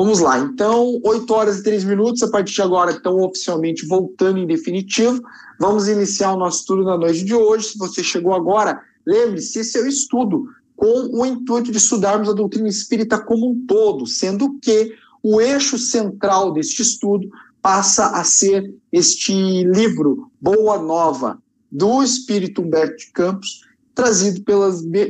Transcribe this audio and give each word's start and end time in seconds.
Vamos 0.00 0.20
lá, 0.20 0.38
então, 0.38 1.00
8 1.04 1.34
horas 1.34 1.58
e 1.58 1.62
3 1.64 1.82
minutos, 1.82 2.22
a 2.22 2.30
partir 2.30 2.54
de 2.54 2.62
agora 2.62 2.92
estão 2.92 3.20
oficialmente 3.20 3.84
voltando 3.84 4.38
em 4.38 4.46
definitivo. 4.46 5.20
Vamos 5.58 5.88
iniciar 5.88 6.34
o 6.34 6.38
nosso 6.38 6.60
estudo 6.60 6.84
na 6.84 6.96
noite 6.96 7.24
de 7.24 7.34
hoje. 7.34 7.70
Se 7.70 7.78
você 7.78 8.04
chegou 8.04 8.32
agora, 8.32 8.80
lembre-se, 9.04 9.58
esse 9.58 9.76
é 9.76 9.82
o 9.82 9.88
estudo 9.88 10.44
com 10.76 11.20
o 11.20 11.26
intuito 11.26 11.72
de 11.72 11.78
estudarmos 11.78 12.28
a 12.28 12.32
doutrina 12.32 12.68
espírita 12.68 13.18
como 13.18 13.50
um 13.50 13.66
todo, 13.66 14.06
sendo 14.06 14.56
que 14.60 14.94
o 15.20 15.40
eixo 15.40 15.76
central 15.76 16.52
deste 16.52 16.80
estudo 16.80 17.28
passa 17.60 18.10
a 18.10 18.22
ser 18.22 18.72
este 18.92 19.32
livro, 19.64 20.30
Boa 20.40 20.78
Nova, 20.78 21.42
do 21.72 22.04
espírito 22.04 22.62
Humberto 22.62 22.98
de 22.98 23.10
Campos, 23.10 23.62
trazido 23.96 24.44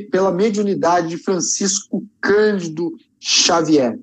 pela 0.09 0.31
mediunidade 0.31 1.09
de 1.09 1.17
Francisco 1.17 2.03
Cândido 2.19 2.91
Xavier. 3.19 3.99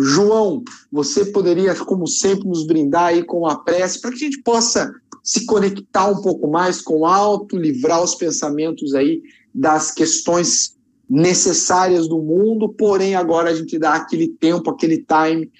João, 0.00 0.62
você 0.90 1.26
poderia, 1.26 1.74
como 1.74 2.06
sempre, 2.06 2.48
nos 2.48 2.66
brindar 2.66 3.06
aí 3.06 3.24
com 3.24 3.46
a 3.46 3.56
prece 3.56 4.00
para 4.00 4.10
que 4.10 4.16
a 4.16 4.30
gente 4.30 4.42
possa 4.42 4.92
se 5.22 5.44
conectar 5.44 6.06
um 6.06 6.22
pouco 6.22 6.48
mais 6.48 6.80
com 6.80 7.00
o 7.00 7.06
alto, 7.06 7.56
livrar 7.56 8.02
os 8.02 8.14
pensamentos 8.14 8.94
aí 8.94 9.22
das 9.54 9.90
questões 9.90 10.76
necessárias 11.08 12.08
do 12.08 12.18
mundo, 12.22 12.68
porém 12.68 13.14
agora 13.14 13.50
a 13.50 13.54
gente 13.54 13.78
dá 13.78 13.94
aquele 13.94 14.28
tempo, 14.28 14.70
aquele 14.70 14.98
time 15.04 15.50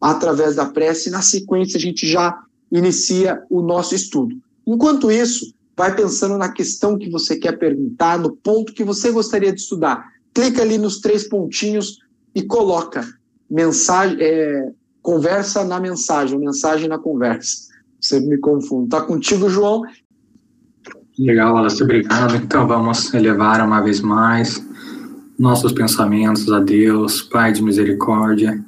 através 0.00 0.56
da 0.56 0.66
prece 0.66 1.08
e 1.08 1.12
na 1.12 1.22
sequência 1.22 1.76
a 1.76 1.80
gente 1.80 2.06
já 2.06 2.38
inicia 2.72 3.42
o 3.50 3.62
nosso 3.62 3.94
estudo. 3.94 4.36
Enquanto 4.66 5.10
isso, 5.10 5.54
vai 5.76 5.94
pensando 5.94 6.38
na 6.38 6.50
questão 6.50 6.98
que 6.98 7.10
você 7.10 7.36
quer 7.36 7.58
perguntar, 7.58 8.18
no 8.18 8.34
ponto 8.34 8.72
que 8.72 8.84
você 8.84 9.10
gostaria 9.10 9.52
de 9.52 9.60
estudar. 9.60 10.12
Clica 10.32 10.62
ali 10.62 10.78
nos 10.78 11.00
três 11.00 11.28
pontinhos 11.28 11.98
e 12.34 12.42
coloca 12.42 13.06
mensagem, 13.50 14.18
é, 14.20 14.70
conversa 15.02 15.64
na 15.64 15.78
mensagem, 15.80 16.38
mensagem 16.38 16.88
na 16.88 16.98
conversa. 16.98 17.68
Você 18.00 18.20
me 18.20 18.38
confunde. 18.38 18.88
Tá 18.88 19.00
contigo, 19.00 19.48
João? 19.48 19.82
Legal, 21.18 21.56
Alice, 21.56 21.82
obrigado. 21.82 22.36
Então 22.36 22.66
vamos 22.66 23.12
elevar 23.14 23.64
uma 23.64 23.80
vez 23.80 24.00
mais 24.00 24.64
nossos 25.38 25.72
pensamentos 25.72 26.50
a 26.50 26.60
Deus, 26.60 27.22
Pai 27.22 27.52
de 27.52 27.62
misericórdia, 27.62 28.62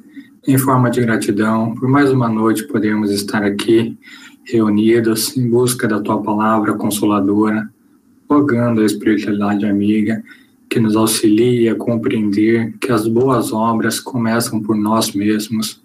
em 0.47 0.57
forma 0.57 0.89
de 0.89 1.01
gratidão 1.01 1.73
por 1.75 1.87
mais 1.89 2.11
uma 2.11 2.29
noite 2.29 2.67
podermos 2.67 3.11
estar 3.11 3.43
aqui 3.43 3.97
reunidos 4.45 5.35
em 5.35 5.49
busca 5.49 5.87
da 5.87 5.99
Tua 5.99 6.21
palavra 6.21 6.73
consoladora, 6.73 7.69
rogando 8.29 8.81
a 8.81 8.85
espiritualidade 8.85 9.65
amiga 9.65 10.23
que 10.69 10.79
nos 10.79 10.95
auxilie 10.95 11.69
a 11.69 11.75
compreender 11.75 12.73
que 12.79 12.91
as 12.91 13.07
boas 13.07 13.51
obras 13.51 13.99
começam 13.99 14.61
por 14.61 14.75
nós 14.75 15.13
mesmos, 15.13 15.81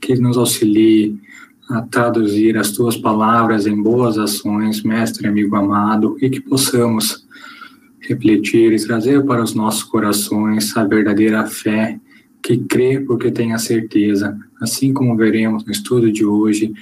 que 0.00 0.14
nos 0.16 0.36
auxilie 0.36 1.18
a 1.70 1.82
traduzir 1.82 2.56
as 2.56 2.72
tuas 2.72 2.96
palavras 2.96 3.66
em 3.66 3.80
boas 3.80 4.18
ações, 4.18 4.82
mestre 4.82 5.28
amigo 5.28 5.54
amado, 5.54 6.16
e 6.20 6.30
que 6.30 6.40
possamos 6.40 7.26
refletir 8.00 8.72
e 8.72 8.86
trazer 8.86 9.24
para 9.24 9.42
os 9.42 9.54
nossos 9.54 9.82
corações 9.82 10.74
a 10.76 10.84
verdadeira 10.84 11.46
fé 11.46 12.00
que 12.42 12.56
crê 12.56 13.00
porque 13.00 13.30
tem 13.30 13.52
a 13.52 13.58
certeza, 13.58 14.38
assim 14.60 14.92
como 14.92 15.16
veremos 15.16 15.64
no 15.64 15.72
estudo 15.72 16.10
de 16.10 16.24
hoje 16.24 16.72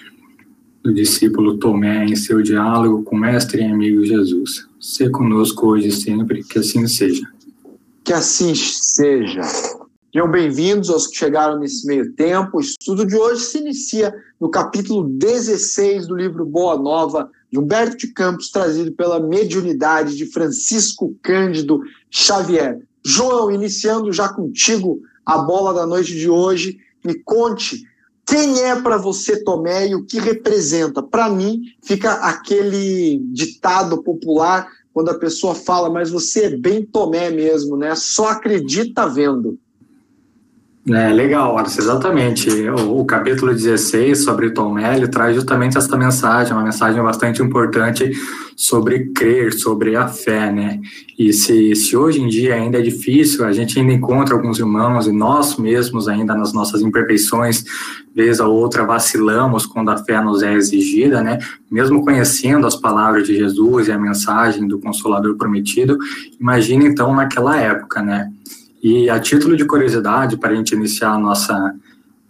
do 0.87 0.95
discípulo 0.95 1.59
Tomé 1.59 2.05
em 2.05 2.15
seu 2.15 2.41
diálogo 2.41 3.03
com 3.03 3.17
mestre 3.17 3.61
e 3.61 3.65
amigo 3.65 4.05
Jesus. 4.05 4.69
Se 4.81 5.11
conosco 5.11 5.67
hoje 5.67 5.89
e 5.89 5.93
sempre, 5.93 6.45
que 6.45 6.61
assim 6.61 6.87
seja. 6.87 7.27
Que 8.05 8.13
assim 8.13 8.55
seja. 8.55 9.43
Sejam 9.43 10.31
bem-vindos 10.31 10.89
aos 10.89 11.09
que 11.09 11.17
chegaram 11.17 11.59
nesse 11.59 11.85
meio 11.89 12.13
tempo. 12.13 12.59
O 12.59 12.61
estudo 12.61 13.05
de 13.05 13.17
hoje 13.17 13.43
se 13.43 13.59
inicia 13.59 14.15
no 14.41 14.49
capítulo 14.49 15.09
16 15.09 16.07
do 16.07 16.15
livro 16.15 16.47
Boa 16.47 16.79
Nova, 16.79 17.29
de 17.51 17.59
Humberto 17.59 17.97
de 17.97 18.13
Campos, 18.13 18.51
trazido 18.51 18.93
pela 18.93 19.19
mediunidade 19.19 20.17
de 20.17 20.27
Francisco 20.27 21.17
Cândido 21.21 21.81
Xavier. 22.09 22.79
João, 23.05 23.51
iniciando 23.51 24.13
já 24.13 24.29
contigo 24.29 25.01
a 25.25 25.39
bola 25.39 25.75
da 25.75 25.85
noite 25.85 26.15
de 26.15 26.31
hoje, 26.31 26.79
me 27.05 27.15
conte 27.25 27.83
quem 28.27 28.61
é 28.65 28.75
para 28.75 28.97
você 28.97 29.43
Tomé 29.45 29.89
e 29.89 29.95
o 29.95 30.05
que 30.05 30.19
representa? 30.19 31.01
Para 31.01 31.29
mim, 31.29 31.63
fica 31.83 32.13
aquele 32.15 33.21
ditado 33.33 34.03
popular 34.03 34.69
quando 34.93 35.11
a 35.11 35.19
pessoa 35.19 35.55
fala, 35.55 35.89
mas 35.89 36.11
você 36.11 36.47
é 36.47 36.57
bem 36.57 36.85
Tomé 36.85 37.31
mesmo, 37.31 37.77
né? 37.77 37.95
Só 37.95 38.29
acredita 38.29 39.07
vendo. 39.07 39.59
É, 40.89 41.13
legal, 41.13 41.59
exatamente. 41.61 42.49
O, 42.49 43.01
o, 43.01 43.05
capítulo 43.05 43.53
16 43.53 44.23
sobre 44.23 44.51
Tomé, 44.51 44.97
ele 44.97 45.09
traz 45.09 45.35
justamente 45.35 45.77
essa 45.77 45.97
mensagem, 45.97 46.53
uma 46.53 46.63
mensagem 46.63 47.03
bastante 47.03 47.43
importante 47.43 48.13
sobre 48.55 49.07
crer, 49.13 49.53
sobre 49.53 49.97
a 49.97 50.07
fé, 50.07 50.53
né? 50.53 50.81
E 51.19 51.33
se, 51.33 51.75
se 51.75 51.97
hoje 51.97 52.23
em 52.23 52.29
dia 52.29 52.55
ainda 52.55 52.79
é 52.79 52.83
difícil, 52.83 53.45
a 53.45 53.53
gente 53.53 53.77
ainda 53.81 53.93
encontra 53.93 54.37
alguns 54.37 54.61
irmãos 54.61 55.09
e 55.09 55.13
nós 55.13 55.57
mesmos 55.57 56.07
ainda 56.07 56.37
nas 56.37 56.53
nossas 56.53 56.83
imperfeições, 56.83 57.65
vez 58.15 58.39
a 58.39 58.47
outra 58.47 58.85
vacilamos 58.85 59.67
quando 59.67 59.91
a 59.91 59.97
fé 59.97 60.23
nos 60.23 60.41
é 60.41 60.55
exigida, 60.55 61.21
né? 61.21 61.41
Mesmo 61.69 62.05
conhecendo 62.05 62.65
as 62.65 62.77
palavras 62.77 63.27
de 63.27 63.35
Jesus 63.35 63.89
e 63.89 63.93
a 63.93 63.99
mensagem 63.99 64.69
do 64.69 64.79
Consolador 64.79 65.37
prometido, 65.37 65.99
imagina 66.41 66.85
então 66.85 67.13
naquela 67.13 67.61
época, 67.61 68.01
né? 68.01 68.31
E 68.83 69.09
a 69.09 69.19
título 69.19 69.57
de 69.57 69.65
curiosidade, 69.65 70.37
para 70.37 70.53
a 70.53 70.55
gente 70.55 70.75
iniciar 70.75 71.13
a 71.13 71.19
nossa, 71.19 71.75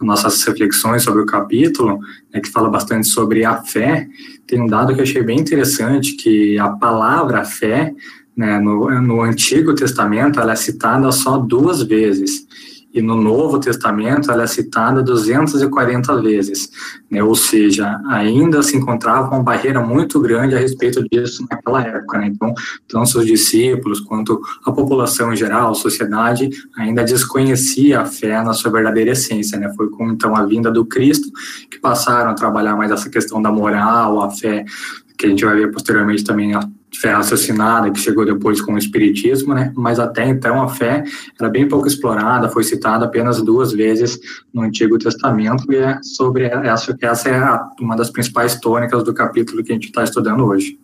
nossas 0.01 0.43
reflexões 0.43 1.03
sobre 1.03 1.21
o 1.21 1.25
capítulo, 1.25 1.99
né, 2.33 2.39
que 2.39 2.49
fala 2.49 2.69
bastante 2.69 3.07
sobre 3.07 3.45
a 3.45 3.61
fé, 3.61 4.07
tem 4.45 4.61
um 4.61 4.67
dado 4.67 4.93
que 4.93 4.99
eu 4.99 5.03
achei 5.03 5.23
bem 5.23 5.39
interessante, 5.39 6.13
que 6.13 6.57
a 6.57 6.69
palavra 6.69 7.43
fé, 7.43 7.93
né, 8.35 8.59
no, 8.59 9.01
no 9.01 9.21
Antigo 9.21 9.75
Testamento, 9.75 10.39
ela 10.39 10.53
é 10.53 10.55
citada 10.55 11.11
só 11.11 11.37
duas 11.37 11.81
vezes 11.81 12.47
e 12.97 13.01
no 13.01 13.15
Novo 13.15 13.59
Testamento 13.59 14.31
ela 14.31 14.43
é 14.43 14.47
citada 14.47 15.03
240 15.03 16.19
vezes, 16.21 16.69
né? 17.11 17.21
ou 17.21 17.35
seja, 17.35 18.01
ainda 18.07 18.63
se 18.63 18.75
encontrava 18.75 19.29
uma 19.35 19.43
barreira 19.43 19.79
muito 19.79 20.19
grande 20.19 20.55
a 20.55 20.59
respeito 20.59 21.07
disso 21.07 21.45
naquela 21.49 21.83
época. 21.83 22.17
Né? 22.17 22.27
Então, 22.27 22.53
tanto 22.87 23.19
os 23.19 23.25
discípulos 23.25 23.99
quanto 23.99 24.41
a 24.65 24.71
população 24.71 25.31
em 25.31 25.35
geral, 25.35 25.71
a 25.71 25.75
sociedade, 25.75 26.49
ainda 26.75 27.03
desconhecia 27.03 28.01
a 28.01 28.05
fé 28.05 28.41
na 28.43 28.53
sua 28.53 28.71
verdadeira 28.71 29.11
essência. 29.11 29.59
Né? 29.59 29.71
Foi 29.75 29.89
com 29.89 30.09
então 30.09 30.35
a 30.35 30.43
vinda 30.43 30.71
do 30.71 30.83
Cristo 30.83 31.27
que 31.69 31.79
passaram 31.79 32.31
a 32.31 32.33
trabalhar 32.33 32.75
mais 32.75 32.91
essa 32.91 33.09
questão 33.09 33.39
da 33.41 33.51
moral, 33.51 34.21
a 34.21 34.31
fé 34.31 34.65
que 35.17 35.25
a 35.25 35.29
gente 35.29 35.43
vai 35.43 35.55
ver 35.55 35.71
posteriormente 35.71 36.23
também 36.23 36.53
a 36.53 36.61
fé 36.95 37.11
raciocinada 37.11 37.91
que 37.91 37.99
chegou 37.99 38.25
depois 38.25 38.61
com 38.61 38.73
o 38.73 38.77
espiritismo, 38.77 39.53
né? 39.53 39.71
Mas 39.75 39.99
até 39.99 40.25
então 40.25 40.61
a 40.61 40.67
fé 40.67 41.03
era 41.39 41.49
bem 41.49 41.67
pouco 41.67 41.87
explorada, 41.87 42.49
foi 42.49 42.63
citada 42.63 43.05
apenas 43.05 43.41
duas 43.41 43.71
vezes 43.71 44.17
no 44.53 44.61
Antigo 44.61 44.97
Testamento 44.97 45.71
e 45.71 45.75
é 45.75 45.99
sobre 46.01 46.45
essa 46.45 46.95
essa 47.01 47.29
é 47.29 47.59
uma 47.79 47.95
das 47.95 48.09
principais 48.09 48.59
tônicas 48.59 49.03
do 49.03 49.13
capítulo 49.13 49.63
que 49.63 49.71
a 49.71 49.75
gente 49.75 49.87
está 49.87 50.03
estudando 50.03 50.45
hoje. 50.45 50.79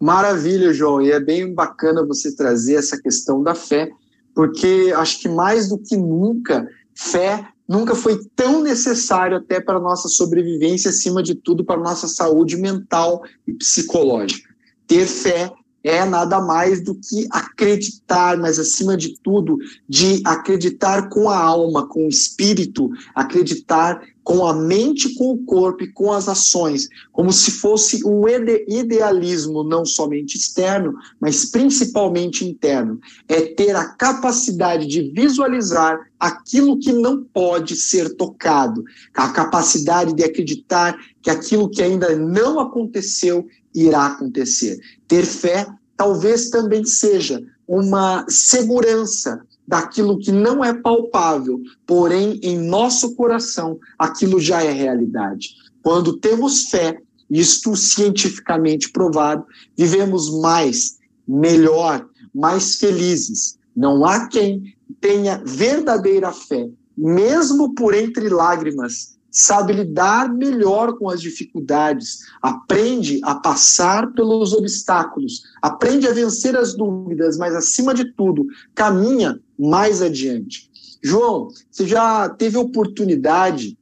Maravilha, 0.00 0.72
João, 0.72 1.00
e 1.02 1.10
é 1.10 1.20
bem 1.20 1.52
bacana 1.52 2.04
você 2.04 2.34
trazer 2.34 2.74
essa 2.74 3.00
questão 3.00 3.42
da 3.42 3.54
fé, 3.54 3.90
porque 4.34 4.92
acho 4.96 5.20
que 5.20 5.28
mais 5.28 5.68
do 5.68 5.78
que 5.78 5.96
nunca 5.96 6.68
fé 6.94 7.46
nunca 7.68 7.94
foi 7.94 8.18
tão 8.34 8.62
necessário 8.62 9.36
até 9.36 9.60
para 9.60 9.76
a 9.76 9.80
nossa 9.80 10.08
sobrevivência, 10.08 10.88
acima 10.88 11.22
de 11.22 11.34
tudo 11.34 11.62
para 11.62 11.78
a 11.78 11.84
nossa 11.84 12.08
saúde 12.08 12.56
mental 12.56 13.22
e 13.46 13.52
psicológica 13.52 14.47
ter 14.88 15.06
fé 15.06 15.52
é 15.84 16.04
nada 16.04 16.40
mais 16.40 16.82
do 16.82 16.94
que 16.94 17.28
acreditar, 17.30 18.36
mas 18.36 18.58
acima 18.58 18.96
de 18.96 19.18
tudo, 19.20 19.58
de 19.88 20.20
acreditar 20.24 21.08
com 21.08 21.30
a 21.30 21.38
alma, 21.38 21.86
com 21.86 22.06
o 22.06 22.08
espírito, 22.08 22.90
acreditar 23.14 24.00
com 24.28 24.46
a 24.46 24.52
mente, 24.52 25.14
com 25.14 25.32
o 25.32 25.38
corpo 25.38 25.84
e 25.84 25.90
com 25.90 26.12
as 26.12 26.28
ações, 26.28 26.86
como 27.10 27.32
se 27.32 27.50
fosse 27.50 28.06
um 28.06 28.28
idealismo 28.28 29.64
não 29.64 29.86
somente 29.86 30.36
externo, 30.36 30.94
mas 31.18 31.46
principalmente 31.46 32.44
interno. 32.44 33.00
É 33.26 33.40
ter 33.54 33.74
a 33.74 33.86
capacidade 33.86 34.86
de 34.86 35.10
visualizar 35.12 35.98
aquilo 36.20 36.78
que 36.78 36.92
não 36.92 37.24
pode 37.24 37.74
ser 37.74 38.16
tocado, 38.16 38.84
a 39.14 39.30
capacidade 39.30 40.12
de 40.12 40.22
acreditar 40.22 40.94
que 41.22 41.30
aquilo 41.30 41.70
que 41.70 41.82
ainda 41.82 42.14
não 42.14 42.60
aconteceu 42.60 43.46
irá 43.74 44.08
acontecer. 44.08 44.78
Ter 45.08 45.24
fé 45.24 45.66
talvez 45.96 46.50
também 46.50 46.84
seja 46.84 47.42
uma 47.66 48.26
segurança 48.28 49.40
daquilo 49.68 50.18
que 50.18 50.32
não 50.32 50.64
é 50.64 50.72
palpável, 50.72 51.60
porém 51.86 52.40
em 52.42 52.58
nosso 52.58 53.14
coração 53.14 53.78
aquilo 53.98 54.40
já 54.40 54.62
é 54.62 54.72
realidade. 54.72 55.50
Quando 55.82 56.16
temos 56.16 56.64
fé, 56.70 56.98
isto 57.30 57.76
cientificamente 57.76 58.90
provado, 58.90 59.44
vivemos 59.76 60.30
mais, 60.40 60.96
melhor, 61.26 62.08
mais 62.34 62.76
felizes. 62.76 63.58
Não 63.76 64.04
há 64.04 64.26
quem 64.26 64.74
tenha 65.00 65.42
verdadeira 65.44 66.32
fé 66.32 66.68
mesmo 66.98 67.74
por 67.76 67.94
entre 67.94 68.28
lágrimas, 68.28 69.16
sabe 69.30 69.72
lidar 69.72 70.32
melhor 70.32 70.98
com 70.98 71.08
as 71.08 71.20
dificuldades, 71.20 72.20
aprende 72.42 73.20
a 73.22 73.34
passar 73.34 74.12
pelos 74.12 74.52
obstáculos, 74.52 75.42
aprende 75.62 76.06
a 76.06 76.12
vencer 76.12 76.56
as 76.56 76.74
dúvidas, 76.74 77.36
mas 77.36 77.54
acima 77.54 77.94
de 77.94 78.12
tudo, 78.12 78.46
caminha 78.74 79.40
mais 79.58 80.00
adiante. 80.02 80.68
João, 81.02 81.48
você 81.70 81.86
já 81.86 82.28
teve 82.28 82.56
oportunidade 82.56 83.78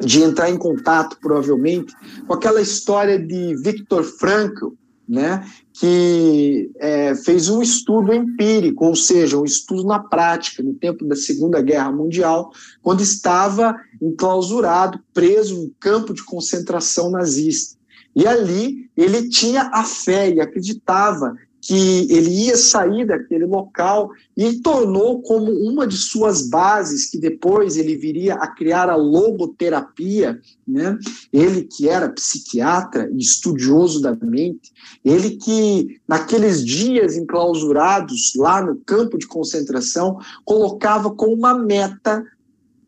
de 0.00 0.22
entrar 0.22 0.50
em 0.50 0.56
contato, 0.56 1.18
provavelmente, 1.20 1.94
com 2.26 2.34
aquela 2.34 2.60
história 2.60 3.18
de 3.18 3.54
Viktor 3.56 4.02
Frankl, 4.02 4.74
né, 5.08 5.46
que 5.72 6.70
é, 6.76 7.14
fez 7.14 7.48
um 7.48 7.60
estudo 7.60 8.12
empírico, 8.12 8.86
ou 8.86 8.96
seja, 8.96 9.38
um 9.38 9.44
estudo 9.44 9.84
na 9.84 9.98
prática, 9.98 10.62
no 10.62 10.74
tempo 10.74 11.04
da 11.04 11.14
Segunda 11.14 11.60
Guerra 11.60 11.92
Mundial, 11.92 12.50
quando 12.82 13.02
estava 13.02 13.76
enclausurado, 14.00 14.98
preso 15.12 15.56
em 15.56 15.74
campo 15.78 16.14
de 16.14 16.24
concentração 16.24 17.10
nazista. 17.10 17.78
E 18.16 18.26
ali 18.26 18.88
ele 18.96 19.28
tinha 19.28 19.70
a 19.72 19.84
fé 19.84 20.30
e 20.30 20.40
acreditava 20.40 21.34
que 21.64 22.06
ele 22.12 22.28
ia 22.28 22.58
sair 22.58 23.06
daquele 23.06 23.46
local 23.46 24.10
e 24.36 24.60
tornou 24.60 25.22
como 25.22 25.50
uma 25.50 25.86
de 25.86 25.96
suas 25.96 26.46
bases, 26.46 27.08
que 27.08 27.16
depois 27.16 27.78
ele 27.78 27.96
viria 27.96 28.34
a 28.34 28.46
criar 28.46 28.90
a 28.90 28.96
logoterapia, 28.96 30.38
né? 30.68 30.98
ele 31.32 31.62
que 31.62 31.88
era 31.88 32.10
psiquiatra 32.10 33.10
e 33.10 33.16
estudioso 33.16 34.02
da 34.02 34.14
mente, 34.14 34.72
ele 35.02 35.36
que 35.36 35.98
naqueles 36.06 36.62
dias 36.62 37.16
enclausurados 37.16 38.32
lá 38.36 38.60
no 38.60 38.76
campo 38.84 39.16
de 39.16 39.26
concentração, 39.26 40.18
colocava 40.44 41.10
como 41.14 41.32
uma 41.32 41.58
meta 41.58 42.22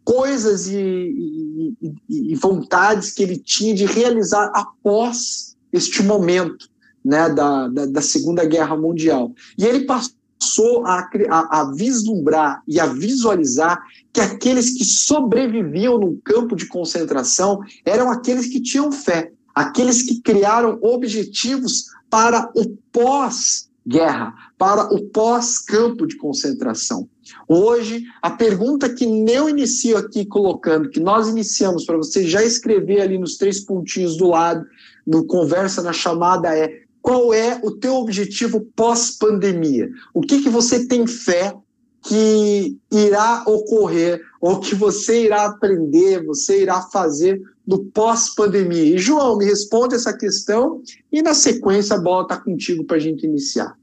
coisas 0.04 0.68
e, 0.68 0.76
e, 0.76 1.74
e, 1.80 2.32
e 2.32 2.34
vontades 2.34 3.10
que 3.10 3.22
ele 3.22 3.38
tinha 3.38 3.74
de 3.74 3.86
realizar 3.86 4.52
após 4.54 5.56
este 5.72 6.02
momento 6.02 6.68
né, 7.06 7.28
da, 7.30 7.68
da, 7.68 7.86
da 7.86 8.02
Segunda 8.02 8.44
Guerra 8.44 8.76
Mundial. 8.76 9.32
E 9.56 9.64
ele 9.64 9.86
passou 9.86 10.84
a, 10.84 11.08
a, 11.30 11.60
a, 11.60 11.72
vislumbrar 11.72 12.62
e 12.66 12.80
a 12.80 12.86
visualizar 12.86 13.80
que 14.12 14.20
aqueles 14.20 14.76
que 14.76 14.84
sobreviviam 14.84 15.98
no 15.98 16.16
campo 16.24 16.56
de 16.56 16.66
concentração 16.66 17.60
eram 17.84 18.10
aqueles 18.10 18.48
que 18.48 18.60
tinham 18.60 18.90
fé, 18.90 19.30
aqueles 19.54 20.02
que 20.02 20.20
criaram 20.20 20.80
objetivos 20.82 21.84
para 22.10 22.50
o 22.56 22.76
pós-guerra, 22.90 24.34
para 24.58 24.92
o 24.92 25.04
pós-campo 25.04 26.08
de 26.08 26.16
concentração. 26.16 27.08
Hoje, 27.46 28.02
a 28.20 28.30
pergunta 28.30 28.92
que 28.92 29.04
eu 29.04 29.48
inicio 29.48 29.96
aqui 29.96 30.26
colocando, 30.26 30.90
que 30.90 31.00
nós 31.00 31.28
iniciamos 31.28 31.84
para 31.84 31.96
você 31.96 32.26
já 32.26 32.42
escrever 32.42 33.00
ali 33.00 33.16
nos 33.16 33.36
três 33.36 33.60
pontinhos 33.60 34.16
do 34.16 34.28
lado, 34.28 34.64
no 35.06 35.24
conversa 35.24 35.82
na 35.82 35.92
chamada 35.92 36.56
é 36.56 36.85
qual 37.06 37.32
é 37.32 37.60
o 37.62 37.70
teu 37.70 37.94
objetivo 37.94 38.66
pós-pandemia? 38.74 39.88
O 40.12 40.20
que, 40.20 40.42
que 40.42 40.48
você 40.48 40.88
tem 40.88 41.06
fé 41.06 41.56
que 42.02 42.76
irá 42.90 43.44
ocorrer, 43.46 44.20
ou 44.40 44.58
que 44.58 44.74
você 44.74 45.26
irá 45.26 45.46
aprender, 45.46 46.24
você 46.24 46.62
irá 46.62 46.82
fazer 46.82 47.40
no 47.64 47.84
pós-pandemia? 47.84 48.96
E, 48.96 48.98
João, 48.98 49.38
me 49.38 49.44
responde 49.44 49.94
essa 49.94 50.12
questão 50.18 50.82
e, 51.12 51.22
na 51.22 51.32
sequência, 51.32 51.94
a 51.94 52.00
bola 52.00 52.24
está 52.24 52.40
contigo 52.40 52.82
para 52.82 52.96
a 52.96 53.00
gente 53.00 53.24
iniciar. 53.24 53.78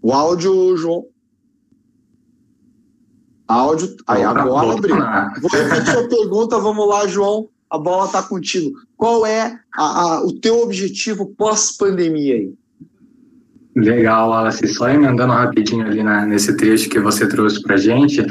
O 0.00 0.10
áudio, 0.10 0.74
João. 0.78 1.15
Áudio. 3.46 3.96
Aí 4.06 4.22
a 4.22 4.34
bola 4.34 4.74
abriu. 4.74 4.96
Vou 5.40 5.50
repetir 5.50 5.96
a 5.96 6.06
pergunta, 6.08 6.58
vamos 6.58 6.88
lá, 6.88 7.06
João. 7.06 7.48
A 7.70 7.78
bola 7.78 8.06
está 8.06 8.22
contigo. 8.22 8.78
Qual 8.96 9.26
é 9.26 9.58
a, 9.74 9.82
a, 9.82 10.24
o 10.24 10.32
teu 10.32 10.62
objetivo 10.62 11.26
pós-pandemia 11.36 12.34
aí? 12.34 12.54
Legal, 13.74 14.30
Wallace. 14.30 14.66
Só 14.68 14.88
emendando 14.88 15.32
rapidinho 15.32 15.86
ali 15.86 16.02
na, 16.02 16.24
nesse 16.24 16.56
trecho 16.56 16.88
que 16.88 16.98
você 16.98 17.28
trouxe 17.28 17.60
para 17.60 17.76
gente, 17.76 18.24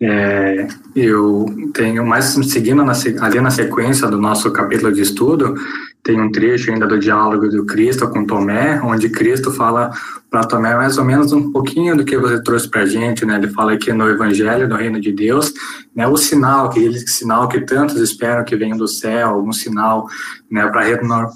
é, 0.00 0.66
eu 0.96 1.44
tenho 1.74 2.06
mais 2.06 2.24
seguindo 2.24 2.82
na, 2.82 2.92
ali 3.20 3.40
na 3.40 3.50
sequência 3.50 4.08
do 4.08 4.18
nosso 4.18 4.50
capítulo 4.50 4.90
de 4.90 5.02
estudo, 5.02 5.54
tem 6.02 6.20
um 6.20 6.30
trecho 6.30 6.70
ainda 6.70 6.86
do 6.86 6.98
diálogo 6.98 7.48
do 7.48 7.66
Cristo 7.66 8.08
com 8.08 8.24
Tomé, 8.24 8.80
onde 8.82 9.10
Cristo 9.10 9.52
fala 9.52 9.90
para 10.30 10.44
Tomé 10.44 10.74
mais 10.74 10.96
ou 10.96 11.04
menos 11.04 11.32
um 11.32 11.50
pouquinho 11.50 11.96
do 11.96 12.04
que 12.04 12.16
você 12.16 12.42
trouxe 12.42 12.68
para 12.68 12.82
a 12.82 12.86
gente, 12.86 13.26
né? 13.26 13.36
Ele 13.36 13.48
fala 13.48 13.72
aqui 13.72 13.92
no 13.92 14.08
Evangelho 14.08 14.68
do 14.68 14.76
Reino 14.76 15.00
de 15.00 15.12
Deus, 15.12 15.52
né? 15.94 16.06
O 16.06 16.16
sinal, 16.16 16.66
aquele 16.66 16.98
sinal 17.00 17.48
que 17.48 17.60
tantos 17.60 17.96
esperam 18.00 18.44
que 18.44 18.56
venha 18.56 18.76
do 18.76 18.88
céu, 18.88 19.30
algum 19.30 19.52
sinal, 19.52 20.08
né? 20.50 20.66
Para 20.68 20.84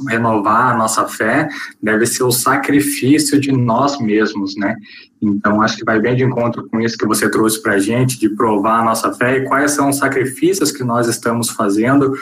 renovar 0.08 0.72
a 0.72 0.78
nossa 0.78 1.06
fé, 1.06 1.48
deve 1.82 2.06
ser 2.06 2.22
o 2.22 2.30
sacrifício 2.30 3.38
de 3.38 3.52
nós 3.52 3.98
mesmos, 3.98 4.56
né? 4.56 4.76
Então, 5.24 5.62
acho 5.62 5.76
que 5.76 5.84
vai 5.84 5.98
bem 5.98 6.14
de 6.14 6.22
encontro 6.22 6.68
com 6.68 6.80
isso 6.80 6.98
que 6.98 7.06
você 7.06 7.30
trouxe 7.30 7.62
para 7.62 7.74
a 7.74 7.78
gente, 7.78 8.18
de 8.18 8.28
provar 8.28 8.80
a 8.80 8.84
nossa 8.84 9.12
fé 9.12 9.38
e 9.38 9.44
quais 9.44 9.72
são 9.72 9.88
os 9.88 9.96
sacrifícios 9.96 10.70
que 10.70 10.84
nós 10.84 11.08
estamos 11.08 11.50
fazendo, 11.50 12.12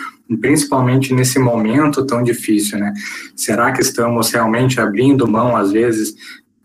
principalmente 0.40 1.12
nesse 1.12 1.38
momento 1.38 2.06
tão 2.06 2.22
difícil, 2.22 2.78
né? 2.78 2.92
Será 3.34 3.72
que 3.72 3.80
estamos 3.80 4.30
realmente 4.30 4.80
abrindo 4.80 5.26
mão, 5.26 5.56
às 5.56 5.72
vezes, 5.72 6.14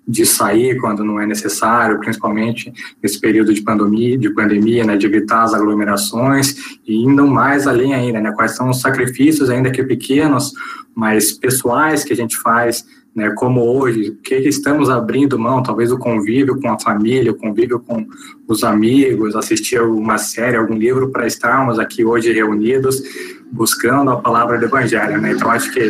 de 0.07 0.25
sair 0.25 0.78
quando 0.80 1.04
não 1.04 1.19
é 1.19 1.25
necessário, 1.25 2.00
principalmente 2.00 2.72
nesse 3.04 3.19
período 3.19 3.54
de 3.54 3.62
pandemia, 3.62 4.18
de 4.18 4.30
pandemia, 4.30 4.86
né, 4.86 4.95
de 4.95 5.06
evitar 5.06 5.44
as 5.44 5.54
aglomerações 5.54 6.56
e 6.88 6.95
indo 6.95 7.28
mais 7.28 7.68
além 7.68 7.94
ainda, 7.94 8.22
né, 8.22 8.31
quais 8.31 8.56
são 8.56 8.69
os 8.69 8.80
sacrifícios 8.80 9.50
ainda 9.50 9.69
que 9.69 9.83
pequenos, 9.83 10.54
mas 10.95 11.33
pessoais 11.33 12.06
que 12.06 12.13
a 12.13 12.16
gente 12.16 12.38
faz 12.38 12.86
né, 13.18 13.31
como 13.31 13.62
hoje, 13.62 14.12
que 14.24 14.36
estamos 14.36 14.92
abrindo 14.92 15.40
mão, 15.40 15.64
talvez 15.64 15.92
o 15.92 15.98
convívio 15.98 16.62
com 16.62 16.69
a 16.69 16.80
família, 16.80 17.31
o 17.31 17.36
convívio 17.36 17.80
com 17.80 18.06
os 18.48 18.64
amigos, 18.64 19.36
assistir 19.36 19.78
alguma 19.78 20.19
série, 20.19 20.56
algum 20.56 20.75
livro 20.75 21.10
para 21.10 21.25
estarmos 21.25 21.80
aqui 21.80 22.06
hoje 22.06 22.31
reunidos 22.31 23.02
buscando 23.52 24.12
a 24.12 24.22
palavra 24.22 24.60
do 24.60 24.66
Evangelho, 24.66 25.19
né? 25.19 25.31
Então 25.31 25.50
acho 25.50 25.74
que 25.74 25.90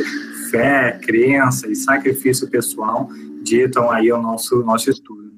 fé, 0.50 0.98
crença 1.04 1.68
e 1.68 1.76
sacrifício 1.76 2.50
pessoal 2.50 3.10
ditam 3.44 3.92
aí 3.92 4.10
o 4.10 4.22
nosso 4.22 4.64
nosso 4.64 4.90
estudo. 4.90 5.34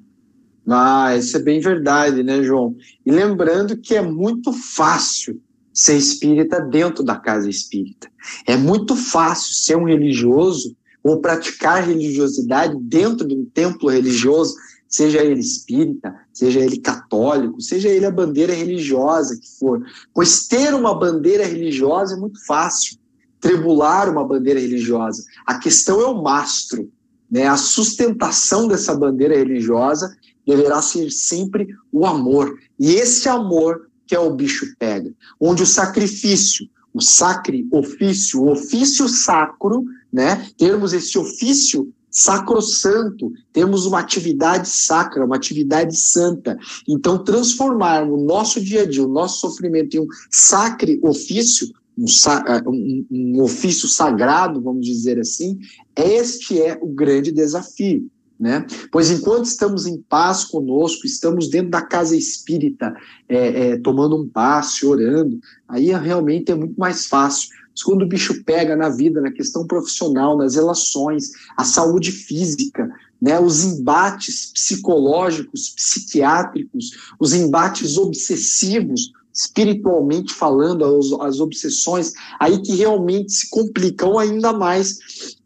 Ah, 0.69 1.15
isso 1.17 1.37
é 1.37 1.39
bem 1.39 1.59
verdade, 1.59 2.21
né, 2.21 2.43
João? 2.43 2.75
E 3.03 3.09
lembrando 3.09 3.75
que 3.75 3.95
é 3.95 4.01
muito 4.03 4.53
fácil 4.53 5.41
ser 5.73 5.97
espírita 5.97 6.61
dentro 6.61 7.03
da 7.03 7.15
casa 7.15 7.49
espírita. 7.49 8.07
É 8.45 8.55
muito 8.55 8.95
fácil 8.95 9.55
ser 9.55 9.75
um 9.75 9.85
religioso 9.85 10.77
ou 11.03 11.21
praticar 11.21 11.85
religiosidade 11.85 12.77
dentro 12.81 13.27
de 13.27 13.35
um 13.35 13.45
templo 13.45 13.89
religioso, 13.89 14.55
seja 14.87 15.23
ele 15.23 15.39
espírita, 15.39 16.13
seja 16.33 16.59
ele 16.59 16.79
católico, 16.79 17.61
seja 17.61 17.89
ele 17.89 18.05
a 18.05 18.11
bandeira 18.11 18.53
religiosa 18.53 19.39
que 19.39 19.47
for. 19.59 19.81
Pois 20.13 20.47
ter 20.47 20.73
uma 20.73 20.97
bandeira 20.97 21.45
religiosa 21.45 22.15
é 22.15 22.19
muito 22.19 22.43
fácil, 22.45 22.97
tribular 23.39 24.09
uma 24.09 24.27
bandeira 24.27 24.59
religiosa. 24.59 25.23
A 25.45 25.59
questão 25.59 26.01
é 26.01 26.05
o 26.05 26.21
mastro, 26.21 26.91
né? 27.29 27.47
A 27.47 27.55
sustentação 27.55 28.67
dessa 28.67 28.95
bandeira 28.95 29.37
religiosa 29.37 30.13
deverá 30.45 30.81
ser 30.81 31.11
sempre 31.11 31.67
o 31.91 32.05
amor. 32.05 32.57
E 32.79 32.93
esse 32.93 33.29
amor 33.29 33.87
que 34.07 34.15
é 34.15 34.19
o 34.19 34.33
bicho 34.33 34.65
pega, 34.79 35.13
onde 35.39 35.61
o 35.61 35.67
sacrifício, 35.67 36.67
o 36.91 36.99
sacre 36.99 37.67
ofício, 37.71 38.41
o 38.41 38.51
ofício 38.51 39.07
sacro, 39.07 39.85
né? 40.11 40.47
Termos 40.57 40.93
esse 40.93 41.17
ofício 41.17 41.91
sacrosanto, 42.11 43.31
temos 43.53 43.85
uma 43.85 43.99
atividade 43.99 44.67
sacra, 44.67 45.25
uma 45.25 45.35
atividade 45.35 45.95
santa. 45.95 46.57
Então, 46.87 47.23
transformar 47.23 48.03
o 48.03 48.17
nosso 48.17 48.59
dia 48.59 48.81
a 48.81 48.85
dia, 48.85 49.05
o 49.05 49.11
nosso 49.11 49.39
sofrimento 49.39 49.95
em 49.95 49.99
um 50.01 50.07
sacre 50.31 50.99
ofício, 51.03 51.67
um, 51.97 52.05
ah, 52.27 52.63
um, 52.65 53.05
um 53.11 53.41
ofício 53.41 53.87
sagrado, 53.87 54.61
vamos 54.61 54.85
dizer 54.85 55.19
assim, 55.19 55.59
este 55.95 56.61
é 56.61 56.77
o 56.81 56.87
grande 56.87 57.31
desafio. 57.31 58.09
Né? 58.39 58.65
Pois 58.89 59.11
enquanto 59.11 59.45
estamos 59.45 59.85
em 59.85 60.01
paz 60.01 60.45
conosco, 60.45 61.05
estamos 61.05 61.49
dentro 61.49 61.71
da 61.71 61.81
casa 61.81 62.15
espírita, 62.15 62.95
é, 63.27 63.71
é, 63.71 63.77
tomando 63.77 64.15
um 64.15 64.29
passe, 64.29 64.85
orando, 64.85 65.37
aí 65.67 65.91
realmente 65.91 66.49
é 66.49 66.55
muito 66.55 66.79
mais 66.79 67.05
fácil. 67.05 67.49
Mas 67.79 67.83
quando 67.83 68.01
o 68.01 68.07
bicho 68.07 68.43
pega 68.43 68.75
na 68.75 68.89
vida, 68.89 69.21
na 69.21 69.31
questão 69.31 69.65
profissional, 69.65 70.37
nas 70.37 70.55
relações, 70.55 71.31
a 71.55 71.63
saúde 71.63 72.11
física, 72.11 72.89
né, 73.21 73.39
os 73.39 73.63
embates 73.63 74.51
psicológicos, 74.53 75.69
psiquiátricos, 75.69 76.91
os 77.17 77.33
embates 77.33 77.97
obsessivos, 77.97 79.13
espiritualmente 79.33 80.33
falando, 80.33 80.83
as, 80.83 81.11
as 81.21 81.39
obsessões, 81.39 82.11
aí 82.37 82.61
que 82.61 82.75
realmente 82.75 83.31
se 83.31 83.49
complicam 83.49 84.19
ainda 84.19 84.51
mais 84.51 84.97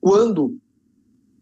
quando 0.01 0.57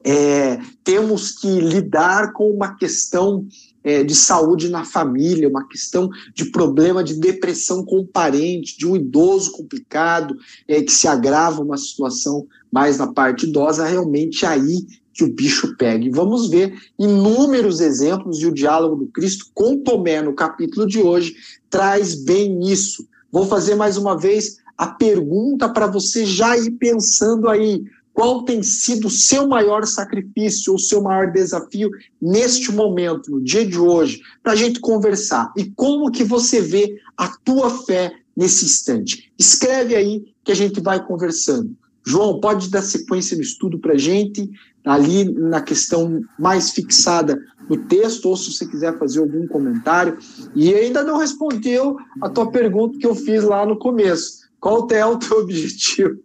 é, 0.03 0.60
temos 0.83 1.31
que 1.31 1.48
lidar 1.48 2.33
com 2.33 2.50
uma 2.50 2.75
questão 2.75 3.48
é, 3.83 4.03
de 4.03 4.15
saúde 4.15 4.69
na 4.69 4.85
família, 4.85 5.50
uma 5.50 5.67
questão 5.67 6.09
de 6.33 6.45
problema 6.51 7.03
de 7.03 7.15
depressão 7.15 7.83
com 7.83 8.00
o 8.00 8.07
parente, 8.07 8.77
de 8.77 8.88
um 8.88 8.95
idoso 8.95 9.51
complicado, 9.51 10.35
é, 10.67 10.81
que 10.81 10.91
se 10.91 11.07
agrava 11.07 11.61
uma 11.61 11.77
situação 11.77 12.47
mais 12.71 12.97
na 12.97 13.11
parte 13.11 13.45
idosa, 13.45 13.85
realmente 13.85 14.45
aí 14.45 14.85
que 15.13 15.23
o 15.23 15.33
bicho 15.33 15.75
pega. 15.77 16.05
E 16.05 16.09
vamos 16.09 16.50
ver 16.50 16.73
inúmeros 16.97 17.79
exemplos 17.79 18.41
e 18.41 18.47
o 18.47 18.53
diálogo 18.53 18.95
do 18.95 19.07
Cristo 19.07 19.47
com 19.53 19.77
Tomé 19.77 20.21
no 20.21 20.33
capítulo 20.33 20.88
de 20.88 21.00
hoje 21.00 21.35
traz 21.69 22.15
bem 22.15 22.59
isso. 22.71 23.07
Vou 23.31 23.45
fazer 23.45 23.75
mais 23.75 23.97
uma 23.97 24.17
vez 24.17 24.57
a 24.77 24.88
pergunta 24.88 25.69
para 25.69 25.88
você 25.88 26.25
já 26.25 26.57
ir 26.57 26.71
pensando 26.71 27.50
aí. 27.50 27.83
Qual 28.21 28.43
tem 28.43 28.61
sido 28.61 29.07
o 29.07 29.09
seu 29.09 29.47
maior 29.47 29.83
sacrifício, 29.83 30.75
o 30.75 30.79
seu 30.79 31.01
maior 31.01 31.31
desafio 31.31 31.89
neste 32.21 32.71
momento, 32.71 33.31
no 33.31 33.41
dia 33.41 33.65
de 33.65 33.79
hoje, 33.79 34.21
para 34.43 34.51
a 34.51 34.55
gente 34.55 34.79
conversar? 34.79 35.51
E 35.57 35.65
como 35.71 36.11
que 36.11 36.23
você 36.23 36.61
vê 36.61 36.99
a 37.17 37.27
tua 37.43 37.71
fé 37.83 38.13
nesse 38.37 38.63
instante? 38.65 39.33
Escreve 39.39 39.95
aí 39.95 40.23
que 40.43 40.51
a 40.51 40.55
gente 40.55 40.79
vai 40.79 41.03
conversando. 41.03 41.75
João, 42.05 42.39
pode 42.39 42.69
dar 42.69 42.83
sequência 42.83 43.35
no 43.35 43.41
estudo 43.41 43.79
para 43.79 43.93
a 43.93 43.97
gente, 43.97 44.47
ali 44.85 45.23
na 45.33 45.59
questão 45.59 46.21
mais 46.37 46.69
fixada 46.69 47.39
no 47.67 47.75
texto, 47.75 48.27
ou 48.27 48.37
se 48.37 48.53
você 48.53 48.67
quiser 48.67 48.99
fazer 48.99 49.19
algum 49.19 49.47
comentário. 49.47 50.19
E 50.53 50.71
ainda 50.71 51.03
não 51.03 51.17
respondeu 51.17 51.97
a 52.21 52.29
tua 52.29 52.51
pergunta 52.51 52.99
que 52.99 53.07
eu 53.07 53.15
fiz 53.15 53.43
lá 53.43 53.65
no 53.65 53.79
começo. 53.79 54.40
Qual 54.62 54.88
é 54.91 55.03
o 55.03 55.18
teu 55.18 55.39
objetivo? 55.39 56.22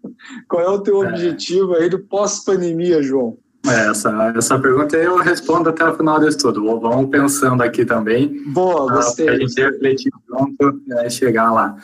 Qual 0.47 0.63
é 0.63 0.69
o 0.69 0.79
teu 0.79 1.03
é. 1.03 1.09
objetivo 1.09 1.75
aí 1.75 1.89
do 1.89 1.99
pós-pandemia, 1.99 3.03
João? 3.03 3.39
É, 3.67 3.89
essa, 3.91 4.33
essa 4.37 4.59
pergunta 4.59 4.97
eu 4.97 5.17
respondo 5.17 5.71
até 5.71 5.85
o 5.85 5.95
final 5.97 6.21
do 6.21 6.29
estudo. 6.29 6.63
Vamos 6.79 7.11
pensando 7.11 7.63
aqui 7.63 7.85
também. 7.85 8.43
Boa, 8.53 8.93
gostei. 8.93 9.25
Para 9.25 9.35
a 9.35 9.39
gente 9.39 9.61
refletir 9.61 10.13
junto 10.29 10.83
e 10.87 10.93
é, 10.93 11.11
chegar 11.11 11.51
lá. 11.51 11.77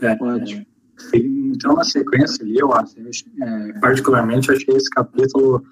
É, 0.00 0.12
Ótimo. 0.20 0.66
Então, 1.14 1.74
na 1.74 1.84
sequência 1.84 2.44
ali, 2.44 2.58
eu 2.58 2.72
acho, 2.72 2.94
é, 3.42 3.72
particularmente, 3.80 4.50
achei 4.50 4.74
esse 4.74 4.88
capítulo 4.88 5.62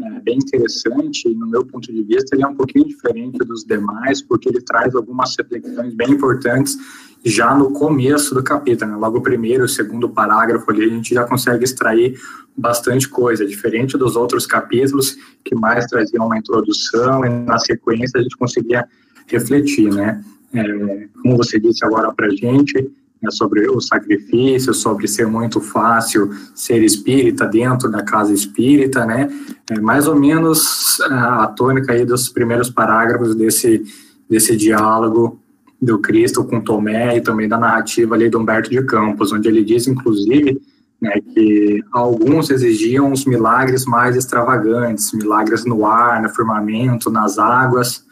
é, 0.00 0.20
bem 0.20 0.38
interessante 0.38 1.28
no 1.34 1.46
meu 1.46 1.64
ponto 1.64 1.92
de 1.92 2.02
vista, 2.02 2.34
ele 2.34 2.44
é 2.44 2.46
um 2.46 2.54
pouquinho 2.54 2.86
diferente 2.86 3.38
dos 3.38 3.64
demais, 3.64 4.22
porque 4.22 4.48
ele 4.48 4.60
traz 4.60 4.94
algumas 4.94 5.34
reflexões 5.36 5.94
bem 5.94 6.12
importantes 6.12 6.76
já 7.24 7.54
no 7.54 7.72
começo 7.72 8.34
do 8.34 8.42
capítulo. 8.42 8.90
Né? 8.90 8.96
Logo 8.96 9.18
o 9.18 9.22
primeiro, 9.22 9.64
o 9.64 9.68
segundo 9.68 10.08
parágrafo 10.08 10.70
ali, 10.70 10.84
a 10.84 10.88
gente 10.88 11.14
já 11.14 11.24
consegue 11.24 11.64
extrair 11.64 12.18
bastante 12.56 13.08
coisa, 13.08 13.46
diferente 13.46 13.96
dos 13.96 14.16
outros 14.16 14.46
capítulos 14.46 15.16
que 15.44 15.54
mais 15.54 15.86
traziam 15.86 16.26
uma 16.26 16.38
introdução 16.38 17.24
e, 17.24 17.28
na 17.28 17.58
sequência, 17.58 18.18
a 18.18 18.22
gente 18.22 18.36
conseguia 18.36 18.86
refletir, 19.26 19.92
né? 19.92 20.22
É, 20.54 21.08
como 21.22 21.36
você 21.36 21.58
disse 21.58 21.84
agora 21.84 22.12
para 22.12 22.26
a 22.26 22.30
gente, 22.30 22.90
né, 23.22 23.30
sobre 23.30 23.68
o 23.68 23.80
sacrifício, 23.80 24.74
sobre 24.74 25.06
ser 25.06 25.26
muito 25.26 25.60
fácil 25.60 26.30
ser 26.54 26.82
espírita 26.82 27.46
dentro 27.46 27.88
da 27.90 28.02
casa 28.02 28.32
espírita, 28.32 29.06
né? 29.06 29.28
É 29.70 29.80
mais 29.80 30.08
ou 30.08 30.18
menos 30.18 31.00
a 31.02 31.46
tônica 31.46 31.92
aí 31.92 32.04
dos 32.04 32.28
primeiros 32.28 32.68
parágrafos 32.68 33.34
desse, 33.34 33.82
desse 34.28 34.56
diálogo 34.56 35.40
do 35.80 35.98
Cristo 35.98 36.44
com 36.44 36.60
Tomé 36.60 37.16
e 37.16 37.20
também 37.20 37.48
da 37.48 37.58
narrativa 37.58 38.14
ali 38.14 38.28
do 38.28 38.38
Humberto 38.38 38.70
de 38.70 38.82
Campos, 38.82 39.32
onde 39.32 39.48
ele 39.48 39.64
diz, 39.64 39.86
inclusive, 39.86 40.60
né, 41.00 41.20
que 41.20 41.82
alguns 41.92 42.50
exigiam 42.50 43.10
os 43.10 43.24
milagres 43.24 43.84
mais 43.84 44.16
extravagantes, 44.16 45.12
milagres 45.12 45.64
no 45.64 45.84
ar, 45.84 46.22
no 46.22 46.28
firmamento, 46.28 47.10
nas 47.10 47.38
águas. 47.38 48.04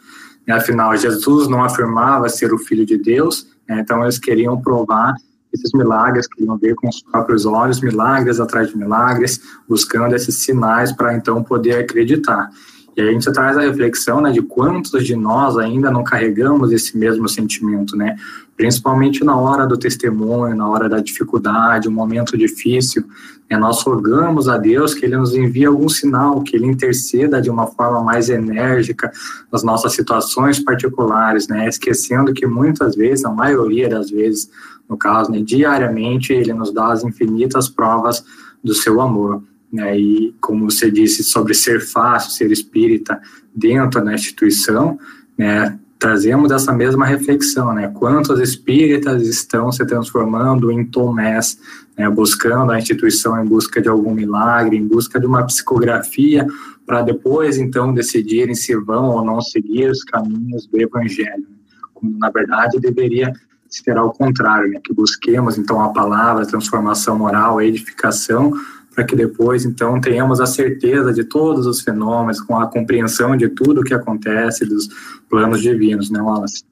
E, 0.45 0.51
afinal, 0.51 0.95
Jesus 0.97 1.47
não 1.47 1.63
afirmava 1.63 2.27
ser 2.27 2.53
o 2.53 2.57
Filho 2.57 2.85
de 2.85 2.97
Deus, 2.97 3.47
né? 3.60 3.60
Então, 3.79 4.03
eles 4.03 4.17
queriam 4.17 4.59
provar 4.59 5.13
esses 5.53 5.71
milagres, 5.73 6.27
queriam 6.27 6.57
ver 6.57 6.75
com 6.75 6.87
os 6.87 7.01
próprios 7.01 7.45
olhos, 7.45 7.81
milagres 7.81 8.39
atrás 8.39 8.69
de 8.69 8.77
milagres, 8.77 9.41
buscando 9.67 10.15
esses 10.15 10.35
sinais 10.37 10.91
para 10.91 11.13
então 11.13 11.43
poder 11.43 11.77
acreditar. 11.79 12.49
E 12.95 13.01
aí 13.01 13.09
a 13.09 13.11
gente 13.11 13.31
traz 13.31 13.57
a 13.57 13.61
reflexão 13.61 14.19
né, 14.19 14.31
de 14.31 14.41
quantos 14.41 15.05
de 15.05 15.15
nós 15.15 15.57
ainda 15.57 15.89
não 15.89 16.03
carregamos 16.03 16.71
esse 16.71 16.97
mesmo 16.97 17.27
sentimento, 17.27 17.95
né? 17.95 18.17
Principalmente 18.57 19.23
na 19.23 19.35
hora 19.37 19.65
do 19.65 19.77
testemunho, 19.77 20.55
na 20.55 20.67
hora 20.67 20.89
da 20.89 20.99
dificuldade, 20.99 21.87
um 21.87 21.91
momento 21.91 22.37
difícil, 22.37 23.05
né, 23.51 23.57
nós 23.57 23.83
rogamos 23.83 24.47
a 24.47 24.57
Deus 24.57 24.93
que 24.93 25.05
Ele 25.05 25.17
nos 25.17 25.35
envie 25.35 25.65
algum 25.65 25.89
sinal, 25.89 26.41
que 26.41 26.55
Ele 26.55 26.67
interceda 26.67 27.41
de 27.41 27.49
uma 27.49 27.67
forma 27.67 28.01
mais 28.01 28.29
enérgica 28.29 29.11
nas 29.51 29.61
nossas 29.61 29.93
situações 29.93 30.57
particulares, 30.59 31.49
né? 31.49 31.67
Esquecendo 31.67 32.33
que 32.33 32.47
muitas 32.47 32.95
vezes, 32.95 33.25
a 33.25 33.29
maioria 33.29 33.89
das 33.89 34.09
vezes, 34.09 34.49
no 34.89 34.95
caso, 34.95 35.29
né, 35.29 35.41
diariamente, 35.41 36.31
Ele 36.31 36.53
nos 36.53 36.73
dá 36.73 36.93
as 36.93 37.03
infinitas 37.03 37.67
provas 37.67 38.23
do 38.63 38.73
seu 38.73 39.01
amor. 39.01 39.43
Né, 39.71 39.97
e 39.97 40.35
como 40.41 40.69
você 40.69 40.91
disse 40.91 41.23
sobre 41.23 41.53
ser 41.53 41.79
fácil, 41.81 42.31
ser 42.31 42.51
espírita 42.51 43.21
dentro 43.55 44.03
da 44.03 44.13
instituição, 44.13 44.99
né, 45.37 45.77
trazemos 46.01 46.51
essa 46.51 46.73
mesma 46.73 47.05
reflexão, 47.05 47.75
né, 47.75 47.87
quantos 47.87 48.39
espíritas 48.39 49.21
estão 49.27 49.71
se 49.71 49.85
transformando 49.85 50.71
em 50.71 50.83
tomés, 50.83 51.59
né, 51.95 52.09
buscando 52.09 52.71
a 52.71 52.79
instituição 52.79 53.39
em 53.39 53.47
busca 53.47 53.79
de 53.79 53.87
algum 53.87 54.11
milagre, 54.11 54.75
em 54.75 54.87
busca 54.87 55.19
de 55.19 55.27
uma 55.27 55.45
psicografia, 55.45 56.47
para 56.87 57.03
depois 57.03 57.59
então 57.59 57.93
decidirem 57.93 58.55
se 58.55 58.75
vão 58.75 59.11
ou 59.11 59.23
não 59.23 59.39
seguir 59.41 59.91
os 59.91 60.03
caminhos 60.03 60.65
do 60.65 60.81
evangelho, 60.81 61.45
quando 61.93 62.17
na 62.17 62.31
verdade 62.31 62.79
deveria 62.79 63.31
ser 63.69 63.95
ao 63.95 64.11
contrário, 64.11 64.71
né, 64.71 64.79
que 64.83 64.95
busquemos 64.95 65.55
então 65.55 65.79
a 65.83 65.89
palavra, 65.89 66.47
transformação 66.47 67.15
moral, 67.15 67.61
edificação, 67.61 68.51
para 68.93 69.05
que 69.05 69.15
depois, 69.15 69.65
então, 69.65 69.99
tenhamos 70.01 70.41
a 70.41 70.45
certeza 70.45 71.13
de 71.13 71.23
todos 71.23 71.65
os 71.65 71.81
fenômenos, 71.81 72.41
com 72.41 72.57
a 72.59 72.67
compreensão 72.67 73.37
de 73.37 73.47
tudo 73.49 73.81
o 73.81 73.83
que 73.83 73.93
acontece, 73.93 74.65
dos 74.65 74.87
planos 75.29 75.61
divinos, 75.61 76.09
né, 76.09 76.21
Wallace? 76.21 76.63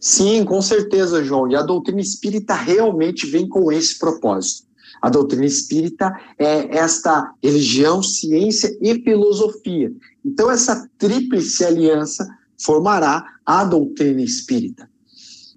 Sim, 0.00 0.44
com 0.44 0.60
certeza, 0.62 1.24
João. 1.24 1.50
E 1.50 1.56
a 1.56 1.62
doutrina 1.62 2.00
espírita 2.00 2.54
realmente 2.54 3.26
vem 3.26 3.48
com 3.48 3.72
esse 3.72 3.98
propósito. 3.98 4.68
A 5.00 5.08
doutrina 5.08 5.46
espírita 5.46 6.12
é 6.38 6.76
esta 6.76 7.32
religião, 7.42 8.02
ciência 8.02 8.76
e 8.80 8.94
filosofia. 9.02 9.92
Então, 10.24 10.50
essa 10.50 10.88
tríplice 10.98 11.64
aliança 11.64 12.26
formará 12.60 13.24
a 13.44 13.64
doutrina 13.64 14.20
espírita. 14.20 14.88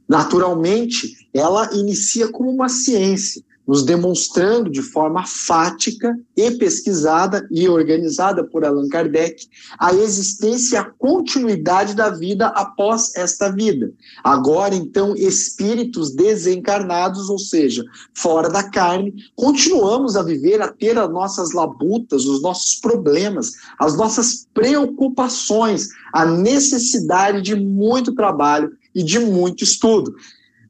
Naturalmente, 0.08 1.28
ela 1.34 1.70
inicia 1.74 2.28
como 2.30 2.50
uma 2.50 2.70
ciência, 2.70 3.44
nos 3.68 3.84
demonstrando 3.84 4.70
de 4.70 4.82
forma 4.82 5.24
fática 5.26 6.18
e 6.36 6.52
pesquisada 6.52 7.48
e 7.52 7.70
organizada 7.70 8.44
por 8.44 8.66
Allan 8.66 8.88
Kardec 8.90 9.48
a 9.78 9.94
existência 9.94 10.76
e 10.76 10.80
a 10.80 10.84
continuidade 10.84 11.96
da 11.96 12.10
vida 12.10 12.48
após 12.48 13.16
esta 13.16 13.50
vida. 13.50 13.92
Agora, 14.24 14.76
então, 14.76 15.16
espíritos 15.16 16.14
desencarnados, 16.14 17.30
ou 17.30 17.40
seja, 17.40 17.84
fora 18.14 18.50
da 18.50 18.64
carne, 18.64 19.14
continuamos 19.36 20.16
a 20.16 20.24
viver, 20.24 20.62
a 20.62 20.68
ter 20.68 20.98
as 20.98 21.10
nossas 21.10 21.54
labutas, 21.54 22.26
os 22.26 22.42
nossos 22.42 22.76
problemas, 22.76 23.52
as 23.80 23.96
nossas 23.96 24.48
preocupações, 24.54 25.90
a 26.14 26.26
necessidade 26.26 27.42
de 27.42 27.56
muito 27.56 28.14
trabalho 28.14 28.72
e 28.94 29.04
de 29.04 29.20
muito 29.20 29.64
estudo. 29.64 30.14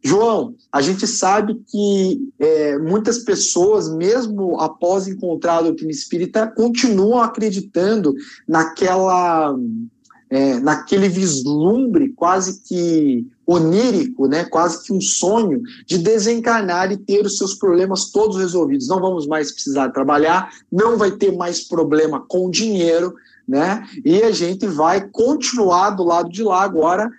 João, 0.03 0.55
a 0.72 0.81
gente 0.81 1.05
sabe 1.05 1.62
que 1.67 2.20
é, 2.39 2.77
muitas 2.79 3.20
pessoas, 3.20 3.93
mesmo 3.93 4.60
após 4.60 5.08
encontrar 5.08 5.58
a 5.58 5.62
doutrina 5.62 5.91
espírita, 5.91 6.48
continuam 6.48 7.22
acreditando 7.22 8.13
naquela, 8.48 9.55
é, 10.29 10.60
naquele 10.60 11.08
vislumbre 11.08 12.10
quase 12.13 12.63
que 12.63 13.27
onírico, 13.46 14.27
né, 14.27 14.46
quase 14.46 14.84
que 14.84 14.93
um 14.93 15.01
sonho 15.01 15.62
de 15.86 15.98
desencarnar 15.98 16.91
e 16.91 16.98
ter 16.98 17.25
os 17.25 17.38
seus 17.38 17.53
problemas 17.53 18.10
todos 18.10 18.38
resolvidos. 18.38 18.88
Não 18.88 19.00
vamos 19.00 19.27
mais 19.27 19.51
precisar 19.51 19.89
trabalhar, 19.89 20.50
não 20.72 20.98
vai 20.98 21.12
ter 21.12 21.36
mais 21.36 21.67
problema 21.67 22.24
com 22.27 22.50
dinheiro, 22.50 23.13
né? 23.48 23.86
E 24.05 24.24
a 24.24 24.31
gente 24.31 24.65
vai 24.65 25.10
continuar 25.10 25.91
do 25.91 26.03
lado 26.03 26.29
de 26.29 26.43
lá 26.43 26.63
agora 26.63 27.12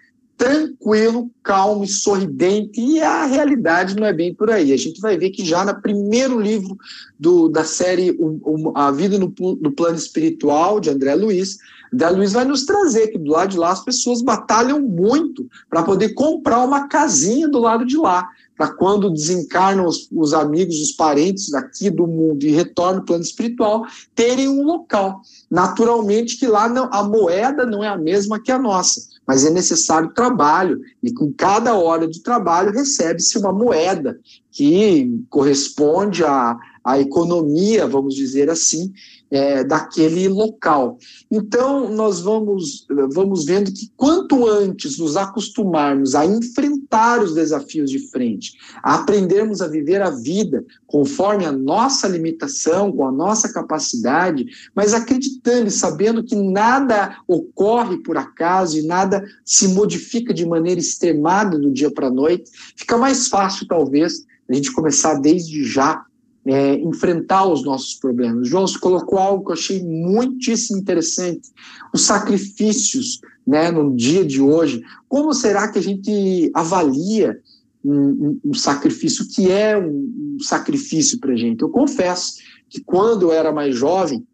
tranquilo, 0.42 1.30
calmo 1.40 1.84
e 1.84 1.88
sorridente, 1.88 2.80
e 2.80 3.00
a 3.00 3.26
realidade 3.26 3.94
não 3.94 4.04
é 4.04 4.12
bem 4.12 4.34
por 4.34 4.50
aí. 4.50 4.72
A 4.72 4.76
gente 4.76 5.00
vai 5.00 5.16
ver 5.16 5.30
que 5.30 5.44
já 5.44 5.64
no 5.64 5.80
primeiro 5.80 6.40
livro 6.40 6.76
do, 7.16 7.48
da 7.48 7.62
série 7.62 8.10
o, 8.18 8.40
o, 8.42 8.72
A 8.76 8.90
Vida 8.90 9.16
no, 9.20 9.32
no, 9.38 9.70
Plano 9.70 9.96
Espiritual, 9.96 10.80
de 10.80 10.90
André 10.90 11.14
Luiz, 11.14 11.58
André 11.94 12.10
Luiz 12.10 12.32
vai 12.32 12.44
nos 12.44 12.64
trazer 12.64 13.08
que 13.08 13.18
do 13.18 13.30
lado 13.30 13.50
de 13.50 13.56
lá 13.56 13.70
as 13.70 13.84
pessoas 13.84 14.20
batalham 14.20 14.80
muito 14.80 15.46
para 15.70 15.84
poder 15.84 16.08
comprar 16.14 16.64
uma 16.64 16.88
casinha 16.88 17.48
do 17.48 17.60
lado 17.60 17.86
de 17.86 17.96
lá, 17.96 18.28
para 18.56 18.74
quando 18.74 19.12
desencarnam 19.12 19.86
os, 19.86 20.08
os 20.10 20.34
amigos, 20.34 20.80
os 20.80 20.90
parentes 20.90 21.54
aqui 21.54 21.88
do 21.88 22.08
mundo 22.08 22.42
e 22.42 22.50
retornam 22.50 22.98
ao 22.98 23.04
plano 23.04 23.22
espiritual, 23.22 23.86
terem 24.12 24.48
um 24.48 24.64
local. 24.64 25.20
Naturalmente 25.48 26.36
que 26.36 26.48
lá 26.48 26.68
não, 26.68 26.88
a 26.92 27.04
moeda 27.04 27.64
não 27.64 27.84
é 27.84 27.88
a 27.88 27.96
mesma 27.96 28.42
que 28.42 28.50
a 28.50 28.58
nossa 28.58 29.11
mas 29.26 29.44
é 29.44 29.50
necessário 29.50 30.12
trabalho, 30.14 30.80
e 31.02 31.12
com 31.12 31.32
cada 31.32 31.74
hora 31.74 32.08
de 32.08 32.22
trabalho 32.22 32.72
recebe-se 32.72 33.38
uma 33.38 33.52
moeda 33.52 34.18
que 34.50 35.24
corresponde 35.30 36.24
à, 36.24 36.56
à 36.84 36.98
economia, 36.98 37.86
vamos 37.86 38.14
dizer 38.14 38.50
assim, 38.50 38.92
é, 39.32 39.64
daquele 39.64 40.28
local. 40.28 40.98
Então, 41.30 41.88
nós 41.88 42.20
vamos, 42.20 42.86
vamos 43.14 43.46
vendo 43.46 43.72
que 43.72 43.90
quanto 43.96 44.46
antes 44.46 44.98
nos 44.98 45.16
acostumarmos 45.16 46.14
a 46.14 46.26
enfrentar 46.26 47.22
os 47.22 47.34
desafios 47.34 47.90
de 47.90 48.10
frente, 48.10 48.52
a 48.82 48.96
aprendermos 48.96 49.62
a 49.62 49.68
viver 49.68 50.02
a 50.02 50.10
vida 50.10 50.62
conforme 50.86 51.46
a 51.46 51.52
nossa 51.52 52.06
limitação, 52.06 52.92
com 52.92 53.06
a 53.06 53.10
nossa 53.10 53.50
capacidade, 53.50 54.44
mas 54.74 54.92
acreditando 54.92 55.68
e 55.68 55.70
sabendo 55.70 56.22
que 56.22 56.36
nada 56.36 57.16
ocorre 57.26 58.02
por 58.02 58.18
acaso 58.18 58.78
e 58.78 58.82
nada 58.82 59.24
se 59.46 59.68
modifica 59.68 60.34
de 60.34 60.44
maneira 60.44 60.78
extremada 60.78 61.58
do 61.58 61.72
dia 61.72 61.90
para 61.90 62.08
a 62.08 62.12
noite, 62.12 62.50
fica 62.76 62.98
mais 62.98 63.28
fácil, 63.28 63.66
talvez, 63.66 64.26
a 64.46 64.52
gente 64.52 64.72
começar 64.72 65.14
desde 65.14 65.64
já 65.64 66.04
é, 66.46 66.74
enfrentar 66.74 67.46
os 67.46 67.64
nossos 67.64 67.94
problemas. 67.94 68.48
João, 68.48 68.66
você 68.66 68.78
colocou 68.78 69.18
algo 69.18 69.44
que 69.44 69.50
eu 69.50 69.54
achei 69.54 69.82
muitíssimo 69.82 70.78
interessante: 70.78 71.50
os 71.92 72.02
sacrifícios 72.02 73.20
né, 73.46 73.70
no 73.70 73.94
dia 73.94 74.24
de 74.24 74.40
hoje. 74.40 74.82
Como 75.08 75.32
será 75.32 75.70
que 75.70 75.78
a 75.78 75.82
gente 75.82 76.50
avalia 76.54 77.38
um, 77.84 77.94
um, 77.94 78.40
um 78.46 78.54
sacrifício? 78.54 79.26
Que 79.28 79.50
é 79.50 79.76
um, 79.78 80.36
um 80.36 80.40
sacrifício 80.40 81.18
para 81.18 81.32
a 81.32 81.36
gente? 81.36 81.62
Eu 81.62 81.68
confesso 81.68 82.34
que 82.68 82.80
quando 82.80 83.22
eu 83.22 83.32
era 83.32 83.52
mais 83.52 83.74
jovem, 83.74 84.26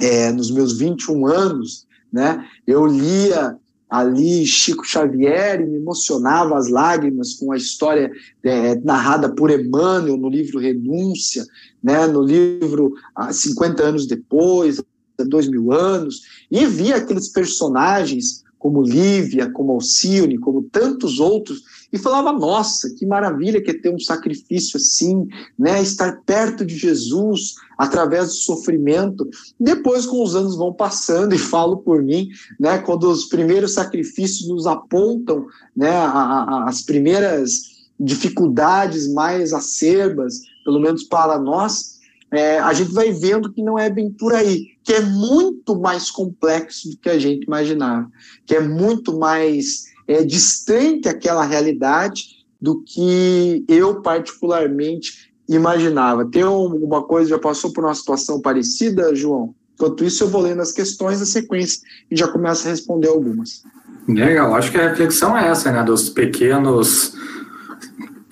é, 0.00 0.32
nos 0.32 0.50
meus 0.50 0.78
21 0.78 1.26
anos, 1.26 1.86
né, 2.12 2.46
eu 2.66 2.86
lia 2.86 3.58
ali 3.92 4.46
Chico 4.46 4.86
Xavier 4.86 5.60
e 5.60 5.66
me 5.66 5.76
emocionava 5.76 6.56
as 6.56 6.68
lágrimas 6.68 7.34
com 7.34 7.52
a 7.52 7.58
história 7.58 8.10
é, 8.42 8.74
narrada 8.76 9.28
por 9.28 9.50
Emmanuel 9.50 10.16
no 10.16 10.30
livro 10.30 10.58
Renúncia, 10.58 11.44
né, 11.82 12.06
no 12.06 12.22
livro 12.22 12.94
50 13.30 13.82
anos 13.82 14.06
depois, 14.06 14.82
dois 15.28 15.46
mil 15.46 15.72
anos, 15.72 16.22
e 16.50 16.64
via 16.64 16.96
aqueles 16.96 17.28
personagens 17.28 18.42
como 18.58 18.82
Lívia, 18.82 19.50
como 19.50 19.72
Alcione, 19.72 20.38
como 20.38 20.62
tantos 20.62 21.20
outros, 21.20 21.62
e 21.92 21.98
falava: 21.98 22.32
nossa, 22.32 22.94
que 22.94 23.04
maravilha 23.04 23.60
que 23.60 23.72
é 23.72 23.78
ter 23.78 23.94
um 23.94 23.98
sacrifício 23.98 24.78
assim, 24.78 25.28
né? 25.58 25.82
Estar 25.82 26.22
perto 26.24 26.64
de 26.64 26.76
Jesus 26.76 27.56
através 27.82 28.28
do 28.28 28.34
sofrimento. 28.34 29.28
Depois, 29.58 30.06
com 30.06 30.22
os 30.22 30.36
anos 30.36 30.56
vão 30.56 30.72
passando, 30.72 31.34
e 31.34 31.38
falo 31.38 31.78
por 31.78 32.00
mim, 32.00 32.28
né? 32.58 32.78
Quando 32.78 33.10
os 33.10 33.24
primeiros 33.24 33.74
sacrifícios 33.74 34.48
nos 34.48 34.68
apontam, 34.68 35.46
né? 35.76 35.90
A, 35.90 36.06
a, 36.06 36.68
as 36.68 36.82
primeiras 36.82 37.72
dificuldades 37.98 39.12
mais 39.12 39.52
acerbas, 39.52 40.40
pelo 40.64 40.80
menos 40.80 41.02
para 41.02 41.38
nós, 41.38 42.00
é, 42.30 42.58
a 42.60 42.72
gente 42.72 42.92
vai 42.92 43.12
vendo 43.12 43.52
que 43.52 43.62
não 43.62 43.78
é 43.78 43.90
bem 43.90 44.10
por 44.10 44.32
aí, 44.32 44.68
que 44.84 44.92
é 44.92 45.00
muito 45.00 45.78
mais 45.78 46.10
complexo 46.10 46.88
do 46.88 46.96
que 46.96 47.10
a 47.10 47.18
gente 47.18 47.44
imaginava, 47.44 48.08
que 48.46 48.54
é 48.54 48.60
muito 48.60 49.18
mais 49.18 49.84
é, 50.06 50.24
distante 50.24 51.08
aquela 51.08 51.44
realidade 51.44 52.42
do 52.60 52.80
que 52.82 53.64
eu 53.68 54.00
particularmente 54.00 55.31
imaginava. 55.48 56.24
Tem 56.24 56.42
alguma 56.42 57.02
coisa, 57.02 57.30
já 57.30 57.38
passou 57.38 57.72
por 57.72 57.84
uma 57.84 57.94
situação 57.94 58.40
parecida, 58.40 59.14
João? 59.14 59.54
Enquanto 59.74 60.04
isso, 60.04 60.24
eu 60.24 60.28
vou 60.28 60.42
lendo 60.42 60.60
as 60.60 60.72
questões 60.72 61.20
da 61.20 61.26
sequência 61.26 61.80
e 62.10 62.16
já 62.16 62.28
começo 62.28 62.66
a 62.66 62.70
responder 62.70 63.08
algumas. 63.08 63.64
Legal, 64.06 64.54
acho 64.54 64.70
que 64.70 64.78
a 64.78 64.88
reflexão 64.88 65.36
é 65.36 65.48
essa, 65.48 65.70
né, 65.72 65.82
dos 65.82 66.08
pequenos 66.08 67.14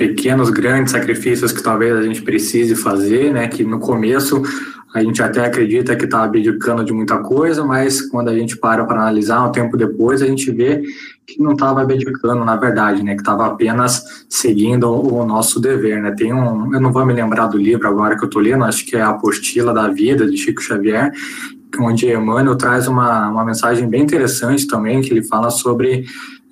pequenos, 0.01 0.49
grandes 0.49 0.93
sacrifícios 0.93 1.53
que 1.53 1.63
talvez 1.63 1.95
a 1.95 2.01
gente 2.01 2.23
precise 2.23 2.75
fazer, 2.75 3.35
né? 3.35 3.47
Que 3.49 3.63
no 3.63 3.79
começo 3.79 4.43
a 4.95 5.03
gente 5.03 5.23
até 5.23 5.45
acredita 5.45 5.95
que 5.95 6.07
está 6.07 6.25
abdicando 6.25 6.83
de 6.83 6.91
muita 6.91 7.19
coisa, 7.19 7.65
mas 7.67 8.01
quando 8.01 8.29
a 8.29 8.35
gente 8.35 8.57
para 8.57 8.85
para 8.87 9.03
analisar 9.03 9.47
um 9.47 9.53
tempo 9.53 9.77
depois, 9.77 10.23
a 10.23 10.27
gente 10.27 10.51
vê 10.51 10.83
que 11.35 11.43
não 11.43 11.53
estava 11.53 11.83
abdicando, 11.83 12.45
na 12.45 12.57
verdade, 12.57 13.03
né? 13.03 13.15
Que 13.15 13.21
estava 13.21 13.47
apenas 13.47 14.25
seguindo 14.29 14.91
o 14.91 15.25
nosso 15.25 15.61
dever, 15.61 16.03
né? 16.03 16.13
Tem 16.13 16.33
um, 16.33 16.75
eu 16.75 16.81
não 16.81 16.93
vou 16.93 17.05
me 17.07 17.13
lembrar 17.13 17.47
do 17.47 17.59
livro 17.59 17.87
agora 17.89 18.17
que 18.17 18.25
eu 18.25 18.27
estou 18.29 18.43
lendo, 18.43 18.65
acho 18.65 18.85
que 18.87 18.97
é 18.97 19.01
a 19.01 19.11
Apostila 19.11 19.73
da 19.73 19.89
Vida 19.89 20.29
de 20.29 20.37
Chico 20.37 20.61
Xavier, 20.61 21.13
onde 21.79 22.11
Emmanuel 22.11 22.57
traz 22.57 22.89
uma, 22.89 23.29
uma 23.29 23.45
mensagem 23.45 23.89
bem 23.89 24.03
interessante 24.03 24.67
também, 24.67 25.01
que 25.01 25.13
ele 25.13 25.23
fala 25.23 25.51
sobre 25.51 26.05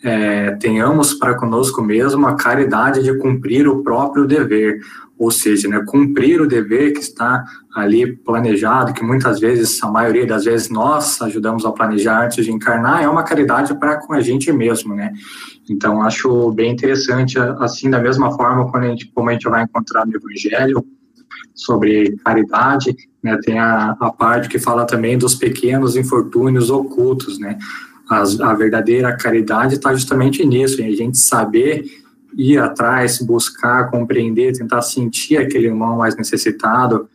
é, 0.03 0.53
tenhamos 0.53 1.15
para 1.15 1.35
conosco 1.35 1.83
mesmo 1.83 2.27
a 2.27 2.35
caridade 2.35 3.03
de 3.03 3.17
cumprir 3.19 3.67
o 3.67 3.83
próprio 3.83 4.27
dever, 4.27 4.81
ou 5.19 5.31
seja, 5.31 5.67
né, 5.69 5.83
cumprir 5.85 6.41
o 6.41 6.47
dever 6.47 6.93
que 6.93 7.01
está 7.01 7.45
ali 7.75 8.17
planejado, 8.17 8.93
que 8.93 9.03
muitas 9.03 9.41
vezes, 9.41 9.83
a 9.83 9.91
maioria 9.91 10.25
das 10.25 10.45
vezes, 10.45 10.71
nós 10.71 11.21
ajudamos 11.21 11.65
a 11.67 11.73
planejar 11.73 12.25
antes 12.25 12.45
de 12.45 12.53
encarnar, 12.53 13.03
é 13.03 13.09
uma 13.09 13.25
caridade 13.25 13.75
para 13.75 13.97
com 13.97 14.13
a 14.13 14.21
gente 14.21 14.53
mesmo, 14.53 14.95
né? 14.95 15.13
Então, 15.69 16.03
acho 16.03 16.53
bem 16.53 16.73
interessante, 16.73 17.37
assim, 17.59 17.91
da 17.91 17.99
mesma 17.99 18.31
forma, 18.37 18.71
quando 18.71 18.85
a 18.85 18.89
gente, 18.89 19.11
como 19.13 19.29
a 19.29 19.33
gente 19.33 19.49
vai 19.49 19.65
encontrar 19.65 20.07
no 20.07 20.15
Evangelho, 20.15 20.85
sobre 21.55 22.17
caridade, 22.25 22.97
né, 23.21 23.37
tem 23.43 23.59
a, 23.59 23.97
a 23.99 24.13
parte 24.13 24.49
que 24.49 24.61
fala 24.61 24.87
também 24.87 25.19
dos 25.19 25.35
pequenos 25.35 25.97
infortúnios 25.97 26.71
ocultos, 26.71 27.39
né? 27.39 27.59
A 28.09 28.55
verdadeira 28.55 29.16
caridade 29.16 29.75
está 29.75 29.92
justamente 29.92 30.44
nisso, 30.44 30.81
em 30.81 30.87
a 30.92 30.97
gente 30.97 31.18
saber 31.18 31.85
ir 32.37 32.59
atrás, 32.59 33.18
buscar, 33.21 33.90
compreender, 33.90 34.57
tentar 34.57 34.83
sentir 34.83 35.37
aquele 35.37 35.66
irmão 35.66 35.97
mais 35.99 36.16
necessitado. 36.16 37.09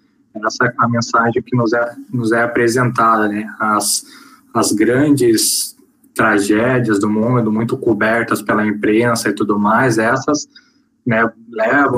Essa 0.45 0.65
é 0.65 0.73
a 0.77 0.87
mensagem 0.87 1.41
que 1.41 1.55
nos 1.55 1.73
é, 1.73 1.95
nos 2.11 2.31
é 2.31 2.43
apresentada, 2.43 3.27
né? 3.27 3.47
As, 3.59 4.05
as 4.53 4.71
grandes 4.71 5.75
tragédias 6.13 6.99
do 6.99 7.09
mundo, 7.09 7.51
muito 7.51 7.77
cobertas 7.77 8.41
pela 8.41 8.65
imprensa 8.65 9.29
e 9.29 9.33
tudo 9.33 9.57
mais, 9.57 9.97
essas 9.97 10.47
né, 11.05 11.29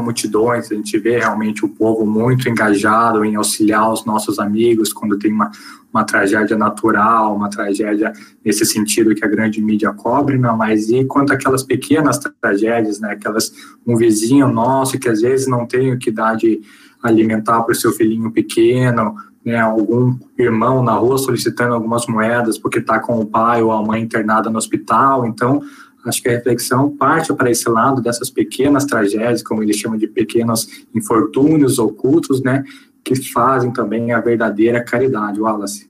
multidões, 0.01 0.71
a 0.71 0.75
gente 0.75 0.97
vê 0.97 1.19
realmente 1.19 1.63
o 1.63 1.69
povo 1.69 2.05
muito 2.05 2.49
engajado 2.49 3.23
em 3.23 3.35
auxiliar 3.35 3.91
os 3.91 4.03
nossos 4.03 4.39
amigos 4.39 4.91
quando 4.91 5.17
tem 5.19 5.31
uma, 5.31 5.51
uma 5.93 6.03
tragédia 6.03 6.57
natural, 6.57 7.35
uma 7.35 7.49
tragédia 7.49 8.11
nesse 8.43 8.65
sentido 8.65 9.13
que 9.13 9.23
a 9.23 9.27
grande 9.27 9.61
mídia 9.61 9.93
cobre, 9.93 10.37
não, 10.37 10.57
mas 10.57 10.89
e 10.89 11.05
quanto 11.05 11.31
aquelas 11.31 11.63
pequenas 11.63 12.19
tragédias, 12.41 12.99
né, 12.99 13.11
aquelas, 13.11 13.53
um 13.85 13.95
vizinho 13.95 14.47
nosso 14.47 14.97
que 14.97 15.07
às 15.07 15.21
vezes 15.21 15.47
não 15.47 15.67
tem 15.67 15.93
o 15.93 15.99
que 15.99 16.09
dar 16.09 16.35
de 16.35 16.61
alimentar 17.01 17.61
para 17.61 17.73
o 17.73 17.75
seu 17.75 17.91
filhinho 17.91 18.31
pequeno, 18.31 19.15
né, 19.45 19.59
algum 19.59 20.17
irmão 20.39 20.81
na 20.81 20.93
rua 20.93 21.19
solicitando 21.19 21.75
algumas 21.75 22.07
moedas 22.07 22.57
porque 22.57 22.79
está 22.79 22.99
com 22.99 23.19
o 23.19 23.25
pai 23.27 23.61
ou 23.61 23.71
a 23.71 23.85
mãe 23.85 24.01
internada 24.01 24.49
no 24.49 24.57
hospital, 24.57 25.27
então 25.27 25.61
Acho 26.05 26.21
que 26.21 26.29
a 26.29 26.31
reflexão 26.31 26.95
parte 26.95 27.33
para 27.33 27.49
esse 27.49 27.67
lado 27.69 28.01
dessas 28.01 28.29
pequenas 28.29 28.85
tragédias, 28.85 29.41
como 29.41 29.63
ele 29.63 29.73
chama 29.73 29.97
de 29.97 30.07
pequenos 30.07 30.67
infortúnios 30.93 31.79
ocultos, 31.79 32.41
né, 32.41 32.63
que 33.03 33.15
fazem 33.31 33.71
também 33.71 34.11
a 34.11 34.19
verdadeira 34.19 34.83
caridade, 34.83 35.41
Wallace. 35.41 35.89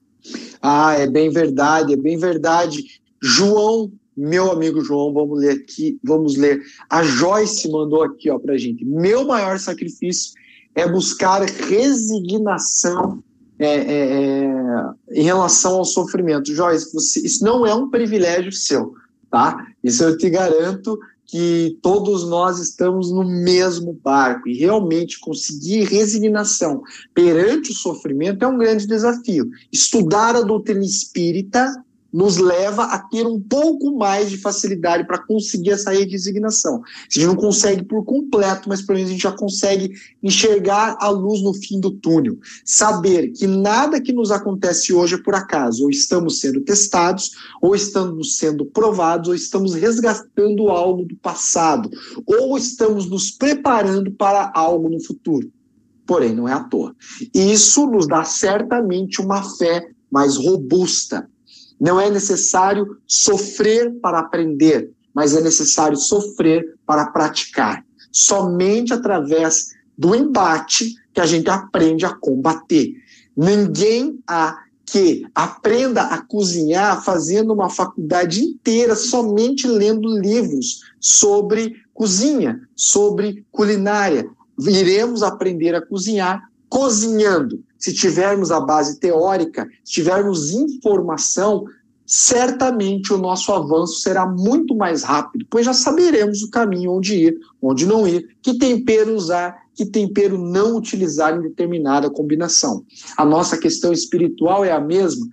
Ah, 0.60 0.94
é 0.94 1.06
bem 1.06 1.30
verdade, 1.30 1.92
é 1.92 1.96
bem 1.96 2.18
verdade. 2.18 3.00
João, 3.22 3.92
meu 4.16 4.50
amigo 4.50 4.80
João, 4.80 5.12
vamos 5.12 5.40
ler 5.40 5.52
aqui, 5.52 5.98
vamos 6.02 6.36
ler. 6.36 6.60
A 6.90 7.02
Joyce 7.02 7.70
mandou 7.70 8.02
aqui, 8.02 8.30
ó, 8.30 8.38
pra 8.38 8.56
gente. 8.56 8.84
Meu 8.84 9.26
maior 9.26 9.58
sacrifício 9.58 10.32
é 10.74 10.88
buscar 10.88 11.42
resignação 11.42 13.22
é, 13.58 13.66
é, 13.66 14.14
é, 14.14 14.90
em 15.12 15.22
relação 15.22 15.76
ao 15.76 15.84
sofrimento. 15.84 16.52
Joyce, 16.52 16.92
você, 16.92 17.20
isso 17.20 17.42
não 17.44 17.66
é 17.66 17.74
um 17.74 17.88
privilégio 17.88 18.52
seu 18.52 18.94
tá? 19.30 19.66
Isso 19.82 20.02
eu 20.02 20.16
te 20.16 20.28
garanto 20.30 20.98
que 21.26 21.76
todos 21.82 22.28
nós 22.28 22.60
estamos 22.60 23.10
no 23.10 23.24
mesmo 23.24 23.92
barco 23.92 24.48
e 24.48 24.56
realmente 24.56 25.18
conseguir 25.18 25.84
resignação 25.84 26.82
perante 27.12 27.72
o 27.72 27.74
sofrimento 27.74 28.44
é 28.44 28.48
um 28.48 28.58
grande 28.58 28.86
desafio. 28.86 29.50
Estudar 29.72 30.36
a 30.36 30.42
doutrina 30.42 30.84
espírita 30.84 31.72
nos 32.12 32.38
leva 32.38 32.84
a 32.84 32.98
ter 32.98 33.26
um 33.26 33.40
pouco 33.40 33.96
mais 33.96 34.30
de 34.30 34.38
facilidade 34.38 35.06
para 35.06 35.18
conseguir 35.18 35.70
essa 35.70 35.90
redesignação. 35.90 36.82
A 36.82 37.06
gente 37.10 37.26
não 37.26 37.36
consegue 37.36 37.84
por 37.84 38.04
completo, 38.04 38.68
mas 38.68 38.82
pelo 38.82 38.96
menos 38.96 39.10
a 39.10 39.12
gente 39.12 39.22
já 39.22 39.32
consegue 39.32 39.92
enxergar 40.22 40.96
a 40.98 41.08
luz 41.08 41.42
no 41.42 41.52
fim 41.52 41.80
do 41.80 41.90
túnel. 41.90 42.38
Saber 42.64 43.32
que 43.32 43.46
nada 43.46 44.00
que 44.00 44.12
nos 44.12 44.30
acontece 44.30 44.92
hoje 44.92 45.16
é 45.16 45.22
por 45.22 45.34
acaso, 45.34 45.84
ou 45.84 45.90
estamos 45.90 46.40
sendo 46.40 46.60
testados, 46.62 47.30
ou 47.60 47.74
estamos 47.74 48.36
sendo 48.38 48.64
provados, 48.64 49.28
ou 49.28 49.34
estamos 49.34 49.74
resgatando 49.74 50.68
algo 50.68 51.04
do 51.04 51.16
passado, 51.16 51.90
ou 52.24 52.56
estamos 52.56 53.08
nos 53.08 53.30
preparando 53.30 54.10
para 54.12 54.50
algo 54.54 54.88
no 54.88 55.02
futuro. 55.02 55.50
Porém, 56.06 56.34
não 56.34 56.48
é 56.48 56.52
à 56.52 56.60
toa. 56.60 56.94
Isso 57.34 57.86
nos 57.86 58.06
dá 58.06 58.22
certamente 58.24 59.20
uma 59.20 59.42
fé 59.42 59.90
mais 60.10 60.36
robusta, 60.36 61.28
não 61.80 62.00
é 62.00 62.10
necessário 62.10 62.98
sofrer 63.06 63.92
para 64.00 64.18
aprender, 64.18 64.90
mas 65.14 65.34
é 65.34 65.40
necessário 65.40 65.96
sofrer 65.96 66.74
para 66.86 67.06
praticar. 67.06 67.84
Somente 68.10 68.92
através 68.92 69.74
do 69.96 70.14
embate 70.14 70.94
que 71.12 71.20
a 71.20 71.26
gente 71.26 71.48
aprende 71.48 72.04
a 72.04 72.14
combater. 72.14 72.92
Ninguém 73.36 74.18
há 74.26 74.58
que 74.86 75.26
aprenda 75.34 76.02
a 76.02 76.22
cozinhar 76.22 77.02
fazendo 77.02 77.52
uma 77.52 77.68
faculdade 77.68 78.40
inteira 78.40 78.94
somente 78.94 79.66
lendo 79.66 80.16
livros 80.16 80.80
sobre 81.00 81.74
cozinha, 81.92 82.60
sobre 82.76 83.44
culinária. 83.50 84.30
Iremos 84.60 85.24
aprender 85.24 85.74
a 85.74 85.84
cozinhar 85.84 86.40
cozinhando 86.68 87.64
se 87.78 87.92
tivermos 87.92 88.50
a 88.50 88.60
base 88.60 88.98
teórica, 88.98 89.66
se 89.84 89.92
tivermos 89.92 90.52
informação, 90.52 91.64
certamente 92.06 93.12
o 93.12 93.18
nosso 93.18 93.52
avanço 93.52 94.00
será 94.00 94.26
muito 94.26 94.74
mais 94.74 95.02
rápido, 95.02 95.44
pois 95.50 95.66
já 95.66 95.72
saberemos 95.72 96.42
o 96.42 96.50
caminho 96.50 96.92
onde 96.92 97.14
ir, 97.14 97.38
onde 97.60 97.84
não 97.84 98.06
ir, 98.06 98.36
que 98.40 98.58
tempero 98.58 99.14
usar, 99.14 99.56
que 99.74 99.84
tempero 99.84 100.38
não 100.38 100.76
utilizar 100.76 101.36
em 101.36 101.42
determinada 101.42 102.08
combinação. 102.08 102.84
A 103.16 103.24
nossa 103.24 103.58
questão 103.58 103.92
espiritual 103.92 104.64
é 104.64 104.72
a 104.72 104.80
mesma. 104.80 105.26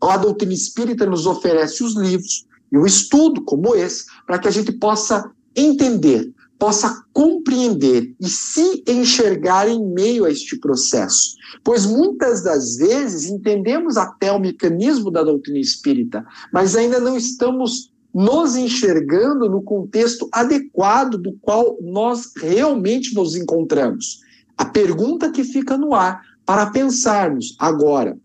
A 0.00 0.16
doutrina 0.16 0.54
espírita 0.54 1.04
nos 1.04 1.26
oferece 1.26 1.82
os 1.82 1.96
livros 1.96 2.46
e 2.72 2.78
o 2.78 2.86
estudo 2.86 3.42
como 3.42 3.74
esse, 3.74 4.04
para 4.24 4.38
que 4.38 4.48
a 4.48 4.50
gente 4.50 4.72
possa 4.72 5.30
entender 5.54 6.32
possa 6.60 7.02
compreender 7.14 8.14
e 8.20 8.28
se 8.28 8.84
enxergar 8.86 9.66
em 9.66 9.82
meio 9.82 10.26
a 10.26 10.30
este 10.30 10.58
processo. 10.60 11.34
Pois 11.64 11.86
muitas 11.86 12.44
das 12.44 12.76
vezes 12.76 13.30
entendemos 13.30 13.96
até 13.96 14.30
o 14.30 14.38
mecanismo 14.38 15.10
da 15.10 15.24
doutrina 15.24 15.58
espírita, 15.58 16.22
mas 16.52 16.76
ainda 16.76 17.00
não 17.00 17.16
estamos 17.16 17.90
nos 18.14 18.56
enxergando 18.56 19.48
no 19.48 19.62
contexto 19.62 20.28
adequado 20.30 21.16
do 21.16 21.32
qual 21.40 21.78
nós 21.80 22.32
realmente 22.36 23.14
nos 23.14 23.34
encontramos. 23.34 24.20
A 24.58 24.66
pergunta 24.66 25.30
que 25.30 25.42
fica 25.42 25.78
no 25.78 25.94
ar 25.94 26.20
para 26.44 26.66
pensarmos 26.66 27.56
agora: 27.58 28.18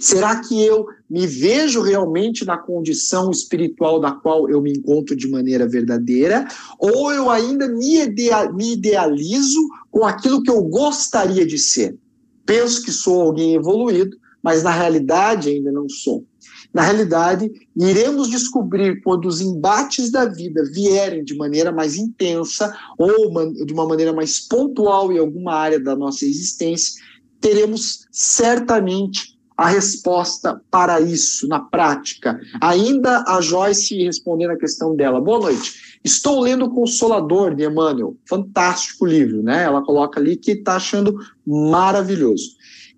Será 0.00 0.40
que 0.40 0.60
eu 0.60 0.86
me 1.08 1.26
vejo 1.26 1.80
realmente 1.80 2.44
na 2.44 2.58
condição 2.58 3.30
espiritual 3.30 4.00
da 4.00 4.12
qual 4.12 4.48
eu 4.50 4.60
me 4.60 4.72
encontro 4.72 5.14
de 5.14 5.28
maneira 5.28 5.68
verdadeira? 5.68 6.46
Ou 6.78 7.12
eu 7.12 7.30
ainda 7.30 7.68
me, 7.68 8.72
idealizo 8.72 9.60
com 9.90 10.04
aquilo 10.04 10.42
que 10.42 10.50
eu 10.50 10.62
gostaria 10.62 11.46
de 11.46 11.58
ser? 11.58 11.96
Penso 12.44 12.82
que 12.82 12.90
sou 12.90 13.22
alguém 13.22 13.54
evoluído, 13.54 14.16
mas 14.42 14.62
na 14.62 14.70
realidade 14.70 15.48
ainda 15.48 15.70
não 15.70 15.88
sou. 15.88 16.24
Na 16.72 16.82
realidade, 16.82 17.50
iremos 17.76 18.28
descobrir 18.28 19.00
quando 19.02 19.26
os 19.26 19.40
embates 19.40 20.10
da 20.10 20.26
vida 20.26 20.62
vierem 20.72 21.24
de 21.24 21.36
maneira 21.36 21.72
mais 21.72 21.96
intensa 21.96 22.74
ou 22.98 23.30
de 23.64 23.72
uma 23.72 23.86
maneira 23.86 24.12
mais 24.12 24.40
pontual 24.40 25.10
em 25.12 25.18
alguma 25.18 25.54
área 25.54 25.80
da 25.80 25.96
nossa 25.96 26.24
existência, 26.26 27.00
teremos 27.40 28.06
certamente 28.10 29.37
a 29.58 29.66
resposta 29.66 30.62
para 30.70 31.00
isso 31.00 31.48
na 31.48 31.58
prática. 31.58 32.40
Ainda 32.60 33.24
a 33.26 33.40
Joyce 33.40 34.04
respondendo 34.04 34.52
a 34.52 34.56
questão 34.56 34.94
dela. 34.94 35.20
Boa 35.20 35.40
noite. 35.40 35.98
Estou 36.04 36.38
lendo 36.38 36.66
o 36.66 36.70
Consolador 36.70 37.56
de 37.56 37.64
Emmanuel. 37.64 38.16
Fantástico 38.28 39.04
livro, 39.04 39.42
né? 39.42 39.64
Ela 39.64 39.82
coloca 39.82 40.20
ali 40.20 40.36
que 40.36 40.52
está 40.52 40.76
achando 40.76 41.18
maravilhoso. 41.44 42.52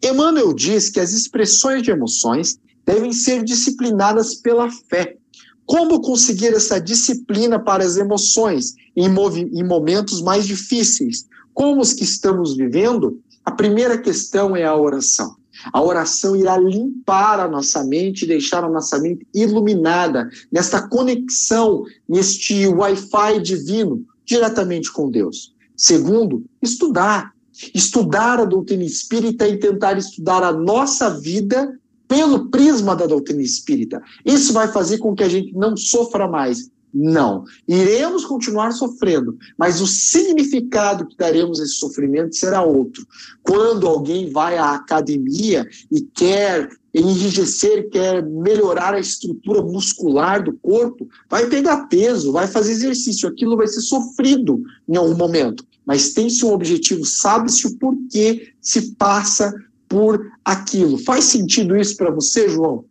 Emmanuel 0.05 0.53
diz 0.53 0.91
que 0.91 1.01
as 1.01 1.15
expressões 1.15 1.83
de 1.83 1.93
emoções 1.93 2.61
devem 2.85 3.15
ser 3.15 3.43
disciplinadas 3.43 4.35
pela 4.35 4.71
fé. 4.71 5.17
Como 5.65 6.03
conseguir 6.03 6.49
essa 6.49 6.79
disciplina 6.79 7.59
para 7.59 7.83
as 7.83 7.97
emoções 7.97 8.75
em, 8.95 9.07
em 9.07 9.65
momentos 9.65 10.21
mais 10.21 10.47
difíceis, 10.47 11.27
como 11.55 11.81
os 11.81 11.95
que 11.95 12.05
estamos 12.05 12.55
vivendo? 12.55 13.19
A 13.47 13.51
primeira 13.51 13.97
questão 13.97 14.55
é 14.55 14.65
a 14.65 14.77
oração. 14.77 15.40
A 15.73 15.83
oração 15.83 16.37
irá 16.37 16.57
limpar 16.57 17.41
a 17.41 17.49
nossa 17.49 17.85
mente, 17.85 18.27
deixar 18.27 18.65
a 18.65 18.69
nossa 18.69 18.99
mente 18.99 19.27
iluminada 19.35 20.29
nesta 20.51 20.87
conexão, 20.89 21.85
neste 22.09 22.67
Wi-Fi 22.67 23.41
divino, 23.41 24.05
diretamente 24.25 24.93
com 24.93 25.11
Deus. 25.11 25.55
Segundo, 25.77 26.45
estudar. 26.63 27.33
Estudar 27.75 28.41
a 28.41 28.45
doutrina 28.45 28.85
espírita 28.85 29.47
e 29.47 29.59
tentar 29.59 29.99
estudar 29.99 30.43
a 30.43 30.53
nossa 30.53 31.11
vida 31.11 31.79
pelo 32.09 32.51
prisma 32.51 32.97
da 32.97 33.07
doutrina 33.07 33.43
espírita. 33.43 34.03
Isso 34.25 34.53
vai 34.53 34.67
fazer 34.69 34.99
com 34.99 35.15
que 35.15 35.23
a 35.23 35.29
gente 35.29 35.53
não 35.55 35.77
sofra 35.77 36.27
mais, 36.27 36.71
não. 36.93 37.45
Iremos 37.67 38.25
continuar 38.25 38.73
sofrendo, 38.73 39.37
mas 39.57 39.81
o 39.81 39.87
significado 39.87 41.07
que 41.07 41.17
daremos 41.17 41.61
a 41.61 41.65
esse 41.65 41.75
sofrimento 41.75 42.37
será 42.37 42.63
outro. 42.63 43.07
Quando 43.43 43.87
alguém 43.87 44.31
vai 44.31 44.59
à 44.59 44.75
academia 44.75 45.67
e 45.91 46.01
quer 46.01 46.69
enrijecer, 46.93 47.89
quer 47.91 48.25
melhorar 48.25 48.95
a 48.95 49.01
estrutura 49.01 49.63
muscular 49.63 50.43
do 50.43 50.53
corpo, 50.55 51.09
vai 51.29 51.49
pegar 51.49 51.87
peso, 51.87 52.33
vai 52.33 52.49
fazer 52.49 52.73
exercício, 52.73 53.29
aquilo 53.29 53.57
vai 53.57 53.69
ser 53.69 53.81
sofrido 53.81 54.63
em 54.89 54.97
algum 54.97 55.17
momento, 55.17 55.65
mas 55.87 56.13
tem-se 56.13 56.45
um 56.45 56.53
objetivo, 56.53 57.05
sabe-se 57.05 57.67
o 57.67 57.77
porquê 57.77 58.53
se 58.61 58.95
passa 58.97 59.55
por 59.89 60.25
aquilo. 60.45 60.99
Faz 60.99 61.25
sentido 61.25 61.77
isso 61.77 61.97
para 61.97 62.11
você, 62.11 62.49
João? 62.49 62.85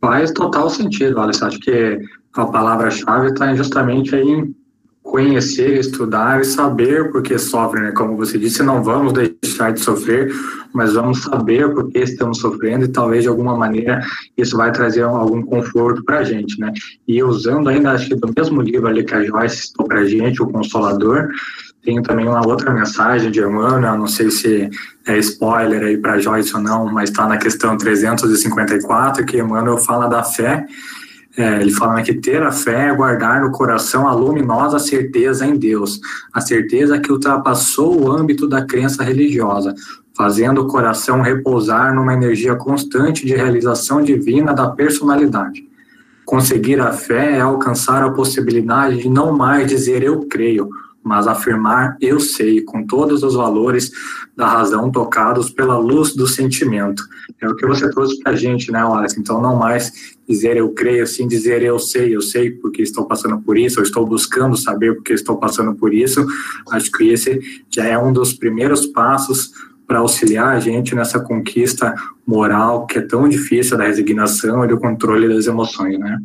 Faz 0.00 0.30
total 0.30 0.70
sentido, 0.70 1.20
Alex. 1.20 1.42
Acho 1.42 1.58
que 1.58 1.98
a 2.34 2.46
palavra-chave 2.46 3.28
está 3.28 3.54
justamente 3.54 4.14
aí 4.14 4.28
em 4.28 4.54
conhecer, 5.02 5.78
estudar 5.78 6.40
e 6.40 6.44
saber 6.44 7.10
por 7.10 7.22
que 7.22 7.38
sofre, 7.38 7.80
né? 7.80 7.92
Como 7.92 8.16
você 8.16 8.38
disse, 8.38 8.62
não 8.62 8.82
vamos 8.82 9.12
deixar 9.12 9.72
de 9.72 9.80
sofrer, 9.80 10.30
mas 10.72 10.92
vamos 10.92 11.22
saber 11.22 11.72
por 11.72 11.90
que 11.90 12.00
estamos 12.00 12.38
sofrendo 12.38 12.84
e 12.84 12.88
talvez 12.88 13.22
de 13.22 13.28
alguma 13.28 13.56
maneira 13.56 14.00
isso 14.36 14.56
vai 14.56 14.70
trazer 14.70 15.02
algum 15.02 15.42
conforto 15.42 16.04
para 16.04 16.18
a 16.18 16.24
gente, 16.24 16.60
né? 16.60 16.72
E 17.06 17.22
usando 17.22 17.68
ainda, 17.68 17.92
acho 17.92 18.08
que 18.08 18.14
do 18.14 18.30
mesmo 18.36 18.60
livro 18.60 18.86
ali 18.86 19.02
que 19.02 19.14
a 19.14 19.24
Joyce 19.24 19.68
citou 19.68 19.86
para 19.86 20.00
a 20.00 20.06
gente, 20.06 20.42
O 20.42 20.46
Consolador, 20.46 21.28
tem 21.88 22.02
também 22.02 22.28
uma 22.28 22.46
outra 22.46 22.70
mensagem 22.70 23.30
de 23.30 23.40
Emmanuel, 23.40 23.96
não 23.96 24.06
sei 24.06 24.30
se 24.30 24.68
é 25.06 25.16
spoiler 25.16 25.82
aí 25.82 25.96
para 25.96 26.18
Joyce 26.18 26.54
ou 26.54 26.60
não, 26.60 26.84
mas 26.84 27.08
está 27.08 27.26
na 27.26 27.38
questão 27.38 27.78
354, 27.78 29.24
que 29.24 29.38
Emmanuel 29.38 29.78
fala 29.78 30.06
da 30.06 30.22
fé 30.22 30.66
é, 31.34 31.62
ele 31.62 31.70
fala 31.70 32.02
que 32.02 32.12
ter 32.12 32.42
a 32.42 32.52
fé 32.52 32.88
é 32.88 32.94
guardar 32.94 33.40
no 33.40 33.52
coração 33.52 34.06
a 34.06 34.12
luminosa 34.12 34.78
certeza 34.78 35.46
em 35.46 35.56
Deus, 35.56 35.98
a 36.34 36.42
certeza 36.42 36.98
que 36.98 37.10
ultrapassou 37.10 38.02
o 38.02 38.12
âmbito 38.12 38.46
da 38.46 38.66
crença 38.66 39.02
religiosa, 39.02 39.74
fazendo 40.14 40.60
o 40.60 40.66
coração 40.66 41.22
repousar 41.22 41.94
numa 41.94 42.12
energia 42.12 42.54
constante 42.56 43.24
de 43.24 43.34
realização 43.34 44.02
divina 44.02 44.52
da 44.52 44.68
personalidade. 44.68 45.64
Conseguir 46.26 46.80
a 46.80 46.92
fé 46.92 47.36
é 47.36 47.40
alcançar 47.40 48.02
a 48.02 48.10
possibilidade 48.10 48.98
de 48.98 49.08
não 49.08 49.32
mais 49.32 49.68
dizer 49.68 50.02
eu 50.02 50.26
creio, 50.28 50.68
mas 51.02 51.26
afirmar 51.26 51.96
eu 52.00 52.20
sei, 52.20 52.60
com 52.62 52.86
todos 52.86 53.22
os 53.22 53.34
valores 53.34 53.90
da 54.36 54.46
razão 54.46 54.90
tocados 54.90 55.50
pela 55.50 55.78
luz 55.78 56.14
do 56.14 56.26
sentimento. 56.26 57.02
É 57.40 57.48
o 57.48 57.54
que 57.54 57.66
você 57.66 57.90
trouxe 57.90 58.18
para 58.20 58.32
a 58.32 58.36
gente, 58.36 58.70
né, 58.70 58.84
Wallace? 58.84 59.18
Então, 59.18 59.40
não 59.40 59.56
mais 59.56 60.16
dizer 60.28 60.56
eu 60.56 60.70
creio, 60.70 61.06
sim 61.06 61.26
dizer 61.26 61.62
eu 61.62 61.78
sei, 61.78 62.14
eu 62.14 62.20
sei 62.20 62.50
porque 62.50 62.82
estou 62.82 63.06
passando 63.06 63.40
por 63.40 63.56
isso, 63.56 63.80
eu 63.80 63.84
estou 63.84 64.06
buscando 64.06 64.56
saber 64.56 64.94
porque 64.94 65.12
estou 65.12 65.38
passando 65.38 65.74
por 65.74 65.94
isso. 65.94 66.26
Acho 66.70 66.90
que 66.92 67.08
esse 67.08 67.40
já 67.70 67.84
é 67.84 67.98
um 67.98 68.12
dos 68.12 68.32
primeiros 68.32 68.86
passos 68.86 69.52
para 69.86 70.00
auxiliar 70.00 70.54
a 70.54 70.60
gente 70.60 70.94
nessa 70.94 71.18
conquista 71.18 71.94
moral 72.26 72.86
que 72.86 72.98
é 72.98 73.02
tão 73.02 73.26
difícil 73.26 73.78
da 73.78 73.84
resignação 73.84 74.62
e 74.64 74.68
do 74.68 74.78
controle 74.78 75.28
das 75.28 75.46
emoções, 75.46 75.98
né? 75.98 76.18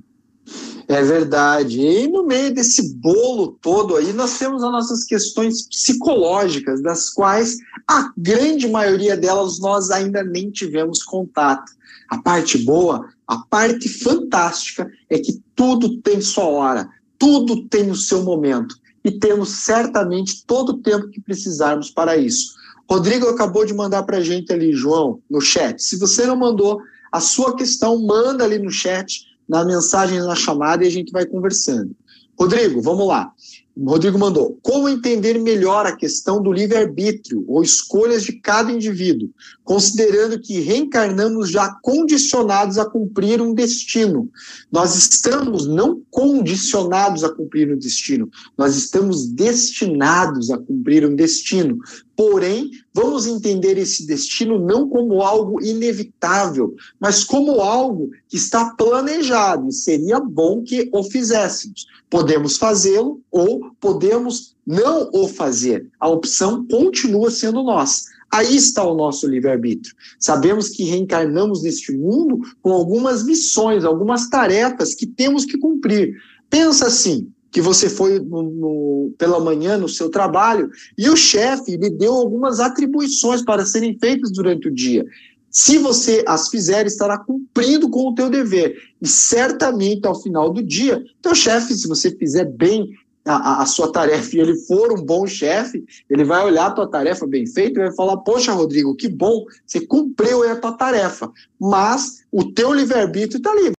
É 0.88 1.02
verdade. 1.02 1.80
E 1.80 2.08
no 2.08 2.26
meio 2.26 2.54
desse 2.54 2.94
bolo 2.96 3.58
todo 3.62 3.96
aí, 3.96 4.12
nós 4.14 4.38
temos 4.38 4.64
as 4.64 4.72
nossas 4.72 5.04
questões 5.06 5.68
psicológicas, 5.68 6.82
das 6.82 7.10
quais 7.10 7.58
a 7.88 8.12
grande 8.18 8.68
maioria 8.68 9.16
delas 9.16 9.60
nós 9.60 9.92
ainda 9.92 10.24
nem 10.24 10.52
tivemos 10.52 11.02
contato. 11.04 11.72
A 12.10 12.22
parte 12.22 12.58
boa, 12.58 13.08
a 13.28 13.38
parte 13.38 13.88
fantástica 13.90 14.92
é 15.10 15.18
que 15.18 15.42
tudo 15.56 16.02
tem 16.02 16.22
sua 16.22 16.46
hora, 16.46 16.90
tudo 17.18 17.68
tem 17.68 17.90
o 17.90 17.96
seu 17.96 18.24
momento. 18.24 18.76
E 19.04 19.12
temos 19.12 19.50
certamente 19.50 20.46
todo 20.46 20.70
o 20.70 20.78
tempo 20.82 21.10
que 21.10 21.22
precisarmos 21.22 21.90
para 21.90 22.18
isso. 22.18 22.54
Rodrigo 22.90 23.28
acabou 23.28 23.66
de 23.66 23.74
mandar 23.74 24.04
para 24.04 24.18
a 24.18 24.22
gente 24.22 24.52
ali, 24.52 24.74
João, 24.74 25.20
no 25.30 25.42
chat. 25.42 25.82
Se 25.82 25.98
você 25.98 26.26
não 26.26 26.36
mandou 26.36 26.82
a 27.12 27.20
sua 27.20 27.56
questão, 27.56 28.00
manda 28.00 28.44
ali 28.44 28.60
no 28.60 28.72
chat 28.72 29.33
na 29.48 29.66
mensagem, 29.66 30.20
na 30.20 30.36
chamada 30.36 30.84
e 30.84 30.88
a 30.88 30.92
gente 30.92 31.12
vai 31.12 31.26
conversando. 31.26 31.96
Rodrigo, 32.38 32.82
vamos 32.82 33.08
lá. 33.08 33.32
Rodrigo 33.76 34.20
mandou: 34.20 34.58
Como 34.62 34.88
entender 34.88 35.40
melhor 35.40 35.86
a 35.86 35.96
questão 35.96 36.42
do 36.42 36.52
livre-arbítrio 36.52 37.44
ou 37.48 37.64
escolhas 37.64 38.24
de 38.24 38.34
cada 38.34 38.72
indivíduo, 38.72 39.30
considerando 39.64 40.40
que 40.40 40.60
reencarnamos 40.60 41.50
já 41.50 41.76
condicionados 41.82 42.78
a 42.78 42.86
cumprir 42.86 43.42
um 43.42 43.54
destino? 43.54 44.30
Nós 44.72 44.96
estamos 44.96 45.68
não 45.68 46.02
condicionados 46.12 47.24
a 47.24 47.30
cumprir 47.30 47.74
um 47.74 47.78
destino, 47.78 48.30
nós 48.56 48.76
estamos 48.76 49.26
destinados 49.28 50.52
a 50.52 50.58
cumprir 50.58 51.06
um 51.06 51.16
destino. 51.16 51.80
Porém, 52.16 52.70
vamos 52.94 53.26
entender 53.26 53.78
esse 53.78 54.06
destino 54.06 54.60
não 54.60 54.88
como 54.88 55.22
algo 55.24 55.64
inevitável, 55.64 56.76
mas 57.00 57.24
como 57.24 57.60
algo 57.60 58.12
que 58.30 58.38
está 58.38 58.74
planejado 58.76 59.68
e 59.68 59.74
seria 59.74 60.20
bom 60.20 60.62
que 60.62 60.90
o 60.94 61.04
fizéssemos. 61.04 61.88
Podemos 62.10 62.58
fazê-lo 62.58 63.20
ou 63.32 63.72
podemos 63.80 64.56
não 64.66 65.10
o 65.12 65.28
fazer. 65.28 65.90
A 66.00 66.08
opção 66.08 66.66
continua 66.68 67.32
sendo 67.32 67.64
nossa. 67.64 68.04
Aí 68.32 68.56
está 68.56 68.84
o 68.84 68.96
nosso 68.96 69.28
livre-arbítrio. 69.28 69.96
Sabemos 70.20 70.70
que 70.70 70.84
reencarnamos 70.84 71.64
neste 71.64 71.92
mundo 71.92 72.40
com 72.62 72.72
algumas 72.72 73.24
missões, 73.24 73.84
algumas 73.84 74.30
tarefas 74.30 74.96
que 74.96 75.06
temos 75.06 75.46
que 75.46 75.58
cumprir. 75.58 76.16
Pensa 76.50 76.88
assim: 76.88 77.32
que 77.54 77.62
você 77.62 77.88
foi 77.88 78.20
no, 78.20 78.42
no, 78.42 79.14
pela 79.16 79.40
manhã 79.40 79.78
no 79.78 79.88
seu 79.88 80.10
trabalho 80.10 80.72
e 80.98 81.08
o 81.08 81.16
chefe 81.16 81.78
lhe 81.78 81.90
deu 81.92 82.14
algumas 82.16 82.60
atribuições 82.60 83.44
para 83.44 83.64
serem 83.64 83.96
feitas 84.00 84.32
durante 84.32 84.68
o 84.68 84.74
dia. 84.74 85.06
Se 85.52 85.78
você 85.78 86.24
as 86.28 86.50
fizer, 86.50 86.88
estará 86.88 87.16
cumprindo 87.20 87.88
com 87.88 88.10
o 88.10 88.16
teu 88.16 88.28
dever. 88.28 88.76
E 89.00 89.08
certamente, 89.08 90.08
ao 90.08 90.20
final 90.20 90.52
do 90.52 90.64
dia, 90.64 91.04
teu 91.22 91.36
chefe, 91.36 91.76
se 91.76 91.88
você 91.88 92.10
fizer 92.18 92.46
bem 92.46 92.90
a, 93.24 93.62
a, 93.62 93.66
sua 93.68 93.92
tarefa 93.92 94.36
e 94.36 94.40
ele 94.40 94.56
for 94.62 94.92
um 94.92 95.06
bom 95.06 95.28
chefe, 95.28 95.86
ele 96.10 96.24
vai 96.24 96.44
olhar 96.44 96.66
a 96.66 96.72
tua 96.72 96.90
tarefa 96.90 97.28
bem 97.28 97.46
feita 97.46 97.80
e 97.80 97.84
vai 97.84 97.96
falar: 97.96 98.18
Poxa, 98.18 98.52
Rodrigo, 98.52 98.96
que 98.96 99.08
bom, 99.08 99.46
você 99.64 99.80
cumpriu 99.80 100.42
a 100.50 100.56
tua 100.56 100.74
tarefa. 100.74 101.32
Mas 101.62 102.24
o 102.32 102.52
teu 102.52 102.74
livre-arbítrio 102.74 103.38
está 103.38 103.54
livre. 103.54 103.74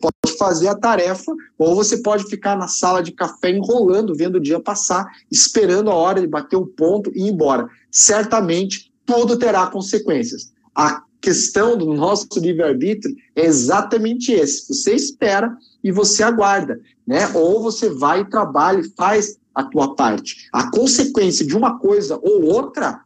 Pode 0.00 0.38
fazer 0.38 0.68
a 0.68 0.74
tarefa, 0.74 1.32
ou 1.58 1.74
você 1.74 1.98
pode 1.98 2.24
ficar 2.24 2.56
na 2.56 2.68
sala 2.68 3.02
de 3.02 3.12
café 3.12 3.50
enrolando, 3.50 4.14
vendo 4.14 4.36
o 4.36 4.40
dia 4.40 4.58
passar, 4.58 5.06
esperando 5.30 5.90
a 5.90 5.94
hora 5.94 6.20
de 6.20 6.26
bater 6.26 6.56
o 6.56 6.66
ponto 6.66 7.10
e 7.14 7.26
ir 7.26 7.32
embora. 7.32 7.68
Certamente, 7.90 8.92
tudo 9.04 9.38
terá 9.38 9.66
consequências. 9.66 10.52
A 10.74 11.02
questão 11.20 11.76
do 11.76 11.92
nosso 11.94 12.26
livre-arbítrio 12.36 13.14
é 13.34 13.46
exatamente 13.46 14.32
esse. 14.32 14.68
Você 14.68 14.94
espera 14.94 15.56
e 15.82 15.90
você 15.92 16.22
aguarda, 16.22 16.80
né? 17.06 17.28
Ou 17.34 17.62
você 17.62 17.88
vai 17.88 18.28
trabalha 18.28 18.80
e 18.80 18.90
faz 18.96 19.38
a 19.54 19.64
tua 19.64 19.94
parte. 19.94 20.48
A 20.52 20.70
consequência 20.70 21.46
de 21.46 21.56
uma 21.56 21.78
coisa 21.78 22.18
ou 22.22 22.44
outra, 22.44 23.00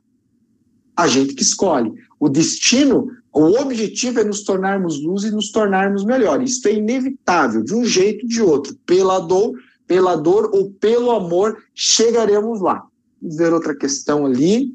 a 0.97 1.07
gente 1.07 1.35
que 1.35 1.43
escolhe. 1.43 1.93
O 2.19 2.29
destino, 2.29 3.09
o 3.33 3.61
objetivo 3.61 4.21
é 4.21 4.25
nos 4.25 4.43
tornarmos 4.43 5.03
luz 5.03 5.25
e 5.25 5.31
nos 5.31 5.51
tornarmos 5.51 6.05
melhores. 6.05 6.53
Isso 6.53 6.69
é 6.69 6.75
inevitável, 6.75 7.63
de 7.63 7.75
um 7.75 7.85
jeito 7.85 8.23
ou 8.23 8.29
de 8.29 8.43
outro. 8.43 8.77
Pela 8.87 9.19
dor, 9.19 9.53
pela 9.87 10.17
dor 10.17 10.51
ou 10.53 10.71
pelo 10.71 11.11
amor, 11.11 11.59
chegaremos 11.75 12.61
lá. 12.61 12.85
Vamos 13.21 13.37
ver 13.37 13.53
outra 13.53 13.77
questão 13.77 14.27
ali. 14.27 14.75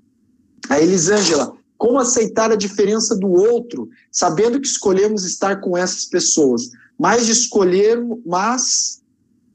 A 0.70 0.80
Elisângela, 0.80 1.54
como 1.78 2.00
aceitar 2.00 2.52
a 2.52 2.56
diferença 2.56 3.16
do 3.16 3.28
outro, 3.28 3.90
sabendo 4.12 4.60
que 4.62 4.68
escolhemos 4.68 5.26
estar 5.26 5.60
com 5.60 5.78
essas 5.78 6.06
pessoas, 6.06 6.70
mas 6.98 7.28
escolher, 7.28 8.02
mas 8.26 9.02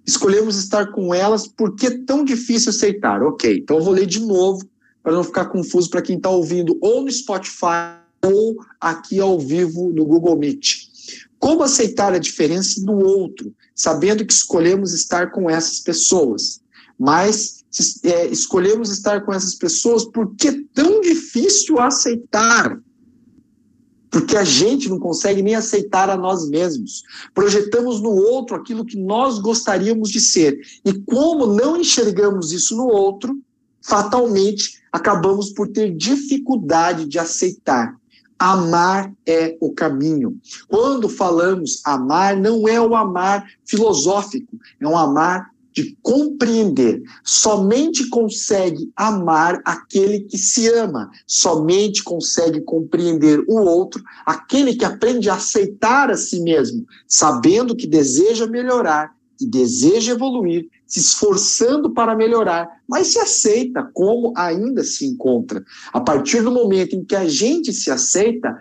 escolhemos 0.06 0.58
estar 0.58 0.90
com 0.92 1.14
elas, 1.14 1.46
por 1.46 1.74
que 1.74 1.86
é 1.86 1.98
tão 2.04 2.24
difícil 2.24 2.70
aceitar? 2.70 3.22
Ok, 3.22 3.58
então 3.58 3.78
eu 3.78 3.82
vou 3.82 3.94
ler 3.94 4.06
de 4.06 4.20
novo 4.20 4.68
para 5.02 5.12
não 5.12 5.24
ficar 5.24 5.46
confuso 5.46 5.88
para 5.88 6.02
quem 6.02 6.16
está 6.16 6.28
ouvindo 6.28 6.76
ou 6.82 7.02
no 7.02 7.10
Spotify 7.10 8.07
ou 8.24 8.56
aqui 8.80 9.20
ao 9.20 9.38
vivo 9.38 9.92
no 9.92 10.04
Google 10.04 10.38
Meet. 10.38 10.88
Como 11.38 11.62
aceitar 11.62 12.12
a 12.12 12.18
diferença 12.18 12.80
do 12.84 12.92
outro, 12.92 13.54
sabendo 13.74 14.26
que 14.26 14.32
escolhemos 14.32 14.92
estar 14.92 15.30
com 15.30 15.48
essas 15.48 15.80
pessoas, 15.80 16.60
mas 16.98 17.64
é, 18.02 18.26
escolhemos 18.26 18.90
estar 18.90 19.24
com 19.24 19.32
essas 19.32 19.54
pessoas, 19.54 20.04
por 20.04 20.34
que 20.34 20.48
é 20.48 20.60
tão 20.74 21.00
difícil 21.00 21.78
aceitar? 21.78 22.80
Porque 24.10 24.36
a 24.36 24.42
gente 24.42 24.88
não 24.88 24.98
consegue 24.98 25.42
nem 25.42 25.54
aceitar 25.54 26.08
a 26.08 26.16
nós 26.16 26.48
mesmos. 26.48 27.02
Projetamos 27.34 28.00
no 28.00 28.10
outro 28.10 28.56
aquilo 28.56 28.84
que 28.84 28.96
nós 28.96 29.38
gostaríamos 29.38 30.10
de 30.10 30.18
ser. 30.18 30.58
E 30.84 30.94
como 31.00 31.46
não 31.46 31.76
enxergamos 31.76 32.50
isso 32.50 32.74
no 32.74 32.88
outro, 32.88 33.38
fatalmente 33.82 34.80
acabamos 34.90 35.50
por 35.50 35.68
ter 35.68 35.94
dificuldade 35.94 37.06
de 37.06 37.18
aceitar. 37.18 37.97
Amar 38.38 39.12
é 39.26 39.56
o 39.60 39.72
caminho. 39.72 40.38
Quando 40.68 41.08
falamos 41.08 41.80
amar, 41.84 42.36
não 42.36 42.68
é 42.68 42.80
o 42.80 42.94
amar 42.94 43.44
filosófico, 43.66 44.56
é 44.80 44.86
um 44.86 44.96
amar 44.96 45.50
de 45.78 45.96
compreender. 46.02 47.02
Somente 47.22 48.08
consegue 48.08 48.90
amar 48.96 49.60
aquele 49.64 50.20
que 50.20 50.36
se 50.36 50.68
ama, 50.68 51.08
somente 51.26 52.02
consegue 52.02 52.60
compreender 52.62 53.44
o 53.48 53.60
outro, 53.60 54.02
aquele 54.26 54.74
que 54.74 54.84
aprende 54.84 55.30
a 55.30 55.34
aceitar 55.34 56.10
a 56.10 56.16
si 56.16 56.40
mesmo, 56.40 56.84
sabendo 57.06 57.76
que 57.76 57.86
deseja 57.86 58.46
melhorar, 58.46 59.14
que 59.38 59.46
deseja 59.46 60.12
evoluir, 60.12 60.68
se 60.88 61.00
esforçando 61.00 61.90
para 61.90 62.16
melhorar, 62.16 62.66
mas 62.88 63.08
se 63.08 63.18
aceita 63.18 63.88
como 63.92 64.32
ainda 64.34 64.82
se 64.82 65.06
encontra. 65.06 65.62
A 65.92 66.00
partir 66.00 66.40
do 66.40 66.50
momento 66.50 66.96
em 66.96 67.04
que 67.04 67.14
a 67.14 67.28
gente 67.28 67.72
se 67.74 67.90
aceita, 67.90 68.58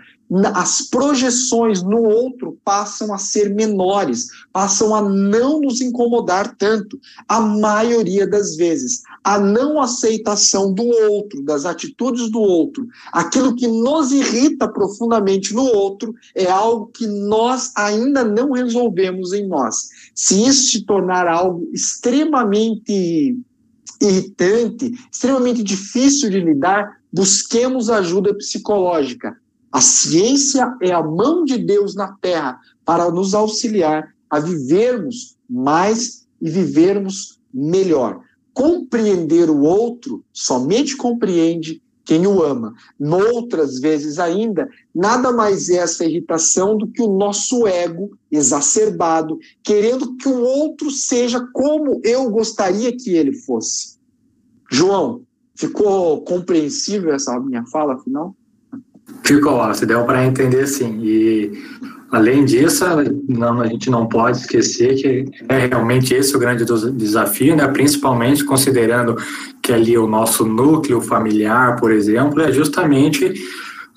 as 0.54 0.82
projeções 0.82 1.82
no 1.82 2.04
outro 2.04 2.60
passam 2.66 3.14
a 3.14 3.18
ser 3.18 3.50
menores, 3.56 4.28
passam 4.52 4.94
a 4.94 5.02
não 5.02 5.62
nos 5.62 5.80
incomodar 5.80 6.54
tanto. 6.58 7.00
A 7.30 7.40
maioria 7.40 8.28
das 8.28 8.58
vezes, 8.58 9.04
a 9.28 9.38
não 9.38 9.82
aceitação 9.82 10.74
do 10.74 10.86
outro, 10.86 11.44
das 11.44 11.66
atitudes 11.66 12.32
do 12.32 12.40
outro, 12.40 12.88
aquilo 13.12 13.56
que 13.56 13.68
nos 13.68 14.12
irrita 14.12 14.68
profundamente 14.68 15.54
no 15.54 15.66
outro, 15.66 16.14
é 16.34 16.50
algo 16.50 16.88
que 16.88 17.06
nós 17.06 17.74
ainda 17.76 18.24
não 18.24 18.52
resolvemos 18.52 19.34
em 19.34 19.46
nós. 19.46 19.90
Se 20.16 20.48
isso 20.48 20.72
se 20.72 20.86
tornar 20.86 21.28
algo 21.28 21.70
extremamente 21.74 23.38
irritante, 24.00 24.94
extremamente 25.12 25.62
difícil 25.62 26.30
de 26.30 26.40
lidar, 26.40 26.98
busquemos 27.12 27.90
ajuda 27.90 28.34
psicológica 28.34 29.36
a 29.72 29.82
ciência 29.82 30.76
é 30.82 30.92
a 30.92 31.04
mão 31.04 31.44
de 31.44 31.58
Deus 31.58 31.94
na 31.94 32.14
terra 32.14 32.60
para 32.86 33.12
nos 33.12 33.34
auxiliar 33.34 34.14
a 34.30 34.40
vivermos 34.40 35.38
mais 35.50 36.26
e 36.42 36.50
vivermos 36.50 37.40
melhor. 37.54 38.22
Compreender 38.58 39.52
o 39.52 39.62
outro 39.62 40.26
somente 40.34 40.98
compreende 40.98 41.80
quem 42.04 42.26
o 42.26 42.42
ama. 42.42 42.74
Noutras 43.00 43.80
vezes 43.80 44.18
ainda, 44.18 44.68
nada 44.96 45.32
mais 45.32 45.70
é 45.70 45.76
essa 45.76 46.04
irritação 46.04 46.76
do 46.76 46.88
que 46.88 47.04
o 47.04 47.16
nosso 47.16 47.68
ego 47.68 48.18
exacerbado, 48.32 49.38
querendo 49.62 50.16
que 50.16 50.28
o 50.28 50.42
outro 50.42 50.90
seja 50.90 51.48
como 51.54 52.02
eu 52.04 52.32
gostaria 52.32 52.92
que 52.98 53.16
ele 53.16 53.34
fosse. 53.34 53.98
João, 54.72 55.22
ficou 55.56 56.22
compreensível 56.22 57.14
essa 57.14 57.40
minha 57.40 57.64
fala 57.68 58.00
final? 58.00 58.36
Ficou, 59.24 59.72
se 59.76 59.86
deu 59.86 60.04
para 60.04 60.26
entender 60.26 60.66
sim. 60.66 61.00
E 61.04 61.52
além 62.12 62.46
disso, 62.46 62.86
não, 63.28 63.62
a 63.62 63.68
gente 63.68 63.90
não 63.90 64.08
pode 64.08 64.38
esquecer 64.38 64.96
que 64.96 65.26
é 65.50 65.68
realmente 65.68 66.14
esse 66.14 66.36
o 66.36 66.40
grande 66.40 66.66
desafio, 66.94 67.56
né? 67.56 67.68
principalmente 67.68 68.44
considerando 68.44 69.16
que 69.62 69.74
ali 69.74 69.98
o 69.98 70.08
nosso 70.08 70.46
núcleo 70.46 71.02
familiar, 71.02 71.76
por 71.76 71.92
exemplo, 71.92 72.42
é 72.42 72.52
justamente 72.52 73.34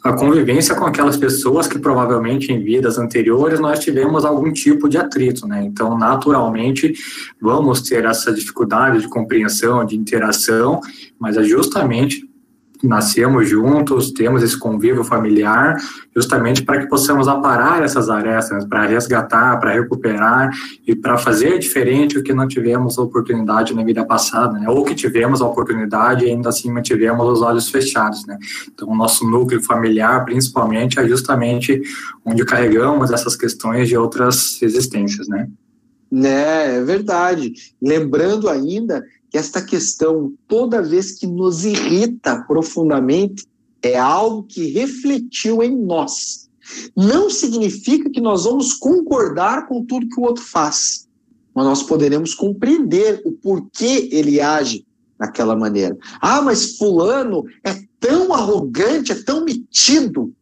a 0.02 0.14
convivência 0.14 0.74
com 0.74 0.86
aquelas 0.86 1.16
pessoas 1.16 1.66
que 1.66 1.78
provavelmente 1.78 2.50
em 2.50 2.62
vidas 2.62 2.98
anteriores 2.98 3.60
nós 3.60 3.80
tivemos 3.80 4.24
algum 4.24 4.50
tipo 4.50 4.88
de 4.88 4.96
atrito, 4.96 5.46
né? 5.46 5.62
Então, 5.62 5.96
naturalmente, 5.96 6.94
vamos 7.40 7.82
ter 7.82 8.06
essa 8.06 8.32
dificuldade 8.32 9.02
de 9.02 9.08
compreensão, 9.08 9.84
de 9.84 9.96
interação, 9.96 10.80
mas 11.18 11.36
é 11.36 11.44
justamente 11.44 12.29
nascemos 12.82 13.48
juntos, 13.48 14.10
temos 14.12 14.42
esse 14.42 14.58
convívio 14.58 15.04
familiar, 15.04 15.76
justamente 16.14 16.62
para 16.62 16.80
que 16.80 16.86
possamos 16.86 17.28
aparar 17.28 17.82
essas 17.82 18.08
arestas, 18.08 18.64
para 18.64 18.86
resgatar, 18.86 19.58
para 19.58 19.72
recuperar 19.72 20.50
e 20.86 20.94
para 20.94 21.18
fazer 21.18 21.58
diferente 21.58 22.18
o 22.18 22.22
que 22.22 22.32
não 22.32 22.48
tivemos 22.48 22.98
a 22.98 23.02
oportunidade 23.02 23.74
na 23.74 23.84
vida 23.84 24.04
passada, 24.04 24.58
né? 24.58 24.68
ou 24.68 24.84
que 24.84 24.94
tivemos 24.94 25.40
a 25.42 25.46
oportunidade 25.46 26.24
e 26.24 26.30
ainda 26.30 26.48
assim 26.48 26.72
mantivemos 26.72 27.26
os 27.26 27.42
olhos 27.42 27.68
fechados. 27.68 28.26
Né? 28.26 28.38
Então, 28.72 28.88
o 28.88 28.96
nosso 28.96 29.28
núcleo 29.28 29.62
familiar, 29.62 30.24
principalmente, 30.24 30.98
é 30.98 31.06
justamente 31.06 31.80
onde 32.24 32.44
carregamos 32.44 33.10
essas 33.10 33.36
questões 33.36 33.88
de 33.88 33.96
outras 33.96 34.60
existências. 34.62 35.28
Né? 35.28 35.48
Né, 36.10 36.76
é 36.76 36.82
verdade. 36.82 37.52
Lembrando 37.80 38.48
ainda 38.48 39.04
que 39.30 39.38
esta 39.38 39.62
questão, 39.62 40.32
toda 40.48 40.82
vez 40.82 41.12
que 41.12 41.26
nos 41.26 41.64
irrita 41.64 42.44
profundamente, 42.48 43.46
é 43.82 43.96
algo 43.96 44.42
que 44.42 44.66
refletiu 44.66 45.62
em 45.62 45.76
nós. 45.76 46.50
Não 46.96 47.30
significa 47.30 48.10
que 48.10 48.20
nós 48.20 48.44
vamos 48.44 48.74
concordar 48.74 49.66
com 49.68 49.84
tudo 49.84 50.08
que 50.08 50.20
o 50.20 50.24
outro 50.24 50.42
faz, 50.42 51.08
mas 51.54 51.64
nós 51.64 51.82
poderemos 51.82 52.34
compreender 52.34 53.22
o 53.24 53.32
porquê 53.32 54.08
ele 54.12 54.40
age 54.40 54.84
daquela 55.18 55.56
maneira. 55.56 55.96
Ah, 56.20 56.40
mas 56.42 56.76
Fulano 56.76 57.44
é 57.64 57.82
tão 57.98 58.32
arrogante, 58.32 59.12
é 59.12 59.14
tão 59.14 59.44
metido. 59.44 60.32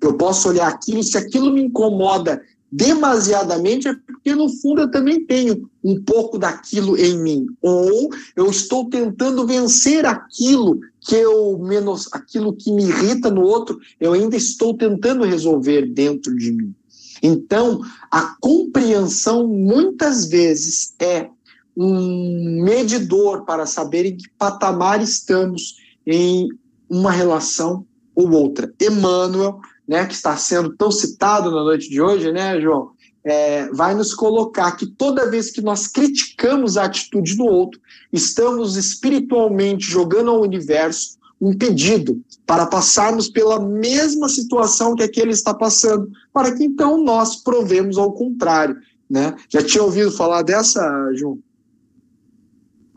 Eu 0.00 0.14
posso 0.14 0.48
olhar 0.48 0.68
aquilo, 0.68 1.02
se 1.02 1.16
aquilo 1.16 1.52
me 1.52 1.62
incomoda 1.62 2.42
demasiadamente, 2.74 3.86
é 3.86 3.94
porque 3.94 4.34
no 4.34 4.48
fundo 4.48 4.80
eu 4.80 4.90
também 4.90 5.24
tenho 5.24 5.70
um 5.82 6.02
pouco 6.02 6.36
daquilo 6.36 6.98
em 6.98 7.16
mim. 7.16 7.46
Ou 7.62 8.10
eu 8.34 8.50
estou 8.50 8.88
tentando 8.88 9.46
vencer 9.46 10.04
aquilo 10.04 10.80
que 11.00 11.14
eu 11.14 11.56
menos, 11.58 12.08
aquilo 12.12 12.52
que 12.52 12.72
me 12.72 12.82
irrita 12.82 13.30
no 13.30 13.42
outro, 13.42 13.78
eu 14.00 14.12
ainda 14.12 14.36
estou 14.36 14.76
tentando 14.76 15.22
resolver 15.22 15.86
dentro 15.86 16.36
de 16.36 16.50
mim. 16.50 16.74
Então, 17.22 17.80
a 18.10 18.34
compreensão 18.40 19.46
muitas 19.46 20.26
vezes 20.26 20.94
é 20.98 21.28
um 21.76 22.60
medidor 22.64 23.44
para 23.44 23.66
saber 23.66 24.04
em 24.06 24.16
que 24.16 24.28
patamar 24.36 25.00
estamos 25.00 25.76
em 26.04 26.48
uma 26.90 27.12
relação 27.12 27.86
ou 28.16 28.32
outra. 28.32 28.72
Emmanuel 28.80 29.60
né, 29.86 30.06
que 30.06 30.14
está 30.14 30.36
sendo 30.36 30.74
tão 30.76 30.90
citado 30.90 31.50
na 31.50 31.62
noite 31.62 31.88
de 31.88 32.00
hoje, 32.00 32.32
né, 32.32 32.60
João, 32.60 32.90
é, 33.24 33.68
vai 33.72 33.94
nos 33.94 34.12
colocar 34.12 34.72
que 34.72 34.86
toda 34.86 35.30
vez 35.30 35.50
que 35.50 35.62
nós 35.62 35.86
criticamos 35.86 36.76
a 36.76 36.84
atitude 36.84 37.36
do 37.36 37.44
outro, 37.44 37.80
estamos 38.12 38.76
espiritualmente 38.76 39.84
jogando 39.86 40.30
ao 40.30 40.42
universo 40.42 41.18
um 41.40 41.56
pedido 41.56 42.22
para 42.46 42.66
passarmos 42.66 43.28
pela 43.28 43.58
mesma 43.58 44.28
situação 44.28 44.94
que 44.94 45.02
aquele 45.02 45.30
está 45.30 45.52
passando, 45.52 46.08
para 46.32 46.54
que 46.54 46.64
então 46.64 47.02
nós 47.02 47.36
provemos 47.36 47.98
ao 47.98 48.12
contrário. 48.12 48.76
Né? 49.08 49.34
Já 49.48 49.62
tinha 49.62 49.82
ouvido 49.82 50.10
falar 50.10 50.42
dessa, 50.42 50.82
João? 51.14 51.38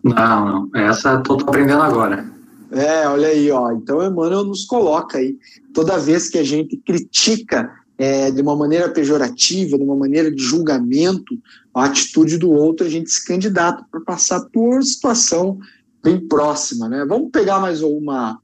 Não, 0.04 0.70
não. 0.72 0.82
Essa 0.82 1.16
estou 1.16 1.40
aprendendo 1.42 1.82
agora. 1.82 2.30
É, 2.72 3.08
olha 3.08 3.28
aí, 3.28 3.52
ó. 3.52 3.72
Então 3.72 4.06
Emmanuel 4.06 4.44
nos 4.44 4.66
coloca 4.66 5.18
aí. 5.18 5.38
Toda 5.78 6.00
vez 6.00 6.28
que 6.28 6.40
a 6.40 6.44
gente 6.44 6.76
critica 6.78 7.72
é, 8.00 8.32
de 8.32 8.42
uma 8.42 8.56
maneira 8.56 8.90
pejorativa, 8.90 9.78
de 9.78 9.84
uma 9.84 9.96
maneira 9.96 10.32
de 10.32 10.42
julgamento, 10.42 11.40
a 11.72 11.86
atitude 11.86 12.40
do 12.40 12.50
outro, 12.50 12.84
a 12.84 12.90
gente 12.90 13.12
se 13.12 13.24
candidata 13.24 13.86
para 13.92 14.02
passar 14.02 14.44
por 14.52 14.84
situação 14.84 15.60
bem 16.04 16.20
próxima, 16.28 16.90
né? 16.90 17.06
Vamos 17.08 17.30
pegar 17.30 17.60
mais 17.60 17.84
uma, 17.84 18.40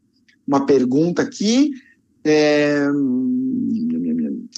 uma 0.48 0.64
pergunta 0.68 1.24
aqui. 1.24 1.72
É, 2.24 2.86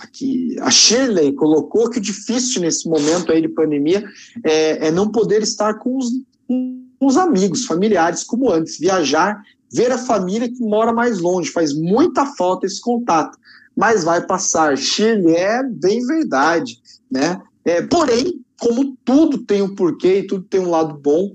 aqui. 0.02 0.58
A 0.60 0.70
Shirley 0.70 1.32
colocou 1.32 1.90
que 1.90 2.00
o 2.00 2.02
difícil 2.02 2.60
nesse 2.60 2.90
momento 2.90 3.32
aí 3.32 3.42
de 3.42 3.48
pandemia 3.48 4.04
é, 4.44 4.88
é 4.88 4.92
não 4.92 5.10
poder 5.10 5.42
estar 5.42 5.76
com 5.76 5.96
os, 5.96 6.08
com 6.46 6.90
os 7.00 7.16
amigos, 7.16 7.64
familiares 7.64 8.22
como 8.22 8.52
antes, 8.52 8.78
viajar 8.78 9.42
ver 9.72 9.92
a 9.92 9.98
família 9.98 10.50
que 10.50 10.60
mora 10.60 10.94
mais 10.94 11.20
longe, 11.20 11.52
faz 11.52 11.74
muita 11.74 12.26
falta 12.26 12.66
esse 12.66 12.82
contato, 12.82 13.38
mas 13.76 14.04
vai 14.04 14.26
passar. 14.26 14.78
Chile 14.78 15.36
é 15.36 15.64
bem 15.64 16.06
verdade, 16.06 16.80
né? 17.12 17.42
É, 17.64 17.82
porém, 17.82 18.46
como 18.60 18.96
tudo 19.04 19.40
tem 19.40 19.62
um 19.62 19.76
porquê 19.76 20.20
e 20.20 20.28
tudo 20.28 20.46
tem 20.46 20.62
um 20.62 20.70
lado 20.70 20.98
bom, 20.98 21.34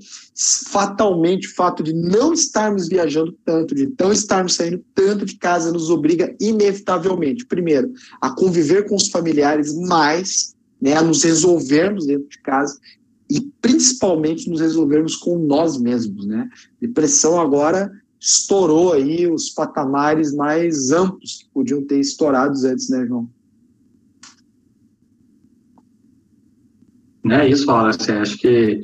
fatalmente 0.68 1.48
o 1.48 1.54
fato 1.54 1.82
de 1.82 1.92
não 1.92 2.32
estarmos 2.32 2.88
viajando 2.88 3.36
tanto, 3.44 3.74
de 3.74 3.92
não 3.98 4.12
estarmos 4.12 4.54
saindo 4.54 4.82
tanto 4.94 5.26
de 5.26 5.36
casa, 5.36 5.72
nos 5.72 5.90
obriga 5.90 6.34
inevitavelmente, 6.40 7.44
primeiro, 7.44 7.92
a 8.20 8.30
conviver 8.30 8.88
com 8.88 8.96
os 8.96 9.08
familiares 9.08 9.74
mais, 9.74 10.54
né, 10.80 10.96
a 10.96 11.02
nos 11.02 11.22
resolvermos 11.22 12.06
dentro 12.06 12.28
de 12.28 12.40
casa 12.40 12.78
e 13.28 13.40
principalmente 13.60 14.48
nos 14.48 14.60
resolvermos 14.60 15.14
com 15.14 15.38
nós 15.38 15.78
mesmos, 15.78 16.26
né? 16.26 16.48
Depressão 16.80 17.40
agora 17.40 17.92
estourou 18.20 18.92
aí 18.92 19.26
os 19.26 19.48
patamares 19.48 20.34
mais 20.34 20.90
amplos 20.90 21.38
que 21.42 21.48
podiam 21.54 21.82
ter 21.86 21.98
estourados 21.98 22.64
antes, 22.64 22.90
né, 22.90 23.06
João? 23.06 23.28
É 27.30 27.48
isso, 27.48 27.66
Wallace. 27.66 28.12
Acho 28.12 28.36
que, 28.38 28.82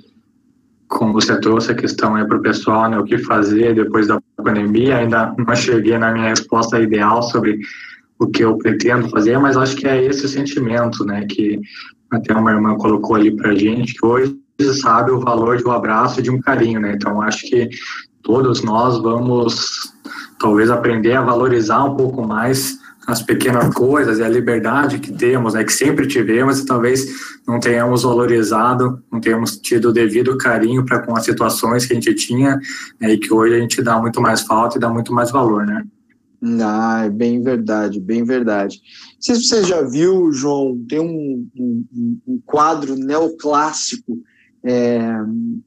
como 0.89 1.13
você 1.13 1.39
trouxe 1.39 1.73
a 1.73 1.75
questão 1.75 2.15
aí 2.15 2.27
para 2.27 2.39
o 2.39 2.43
pessoal, 2.43 2.91
né, 2.91 2.99
o 2.99 3.05
que 3.05 3.19
fazer 3.19 3.75
depois 3.75 4.07
da 4.07 4.21
pandemia, 4.37 4.99
ainda 4.99 5.35
não 5.37 5.55
cheguei 5.55 5.99
na 5.99 6.13
minha 6.13 6.29
resposta 6.29 6.81
ideal 6.81 7.23
sobre 7.23 7.59
o 8.19 8.27
que 8.27 8.43
eu 8.43 8.57
pretendo 8.57 9.11
fazer, 9.11 9.39
mas 9.39 9.57
acho 9.57 9.77
que 9.77 9.87
é 9.87 10.03
esse 10.03 10.27
sentimento, 10.29 11.05
né, 11.05 11.27
que 11.27 11.61
até 12.11 12.35
uma 12.35 12.53
irmã 12.53 12.75
colocou 12.77 13.17
ali 13.17 13.35
para 13.35 13.55
gente, 13.55 13.95
que 13.95 14.07
hoje 14.07 14.39
sabe 14.81 15.11
o 15.11 15.21
valor 15.21 15.59
de 15.59 15.67
um 15.67 15.71
abraço 15.71 16.21
e 16.21 16.23
de 16.23 16.31
um 16.31 16.41
carinho, 16.41 16.81
né, 16.81 16.95
então 16.95 17.21
acho 17.21 17.47
que 17.47 17.69
todos 18.27 18.61
nós 18.61 19.01
vamos 19.01 19.93
talvez 20.37 20.69
aprender 20.69 21.13
a 21.13 21.23
valorizar 21.23 21.85
um 21.85 21.95
pouco 21.95 22.27
mais 22.27 22.77
as 23.07 23.23
pequenas 23.23 23.73
coisas 23.73 24.19
e 24.19 24.25
a 24.25 24.29
liberdade 24.29 24.99
que 24.99 25.13
temos, 25.13 25.55
né, 25.55 25.63
que 25.63 25.73
sempre 25.73 26.09
tivemos 26.09 26.59
e 26.59 26.67
talvez 26.67 27.07
não 27.47 27.61
tenhamos 27.61 28.03
valorizado, 28.03 29.01
não 29.13 29.21
tenhamos 29.21 29.57
tido 29.59 29.91
o 29.91 29.93
devido 29.93 30.37
carinho 30.37 30.85
para 30.85 30.99
com 30.99 31.17
as 31.17 31.25
situações 31.25 31.87
que 31.87 31.93
a 31.93 31.95
gente 31.95 32.13
tinha 32.17 32.59
né, 33.01 33.13
e 33.13 33.17
que 33.17 33.33
hoje 33.33 33.55
a 33.55 33.61
gente 33.61 33.81
dá 33.81 34.01
muito 34.01 34.21
mais 34.21 34.41
falta 34.41 34.77
e 34.77 34.81
dá 34.81 34.91
muito 34.91 35.15
mais 35.15 35.31
valor, 35.31 35.65
né? 35.65 35.85
Ah, 36.61 37.05
é 37.07 37.11
bem 37.11 37.41
verdade, 37.41 38.01
bem 38.01 38.25
verdade. 38.25 38.81
Não 39.15 39.23
sei 39.23 39.37
se 39.37 39.45
você 39.45 39.65
já 39.65 39.83
viu, 39.83 40.33
João, 40.33 40.77
tem 40.89 40.99
um, 40.99 41.49
um, 41.57 42.19
um 42.27 42.41
quadro 42.45 42.97
neoclássico 42.97 44.19
é, 44.67 45.01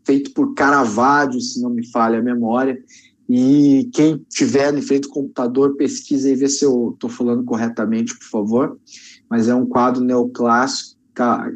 feito 0.04 0.32
por 0.32 0.54
Caravaggio, 0.54 1.40
se 1.40 1.62
não 1.62 1.70
me 1.70 1.90
falha 1.90 2.20
a 2.20 2.24
memória. 2.24 2.78
E 3.30 3.90
quem 3.94 4.26
tiver 4.28 4.76
em 4.76 4.82
frente 4.82 5.08
ao 5.08 5.14
computador, 5.14 5.78
pesquisa 5.78 6.30
e 6.30 6.36
vê 6.36 6.50
se 6.50 6.66
eu 6.66 6.92
estou 6.94 7.10
falando 7.10 7.44
corretamente, 7.44 8.18
por 8.18 8.26
favor. 8.26 8.80
Mas 9.30 9.48
é 9.48 9.56
um 9.56 9.66
quadro 9.66 10.04
neoclássico 10.04 11.00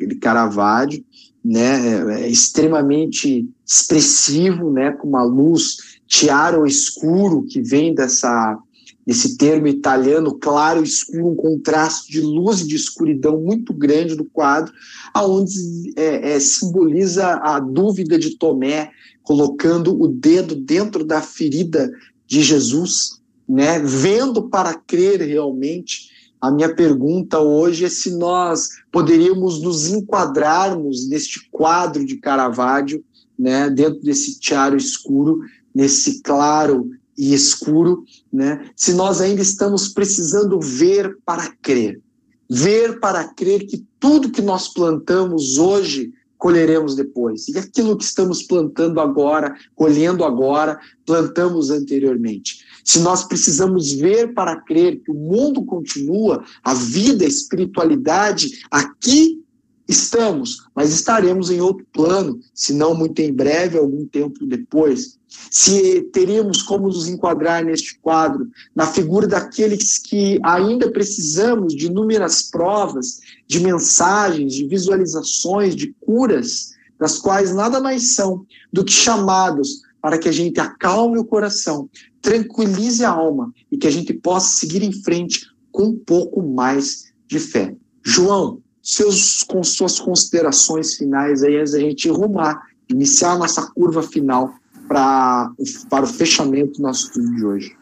de 0.08 0.16
Caravaggio, 0.16 1.04
né? 1.44 2.20
É, 2.20 2.24
é 2.24 2.30
extremamente 2.30 3.50
expressivo, 3.66 4.72
né? 4.72 4.92
Com 4.92 5.10
uma 5.10 5.24
luz 5.24 5.78
tiara 6.08 6.66
escuro 6.68 7.44
que 7.44 7.62
vem 7.62 7.94
dessa 7.94 8.58
esse 9.06 9.38
termo 9.38 9.68
italiano 9.68 10.38
claro 10.40 10.82
e 10.82 10.88
escuro, 10.88 11.28
um 11.28 11.36
contraste 11.36 12.12
de 12.12 12.22
luz 12.22 12.62
e 12.62 12.68
de 12.68 12.76
escuridão 12.76 13.40
muito 13.40 13.74
grande 13.74 14.16
do 14.16 14.24
quadro, 14.24 14.74
aonde 15.14 15.94
é, 15.96 16.34
é, 16.34 16.40
simboliza 16.40 17.34
a 17.44 17.60
dúvida 17.60 18.18
de 18.18 18.38
Tomé, 18.38 18.92
colocando 19.22 20.02
o 20.02 20.08
dedo 20.08 20.56
dentro 20.56 21.04
da 21.04 21.22
ferida 21.22 21.92
de 22.26 22.42
Jesus, 22.42 23.22
né, 23.48 23.80
vendo 23.80 24.50
para 24.50 24.74
crer 24.74 25.22
realmente. 25.22 26.10
A 26.40 26.52
minha 26.52 26.74
pergunta 26.74 27.40
hoje 27.40 27.86
é 27.86 27.90
se 27.90 28.12
nós 28.12 28.70
poderíamos 28.92 29.62
nos 29.62 29.90
enquadrarmos 29.90 31.08
neste 31.08 31.50
quadro 31.50 32.06
de 32.06 32.18
Caravaggio, 32.18 33.04
né, 33.38 33.70
dentro 33.70 34.02
desse 34.02 34.40
tiaro 34.40 34.78
escuro, 34.78 35.40
nesse 35.74 36.22
claro 36.22 36.90
e 37.18 37.34
escuro, 37.34 38.04
né? 38.32 38.70
Se 38.76 38.94
nós 38.94 39.22
ainda 39.22 39.42
estamos 39.42 39.90
precisando 39.90 40.60
ver 40.60 41.18
para 41.26 41.54
crer, 41.62 42.02
ver 42.50 43.00
para 43.00 43.24
crer 43.26 43.66
que 43.66 43.86
tudo 44.00 44.32
que 44.32 44.42
nós 44.42 44.68
plantamos 44.74 45.58
hoje 45.58 46.14
colheremos 46.38 46.96
depois. 46.96 47.48
E 47.48 47.58
aquilo 47.58 47.98
que 47.98 48.04
estamos 48.04 48.44
plantando 48.44 49.00
agora, 49.00 49.56
colhendo 49.76 50.26
agora, 50.26 50.78
plantamos 51.06 51.70
anteriormente. 51.70 52.66
se 52.84 53.00
nós 53.00 53.24
precisamos 53.24 53.94
ver 53.94 54.34
para 54.34 54.58
crer 54.58 55.00
que 55.00 55.10
o 55.10 55.14
mundo 55.14 55.64
continua, 55.64 56.44
a 56.62 56.74
vida, 56.74 57.24
a 57.24 57.28
espiritualidade, 57.30 58.62
aqui 58.70 59.43
estamos, 59.88 60.66
mas 60.76 60.92
estaremos 60.92 61.50
em 61.50 61.60
outro 61.60 61.86
plano, 61.92 62.40
se 62.54 62.74
não 62.74 62.96
muito 62.96 63.20
em 63.20 63.34
breve, 63.34 63.78
algum 63.78 64.06
tempo 64.06 64.46
depois. 64.46 65.18
Se 65.28 66.02
teríamos 66.14 66.62
como 66.62 66.88
nos 66.88 67.08
enquadrar 67.08 67.64
neste 67.66 68.00
quadro, 68.00 68.48
na 68.76 68.86
figura 68.86 69.28
daqueles 69.28 69.98
que 69.98 70.40
ainda 70.44 70.92
precisamos 70.92 71.76
de 71.76 71.88
inúmeras 71.88 72.44
provas, 72.44 73.20
de 73.48 73.60
mensagens, 73.60 74.54
de 74.54 74.68
visualizações, 74.68 75.76
de 75.76 75.94
curas, 76.00 76.72
das 77.00 77.20
quais 77.20 77.54
nada 77.54 77.82
mais 77.82 78.16
são 78.16 78.46
do 78.72 78.86
que 78.86 78.92
chamados 78.92 79.82
para 80.02 80.18
que 80.18 80.30
a 80.30 80.32
gente 80.32 80.60
acalme 80.60 81.18
o 81.18 81.26
coração, 81.26 81.90
tranquilize 82.22 83.04
a 83.04 83.10
alma 83.10 83.54
e 83.72 83.78
que 83.78 83.88
a 83.88 83.92
gente 83.92 84.14
possa 84.14 84.60
seguir 84.60 84.84
em 84.84 84.92
frente 84.92 85.46
com 85.72 85.88
um 85.88 85.98
pouco 85.98 86.42
mais 86.42 87.12
de 87.28 87.40
fé. 87.40 87.76
João, 88.06 88.62
seus, 88.84 89.44
com 89.44 89.64
suas 89.64 89.98
considerações 89.98 90.96
finais 90.96 91.42
aí, 91.42 91.58
antes 91.58 91.72
da 91.72 91.80
gente 91.80 92.10
rumar, 92.10 92.62
iniciar 92.90 93.32
a 93.32 93.38
nossa 93.38 93.72
curva 93.72 94.04
final 94.04 94.54
para, 94.88 95.50
para 95.90 96.04
o 96.04 96.08
fechamento 96.08 96.74
do 96.74 96.84
nosso 96.84 97.06
estudo 97.06 97.34
de 97.34 97.46
hoje. 97.46 97.76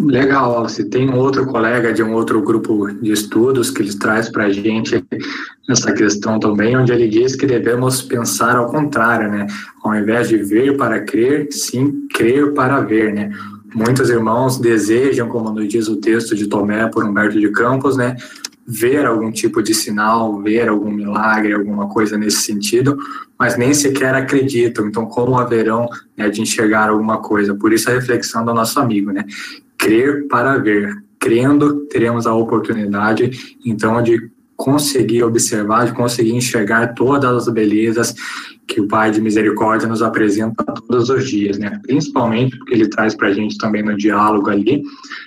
Legal, 0.00 0.68
se 0.68 0.84
tem 0.84 1.08
um 1.08 1.16
outro 1.16 1.46
colega 1.46 1.92
de 1.92 2.02
um 2.02 2.12
outro 2.12 2.42
grupo 2.42 2.90
de 3.00 3.12
estudos 3.12 3.70
que 3.70 3.82
ele 3.82 3.96
traz 3.96 4.28
para 4.28 4.46
a 4.46 4.52
gente 4.52 5.04
essa 5.68 5.92
questão 5.92 6.38
também, 6.38 6.76
onde 6.76 6.92
ele 6.92 7.08
diz 7.08 7.36
que 7.36 7.46
devemos 7.46 8.02
pensar 8.02 8.56
ao 8.56 8.70
contrário, 8.70 9.30
né? 9.30 9.46
Ao 9.82 9.94
invés 9.94 10.28
de 10.28 10.36
ver 10.38 10.76
para 10.76 11.00
crer, 11.00 11.48
sim 11.52 12.06
crer 12.12 12.52
para 12.54 12.80
ver, 12.80 13.14
né? 13.14 13.30
Muitos 13.74 14.10
irmãos 14.10 14.58
desejam, 14.58 15.28
como 15.28 15.50
nos 15.50 15.68
diz 15.68 15.88
o 15.88 15.96
texto 15.96 16.34
de 16.34 16.48
Tomé 16.48 16.88
por 16.88 17.04
Humberto 17.04 17.38
de 17.38 17.50
Campos, 17.50 17.96
né? 17.96 18.16
Ver 18.70 19.06
algum 19.06 19.32
tipo 19.32 19.62
de 19.62 19.72
sinal, 19.72 20.42
ver 20.42 20.68
algum 20.68 20.90
milagre, 20.90 21.54
alguma 21.54 21.88
coisa 21.88 22.18
nesse 22.18 22.42
sentido, 22.42 22.98
mas 23.38 23.56
nem 23.56 23.72
sequer 23.72 24.14
acreditam. 24.14 24.86
Então, 24.86 25.06
como 25.06 25.38
haverão 25.38 25.88
né, 26.14 26.28
de 26.28 26.42
enxergar 26.42 26.90
alguma 26.90 27.16
coisa? 27.22 27.54
Por 27.54 27.72
isso 27.72 27.88
a 27.88 27.94
reflexão 27.94 28.44
do 28.44 28.52
nosso 28.52 28.78
amigo, 28.78 29.10
né? 29.10 29.24
Crer 29.78 30.28
para 30.28 30.58
ver. 30.58 30.94
Crendo, 31.18 31.86
teremos 31.86 32.26
a 32.26 32.34
oportunidade, 32.34 33.56
então, 33.64 34.00
de 34.02 34.30
conseguir 34.58 35.22
observar, 35.22 35.86
de 35.86 35.92
conseguir 35.92 36.34
enxergar 36.34 36.88
todas 36.88 37.46
as 37.46 37.54
belezas 37.54 38.12
que 38.66 38.80
o 38.80 38.88
Pai 38.88 39.12
de 39.12 39.20
Misericórdia 39.20 39.88
nos 39.88 40.02
apresenta 40.02 40.64
todos 40.64 41.08
os 41.08 41.28
dias, 41.30 41.56
né? 41.56 41.80
Principalmente 41.86 42.58
porque 42.58 42.74
ele 42.74 42.88
traz 42.88 43.14
para 43.14 43.28
a 43.28 43.32
gente 43.32 43.56
também 43.56 43.84
no 43.84 43.96
diálogo 43.96 44.50
ali, 44.50 44.82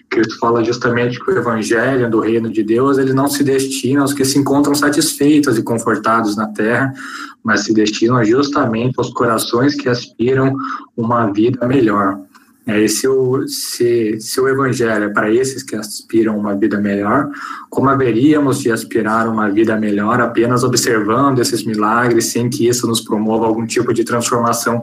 Cristo 0.10 0.38
fala 0.38 0.62
justamente 0.66 1.18
que 1.18 1.32
o 1.32 1.38
Evangelho 1.38 2.10
do 2.10 2.20
Reino 2.20 2.52
de 2.52 2.62
Deus 2.62 2.98
ele 2.98 3.14
não 3.14 3.30
se 3.30 3.42
destina 3.42 4.02
aos 4.02 4.14
que 4.14 4.26
se 4.26 4.38
encontram 4.38 4.76
satisfeitos 4.76 5.58
e 5.58 5.64
confortados 5.64 6.36
na 6.36 6.48
Terra, 6.48 6.94
mas 7.42 7.62
se 7.62 7.74
destina 7.74 8.24
justamente 8.26 8.96
aos 8.98 9.12
corações 9.12 9.76
que 9.76 9.88
aspiram 9.88 10.54
uma 10.96 11.32
vida 11.32 11.66
melhor. 11.66 12.20
É, 12.66 12.88
se, 12.88 13.08
o, 13.08 13.48
se, 13.48 14.20
se 14.20 14.40
o 14.40 14.48
Evangelho 14.48 15.06
é 15.06 15.10
para 15.10 15.34
esses 15.34 15.64
que 15.64 15.76
aspiram 15.76 16.38
uma 16.38 16.56
vida 16.56 16.80
melhor, 16.80 17.30
como 17.70 17.90
haveríamos 17.90 18.60
de 18.60 18.72
aspirar 18.72 19.28
uma 19.28 19.50
vida 19.50 19.76
melhor 19.78 20.22
apenas 20.22 20.64
observando 20.64 21.40
esses 21.40 21.64
milagres, 21.64 22.28
sem 22.28 22.50
que 22.50 22.68
isso 22.68 22.86
nos 22.86 23.02
promova 23.02 23.48
algum 23.48 23.66
tipo 23.66 23.92
de 23.94 24.04
transformação 24.04 24.80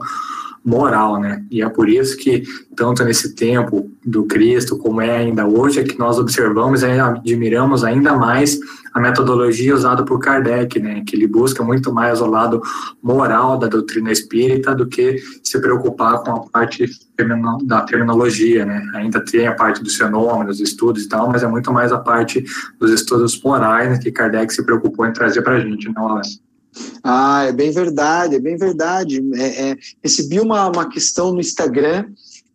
moral, 0.63 1.19
né? 1.19 1.43
E 1.49 1.61
é 1.61 1.69
por 1.69 1.89
isso 1.89 2.17
que, 2.17 2.43
tanto 2.75 3.03
nesse 3.03 3.35
tempo 3.35 3.91
do 4.05 4.25
Cristo, 4.25 4.77
como 4.77 5.01
é 5.01 5.17
ainda 5.17 5.47
hoje, 5.47 5.79
é 5.79 5.83
que 5.83 5.97
nós 5.97 6.17
observamos 6.17 6.83
e 6.83 6.85
admiramos 6.85 7.83
ainda 7.83 8.15
mais 8.15 8.59
a 8.93 8.99
metodologia 8.99 9.73
usada 9.73 10.03
por 10.03 10.19
Kardec, 10.19 10.79
né? 10.79 11.03
Que 11.05 11.15
ele 11.15 11.27
busca 11.27 11.63
muito 11.63 11.93
mais 11.93 12.21
o 12.21 12.25
lado 12.25 12.61
moral 13.01 13.57
da 13.57 13.67
doutrina 13.67 14.11
espírita 14.11 14.75
do 14.75 14.87
que 14.87 15.17
se 15.43 15.59
preocupar 15.61 16.23
com 16.23 16.31
a 16.31 16.39
parte 16.49 16.85
da 17.63 17.81
terminologia, 17.81 18.65
né? 18.65 18.81
Ainda 18.95 19.23
tem 19.23 19.47
a 19.47 19.55
parte 19.55 19.83
dos 19.83 19.95
fenômenos, 19.95 20.59
estudos 20.59 21.03
e 21.03 21.09
tal, 21.09 21.29
mas 21.29 21.43
é 21.43 21.47
muito 21.47 21.71
mais 21.71 21.91
a 21.91 21.99
parte 21.99 22.43
dos 22.79 22.91
estudos 22.91 23.41
morais 23.41 23.89
né, 23.89 23.97
que 23.97 24.11
Kardec 24.11 24.53
se 24.53 24.63
preocupou 24.63 25.05
em 25.05 25.13
trazer 25.13 25.41
para 25.41 25.55
a 25.55 25.59
gente, 25.59 25.91
não, 25.93 26.07
Alessio? 26.07 26.48
Ah, 27.03 27.45
é 27.45 27.51
bem 27.51 27.71
verdade, 27.71 28.35
é 28.35 28.39
bem 28.39 28.57
verdade. 28.57 29.21
É, 29.35 29.69
é, 29.69 29.77
recebi 30.03 30.39
uma, 30.39 30.67
uma 30.67 30.89
questão 30.89 31.33
no 31.33 31.39
Instagram, 31.39 32.05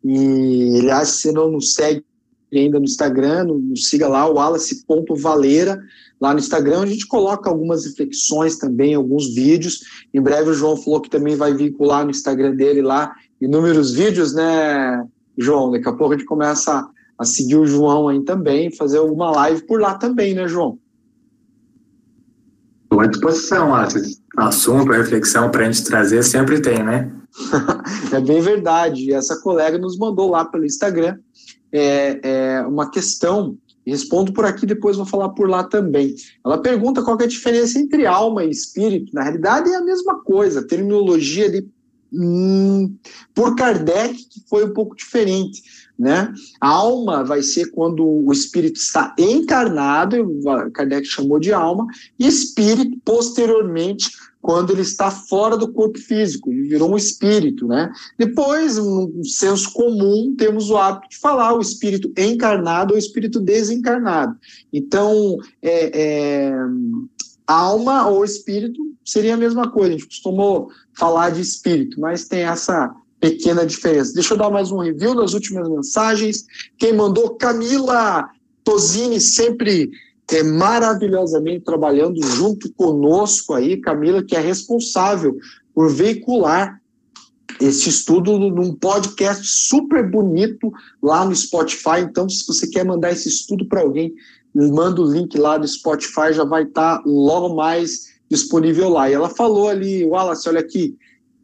e 0.05 0.79
aliás, 0.81 1.09
se 1.09 1.33
não 1.33 1.51
nos 1.51 1.75
segue 1.75 2.05
ainda 2.53 2.79
no 2.79 2.85
Instagram, 2.85 3.45
nos 3.45 3.89
siga 3.89 4.07
lá, 4.09 4.29
o 4.29 4.35
Wallace.valeira, 4.35 5.83
lá 6.21 6.33
no 6.33 6.39
Instagram, 6.39 6.83
a 6.83 6.87
gente 6.87 7.07
coloca 7.07 7.51
algumas 7.51 7.85
reflexões 7.85 8.57
também, 8.59 8.95
alguns 8.95 9.35
vídeos. 9.35 9.81
Em 10.13 10.21
breve 10.21 10.51
o 10.51 10.55
João 10.55 10.77
falou 10.77 11.01
que 11.01 11.11
também 11.11 11.37
vai 11.37 11.53
vincular 11.55 12.05
no 12.05 12.11
Instagram 12.11 12.55
dele 12.55 12.83
lá 12.83 13.15
inúmeros 13.41 13.93
vídeos, 13.93 14.33
né, 14.33 15.05
João? 15.37 15.71
Daqui 15.71 15.89
a 15.89 15.93
pouco 15.93 16.15
a 16.15 16.17
gente 16.17 16.27
começa 16.27 16.89
a 17.19 17.25
seguir 17.25 17.57
o 17.57 17.67
João 17.67 18.09
aí 18.09 18.23
também, 18.23 18.71
fazer 18.71 18.99
alguma 18.99 19.31
live 19.31 19.63
por 19.63 19.81
lá 19.81 19.95
também, 19.95 20.35
né, 20.35 20.47
João? 20.47 20.79
Estou 22.95 23.01
à 23.01 23.07
disposição, 23.09 23.75
assunto, 24.37 24.93
reflexão 24.93 25.51
para 25.51 25.67
a 25.67 25.73
gente 25.73 25.83
trazer 25.83 26.23
sempre 26.23 26.61
tem, 26.61 26.81
né? 26.85 27.11
é 28.13 28.21
bem 28.21 28.41
verdade. 28.41 29.13
Essa 29.13 29.41
colega 29.41 29.77
nos 29.77 29.99
mandou 29.99 30.31
lá 30.31 30.45
pelo 30.45 30.65
Instagram 30.65 31.17
é, 31.73 32.21
é 32.23 32.61
uma 32.63 32.89
questão, 32.89 33.59
respondo 33.85 34.33
por 34.33 34.45
aqui, 34.45 34.65
depois 34.65 34.97
vou 34.97 35.05
falar 35.05 35.31
por 35.31 35.49
lá 35.49 35.65
também. 35.65 36.15
Ela 36.47 36.63
pergunta 36.63 37.03
qual 37.03 37.19
é 37.21 37.25
a 37.25 37.29
diferença 37.29 37.81
entre 37.81 38.07
alma 38.07 38.45
e 38.45 38.51
espírito. 38.51 39.13
Na 39.13 39.25
realidade 39.25 39.71
é 39.71 39.75
a 39.75 39.85
mesma 39.85 40.23
coisa, 40.23 40.61
a 40.61 40.67
terminologia 40.67 41.51
de, 41.51 41.67
hum, 42.13 42.95
por 43.35 43.57
Kardec 43.57 44.15
que 44.15 44.41
foi 44.49 44.65
um 44.65 44.73
pouco 44.73 44.95
diferente. 44.95 45.63
Né? 45.97 46.33
A 46.61 46.69
alma 46.69 47.23
vai 47.23 47.41
ser 47.41 47.71
quando 47.71 48.05
o 48.05 48.33
espírito 48.33 48.77
está 48.77 49.15
encarnado, 49.17 50.17
Kardec 50.73 51.07
chamou 51.07 51.39
de 51.39 51.53
alma, 51.53 51.87
e 52.19 52.27
espírito, 52.27 52.99
posteriormente, 53.05 54.11
quando 54.45 54.73
ele 54.73 54.83
está 54.83 55.11
fora 55.11 55.57
do 55.57 55.73
corpo 55.73 55.99
físico, 55.99 56.53
ele 56.53 56.69
virou 56.69 56.93
um 56.93 56.99
espírito, 56.99 57.67
né? 57.67 57.91
Depois, 58.19 58.77
no 58.77 59.25
senso 59.25 59.73
comum, 59.73 60.35
temos 60.37 60.69
o 60.69 60.77
hábito 60.77 61.09
de 61.09 61.19
falar 61.19 61.55
o 61.55 61.63
espírito 61.63 62.13
encarnado 62.15 62.93
ou 62.93 62.99
espírito 62.99 63.41
desencarnado. 63.41 64.37
Então, 64.71 65.39
é, 65.63 66.49
é, 66.51 66.53
alma 67.47 68.07
ou 68.07 68.23
espírito 68.23 68.83
seria 69.03 69.33
a 69.33 69.39
mesma 69.39 69.71
coisa, 69.71 69.89
a 69.89 69.93
gente 69.93 70.09
costumou 70.09 70.69
falar 70.93 71.31
de 71.31 71.41
espírito, 71.41 71.99
mas 71.99 72.29
tem 72.29 72.43
essa 72.43 72.95
pequena 73.25 73.65
diferença. 73.65 74.13
Deixa 74.13 74.35
eu 74.35 74.39
dar 74.39 74.51
mais 74.51 74.71
um 74.71 74.81
review 74.81 75.15
das 75.15 75.33
últimas 75.33 75.67
mensagens. 75.67 76.45
Quem 76.77 76.93
mandou? 76.93 77.37
Camila 77.37 78.29
Tosini, 78.63 79.19
sempre 79.19 79.91
é, 80.31 80.43
maravilhosamente 80.43 81.65
trabalhando 81.65 82.23
junto 82.23 82.71
conosco 82.75 83.55
aí, 83.55 83.79
Camila, 83.79 84.23
que 84.23 84.37
é 84.37 84.41
responsável 84.41 85.39
por 85.75 85.91
veicular 85.91 86.79
esse 87.59 87.89
estudo 87.89 88.39
num 88.39 88.75
podcast 88.75 89.47
super 89.47 90.07
bonito 90.07 90.71
lá 91.03 91.25
no 91.25 91.35
Spotify. 91.35 92.01
Então, 92.01 92.29
se 92.29 92.47
você 92.47 92.67
quer 92.67 92.85
mandar 92.85 93.13
esse 93.13 93.31
estudo 93.31 93.67
para 93.67 93.81
alguém, 93.81 94.13
manda 94.55 95.01
o 95.01 95.11
link 95.11 95.39
lá 95.39 95.57
do 95.57 95.67
Spotify, 95.67 96.31
já 96.35 96.45
vai 96.45 96.65
estar 96.65 96.99
tá 96.99 97.03
logo 97.07 97.57
mais 97.57 98.13
disponível 98.31 98.91
lá. 98.91 99.09
E 99.09 99.15
ela 99.15 99.31
falou 99.31 99.71
ali, 99.71 100.05
Wallace, 100.05 100.47
olha 100.47 100.61
aqui, 100.61 100.95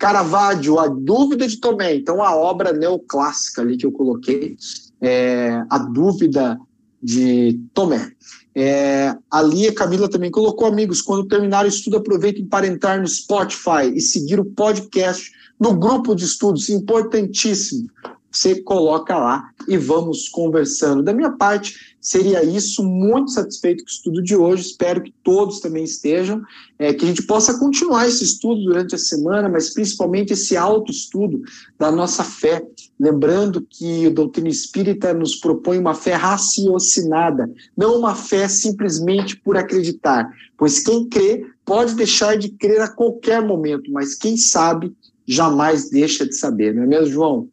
Caravaggio, 0.01 0.81
A 0.81 0.89
Dúvida 0.89 1.47
de 1.47 1.59
Tomé. 1.59 1.95
Então, 1.95 2.23
a 2.23 2.35
obra 2.35 2.73
neoclássica 2.73 3.61
ali 3.61 3.77
que 3.77 3.85
eu 3.85 3.93
coloquei, 3.93 4.57
é, 4.99 5.63
A 5.69 5.79
Dúvida 5.79 6.59
de 7.03 7.61
Tomé. 7.75 8.11
É, 8.55 9.15
ali 9.31 9.69
a 9.69 9.75
Camila 9.75 10.09
também 10.09 10.31
colocou, 10.31 10.67
amigos, 10.67 11.03
quando 11.03 11.29
terminar 11.29 11.67
o 11.67 11.69
estudo, 11.69 11.99
aproveitem 11.99 12.47
para 12.47 12.67
entrar 12.67 12.99
no 12.99 13.07
Spotify 13.07 13.93
e 13.95 14.01
seguir 14.01 14.41
o 14.41 14.45
podcast 14.45 15.31
no 15.61 15.75
grupo 15.75 16.15
de 16.15 16.25
estudos, 16.25 16.71
importantíssimo. 16.71 17.87
Você 18.33 18.63
coloca 18.63 19.19
lá 19.19 19.51
e 19.69 19.77
vamos 19.77 20.31
conversando. 20.31 21.03
Da 21.03 21.13
minha 21.13 21.33
parte, 21.33 21.90
seria 22.01 22.43
isso. 22.43 22.83
Muito 22.83 23.31
satisfeito 23.31 23.85
com 23.85 23.91
o 23.91 23.93
estudo 23.93 24.23
de 24.23 24.35
hoje. 24.35 24.63
Espero 24.63 25.03
que 25.03 25.13
todos 25.23 25.61
também 25.61 25.85
estejam. 25.85 26.41
É, 26.79 26.95
que 26.95 27.05
a 27.05 27.09
gente 27.09 27.23
possa 27.23 27.59
continuar 27.59 28.09
esse 28.09 28.25
estudo 28.25 28.63
durante 28.63 28.95
a 28.95 28.99
semana, 28.99 29.49
mas 29.49 29.75
principalmente 29.75 30.33
esse 30.33 30.57
autoestudo 30.57 31.43
da 31.79 31.93
nossa 31.93 32.25
fé. 32.25 32.65
Lembrando 32.99 33.67
que 33.69 34.07
o 34.07 34.15
doutrina 34.15 34.49
espírita 34.49 35.13
nos 35.13 35.37
propõe 35.37 35.79
uma 35.79 35.95
fé 35.95 36.15
raciocinada, 36.15 37.51
não 37.77 37.99
uma 37.99 38.15
fé 38.15 38.49
simplesmente 38.49 39.37
por 39.37 39.57
acreditar. 39.57 40.31
Pois 40.57 40.81
quem 40.81 41.09
crê 41.09 41.45
pode 41.65 41.95
deixar 41.95 42.37
de 42.37 42.49
crer 42.49 42.81
a 42.81 42.89
qualquer 42.89 43.43
momento, 43.43 43.91
mas 43.93 44.15
quem 44.15 44.37
sabe 44.37 44.93
jamais 45.27 45.91
deixa 45.91 46.27
de 46.27 46.35
saber. 46.35 46.75
Não 46.75 46.83
é 46.83 46.87
mesmo, 46.87 47.13
João? 47.13 47.49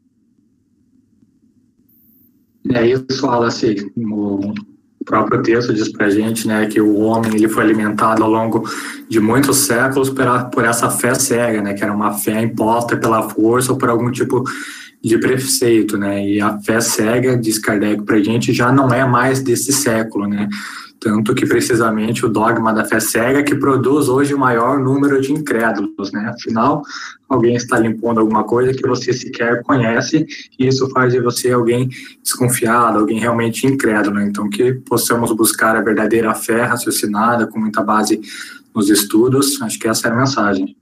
É 2.73 2.85
isso, 2.85 3.25
Wallace. 3.25 3.91
O 3.95 4.53
próprio 5.05 5.41
texto 5.41 5.73
diz 5.73 5.89
para 5.91 6.09
gente 6.09 6.47
né, 6.47 6.65
que 6.67 6.81
o 6.81 6.97
homem 6.97 7.35
ele 7.35 7.47
foi 7.47 7.63
alimentado 7.63 8.23
ao 8.23 8.29
longo 8.29 8.69
de 9.07 9.19
muitos 9.19 9.57
séculos 9.57 10.09
por, 10.09 10.25
por 10.51 10.65
essa 10.65 10.89
fé 10.89 11.13
cega, 11.13 11.61
né, 11.61 11.73
que 11.73 11.83
era 11.83 11.93
uma 11.93 12.13
fé 12.13 12.41
imposta 12.41 12.97
pela 12.97 13.29
força 13.29 13.71
ou 13.71 13.77
por 13.77 13.89
algum 13.89 14.11
tipo 14.11 14.43
de 15.03 15.17
preceito, 15.17 15.97
né? 15.97 16.27
E 16.27 16.41
a 16.41 16.57
fé 16.59 16.81
cega, 16.81 17.37
diz 17.37 17.59
Kardec 17.59 18.03
para 18.03 18.17
a 18.17 18.23
gente, 18.23 18.53
já 18.53 18.71
não 18.71 18.89
é 18.89 19.05
mais 19.05 19.41
desse 19.41 19.71
século, 19.71 20.27
né? 20.27 20.49
Tanto 20.99 21.35
que 21.35 21.45
precisamente 21.45 22.25
o 22.25 22.29
dogma 22.29 22.73
da 22.73 22.83
fé 22.83 22.99
cega 22.99 23.43
que 23.43 23.55
produz 23.55 24.09
hoje 24.09 24.33
o 24.33 24.39
maior 24.39 24.79
número 24.79 25.21
de 25.21 25.31
incrédulos, 25.31 26.11
né? 26.11 26.33
Afinal, 26.35 26.81
alguém 27.29 27.55
está 27.55 27.77
limpando 27.77 28.19
alguma 28.19 28.43
coisa 28.43 28.73
que 28.73 28.87
você 28.87 29.13
sequer 29.13 29.61
conhece 29.61 30.25
e 30.57 30.67
isso 30.67 30.89
faz 30.89 31.13
de 31.13 31.21
você 31.21 31.51
alguém 31.51 31.87
desconfiado, 32.23 32.97
alguém 32.97 33.19
realmente 33.19 33.67
incrédulo. 33.67 34.19
Então, 34.21 34.49
que 34.49 34.73
possamos 34.73 35.31
buscar 35.31 35.75
a 35.75 35.81
verdadeira 35.81 36.33
fé 36.33 36.63
raciocinada, 36.63 37.45
com 37.45 37.59
muita 37.59 37.83
base 37.83 38.19
nos 38.73 38.89
estudos, 38.89 39.61
acho 39.61 39.79
que 39.79 39.87
essa 39.87 40.07
é 40.07 40.11
a 40.11 40.15
mensagem. 40.15 40.75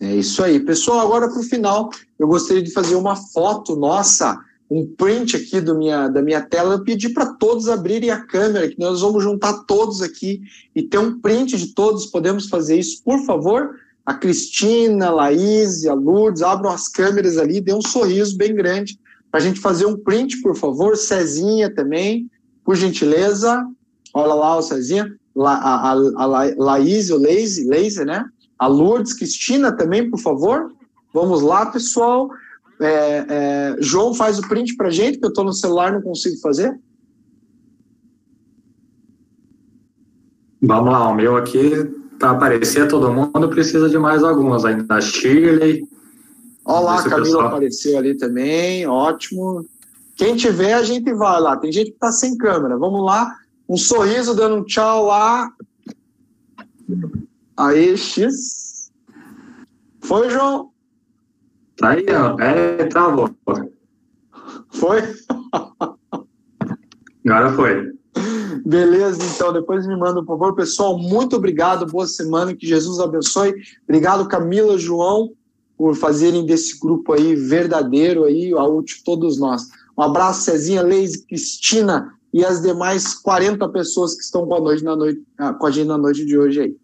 É 0.00 0.14
isso 0.14 0.42
aí. 0.42 0.60
Pessoal, 0.60 1.00
agora 1.00 1.28
para 1.28 1.40
o 1.40 1.44
final, 1.44 1.90
eu 2.18 2.28
gostaria 2.28 2.62
de 2.62 2.72
fazer 2.72 2.94
uma 2.94 3.16
foto 3.16 3.74
nossa 3.74 4.38
um 4.70 4.86
print 4.86 5.34
aqui 5.34 5.60
do 5.60 5.74
minha, 5.74 6.08
da 6.08 6.20
minha 6.20 6.42
tela, 6.42 6.74
eu 6.74 6.84
pedi 6.84 7.08
para 7.08 7.26
todos 7.34 7.68
abrirem 7.68 8.10
a 8.10 8.20
câmera, 8.20 8.68
que 8.68 8.78
nós 8.78 9.00
vamos 9.00 9.22
juntar 9.24 9.64
todos 9.64 10.02
aqui 10.02 10.42
e 10.74 10.82
ter 10.82 10.98
um 10.98 11.18
print 11.20 11.56
de 11.56 11.68
todos. 11.74 12.06
Podemos 12.06 12.48
fazer 12.48 12.78
isso, 12.78 13.02
por 13.02 13.24
favor? 13.24 13.76
A 14.04 14.14
Cristina, 14.14 15.06
a 15.06 15.10
Laís, 15.10 15.86
a 15.86 15.94
Lourdes, 15.94 16.42
abram 16.42 16.70
as 16.70 16.86
câmeras 16.88 17.38
ali, 17.38 17.60
dê 17.60 17.72
um 17.72 17.82
sorriso 17.82 18.36
bem 18.36 18.54
grande 18.54 18.98
para 19.30 19.40
a 19.40 19.42
gente 19.42 19.60
fazer 19.60 19.86
um 19.86 19.96
print, 19.96 20.40
por 20.42 20.56
favor. 20.56 20.96
Cezinha 20.96 21.74
também, 21.74 22.30
por 22.64 22.76
gentileza. 22.76 23.66
Olha 24.14 24.34
lá 24.34 24.56
o 24.56 24.62
Cezinha. 24.62 25.14
La, 25.34 25.54
a, 25.54 25.92
a, 25.92 26.22
a 26.22 26.54
Laís, 26.56 27.10
o 27.10 27.16
Leise, 27.16 27.68
Leise, 27.68 28.04
né? 28.04 28.24
A 28.58 28.66
Lourdes, 28.66 29.14
Cristina 29.14 29.72
também, 29.72 30.10
por 30.10 30.18
favor. 30.18 30.72
Vamos 31.12 31.42
lá, 31.42 31.66
pessoal. 31.66 32.28
É, 32.80 33.26
é, 33.28 33.76
João 33.80 34.14
faz 34.14 34.38
o 34.38 34.48
print 34.48 34.76
para 34.76 34.90
gente, 34.90 35.18
que 35.18 35.24
eu 35.24 35.30
estou 35.30 35.44
no 35.44 35.52
celular 35.52 35.92
não 35.92 36.02
consigo 36.02 36.36
fazer. 36.40 36.78
Vamos 40.60 40.92
lá, 40.92 41.08
o 41.08 41.14
meu 41.14 41.36
aqui, 41.36 41.70
para 42.18 42.30
aparecer 42.30 42.88
todo 42.88 43.12
mundo, 43.12 43.48
precisa 43.48 43.88
de 43.88 43.98
mais 43.98 44.24
algumas 44.24 44.64
ainda. 44.64 44.94
A 44.94 45.00
Shirley. 45.00 45.86
Olha 46.64 46.80
lá, 46.80 47.00
a 47.00 47.02
Camila 47.02 47.22
pessoal... 47.22 47.46
apareceu 47.46 47.98
ali 47.98 48.16
também, 48.16 48.86
ótimo. 48.86 49.64
Quem 50.16 50.34
tiver, 50.34 50.74
a 50.74 50.82
gente 50.82 51.12
vai 51.14 51.40
lá. 51.40 51.56
Tem 51.56 51.70
gente 51.70 51.90
que 51.90 51.96
está 51.96 52.10
sem 52.10 52.36
câmera. 52.36 52.76
Vamos 52.76 53.04
lá. 53.04 53.36
Um 53.68 53.76
sorriso 53.76 54.34
dando 54.34 54.56
um 54.56 54.64
tchau 54.64 55.06
lá. 55.06 55.48
Aí, 57.58 57.98
X. 57.98 58.92
Foi, 60.00 60.30
João? 60.30 60.70
Tá 61.76 61.90
aí, 61.90 62.06
ó. 62.08 62.40
É, 62.40 62.84
travou. 62.86 63.28
Foi? 64.70 65.02
Agora 67.26 67.52
foi. 67.54 67.92
Beleza, 68.64 69.18
então, 69.34 69.52
depois 69.52 69.88
me 69.88 69.96
manda, 69.96 70.20
por 70.20 70.38
favor. 70.38 70.54
Pessoal, 70.54 70.96
muito 70.96 71.34
obrigado, 71.34 71.84
boa 71.84 72.06
semana, 72.06 72.54
que 72.54 72.64
Jesus 72.64 73.00
abençoe. 73.00 73.52
Obrigado, 73.88 74.28
Camila, 74.28 74.78
João, 74.78 75.32
por 75.76 75.96
fazerem 75.96 76.46
desse 76.46 76.78
grupo 76.78 77.12
aí 77.12 77.34
verdadeiro 77.34 78.24
aí, 78.24 78.52
a 78.52 78.62
útil 78.62 78.98
todos 79.04 79.36
nós. 79.36 79.62
Um 79.96 80.02
abraço, 80.02 80.42
Cezinha, 80.42 80.82
Leise, 80.82 81.26
Cristina 81.26 82.14
e 82.32 82.44
as 82.44 82.62
demais 82.62 83.14
40 83.14 83.68
pessoas 83.70 84.14
que 84.14 84.22
estão 84.22 84.46
com 84.46 84.54
a, 84.54 84.60
noite 84.60 84.84
na 84.84 84.94
noite, 84.94 85.20
ah, 85.38 85.52
com 85.52 85.66
a 85.66 85.70
gente 85.72 85.88
na 85.88 85.98
noite 85.98 86.24
de 86.24 86.38
hoje 86.38 86.60
aí. 86.60 86.76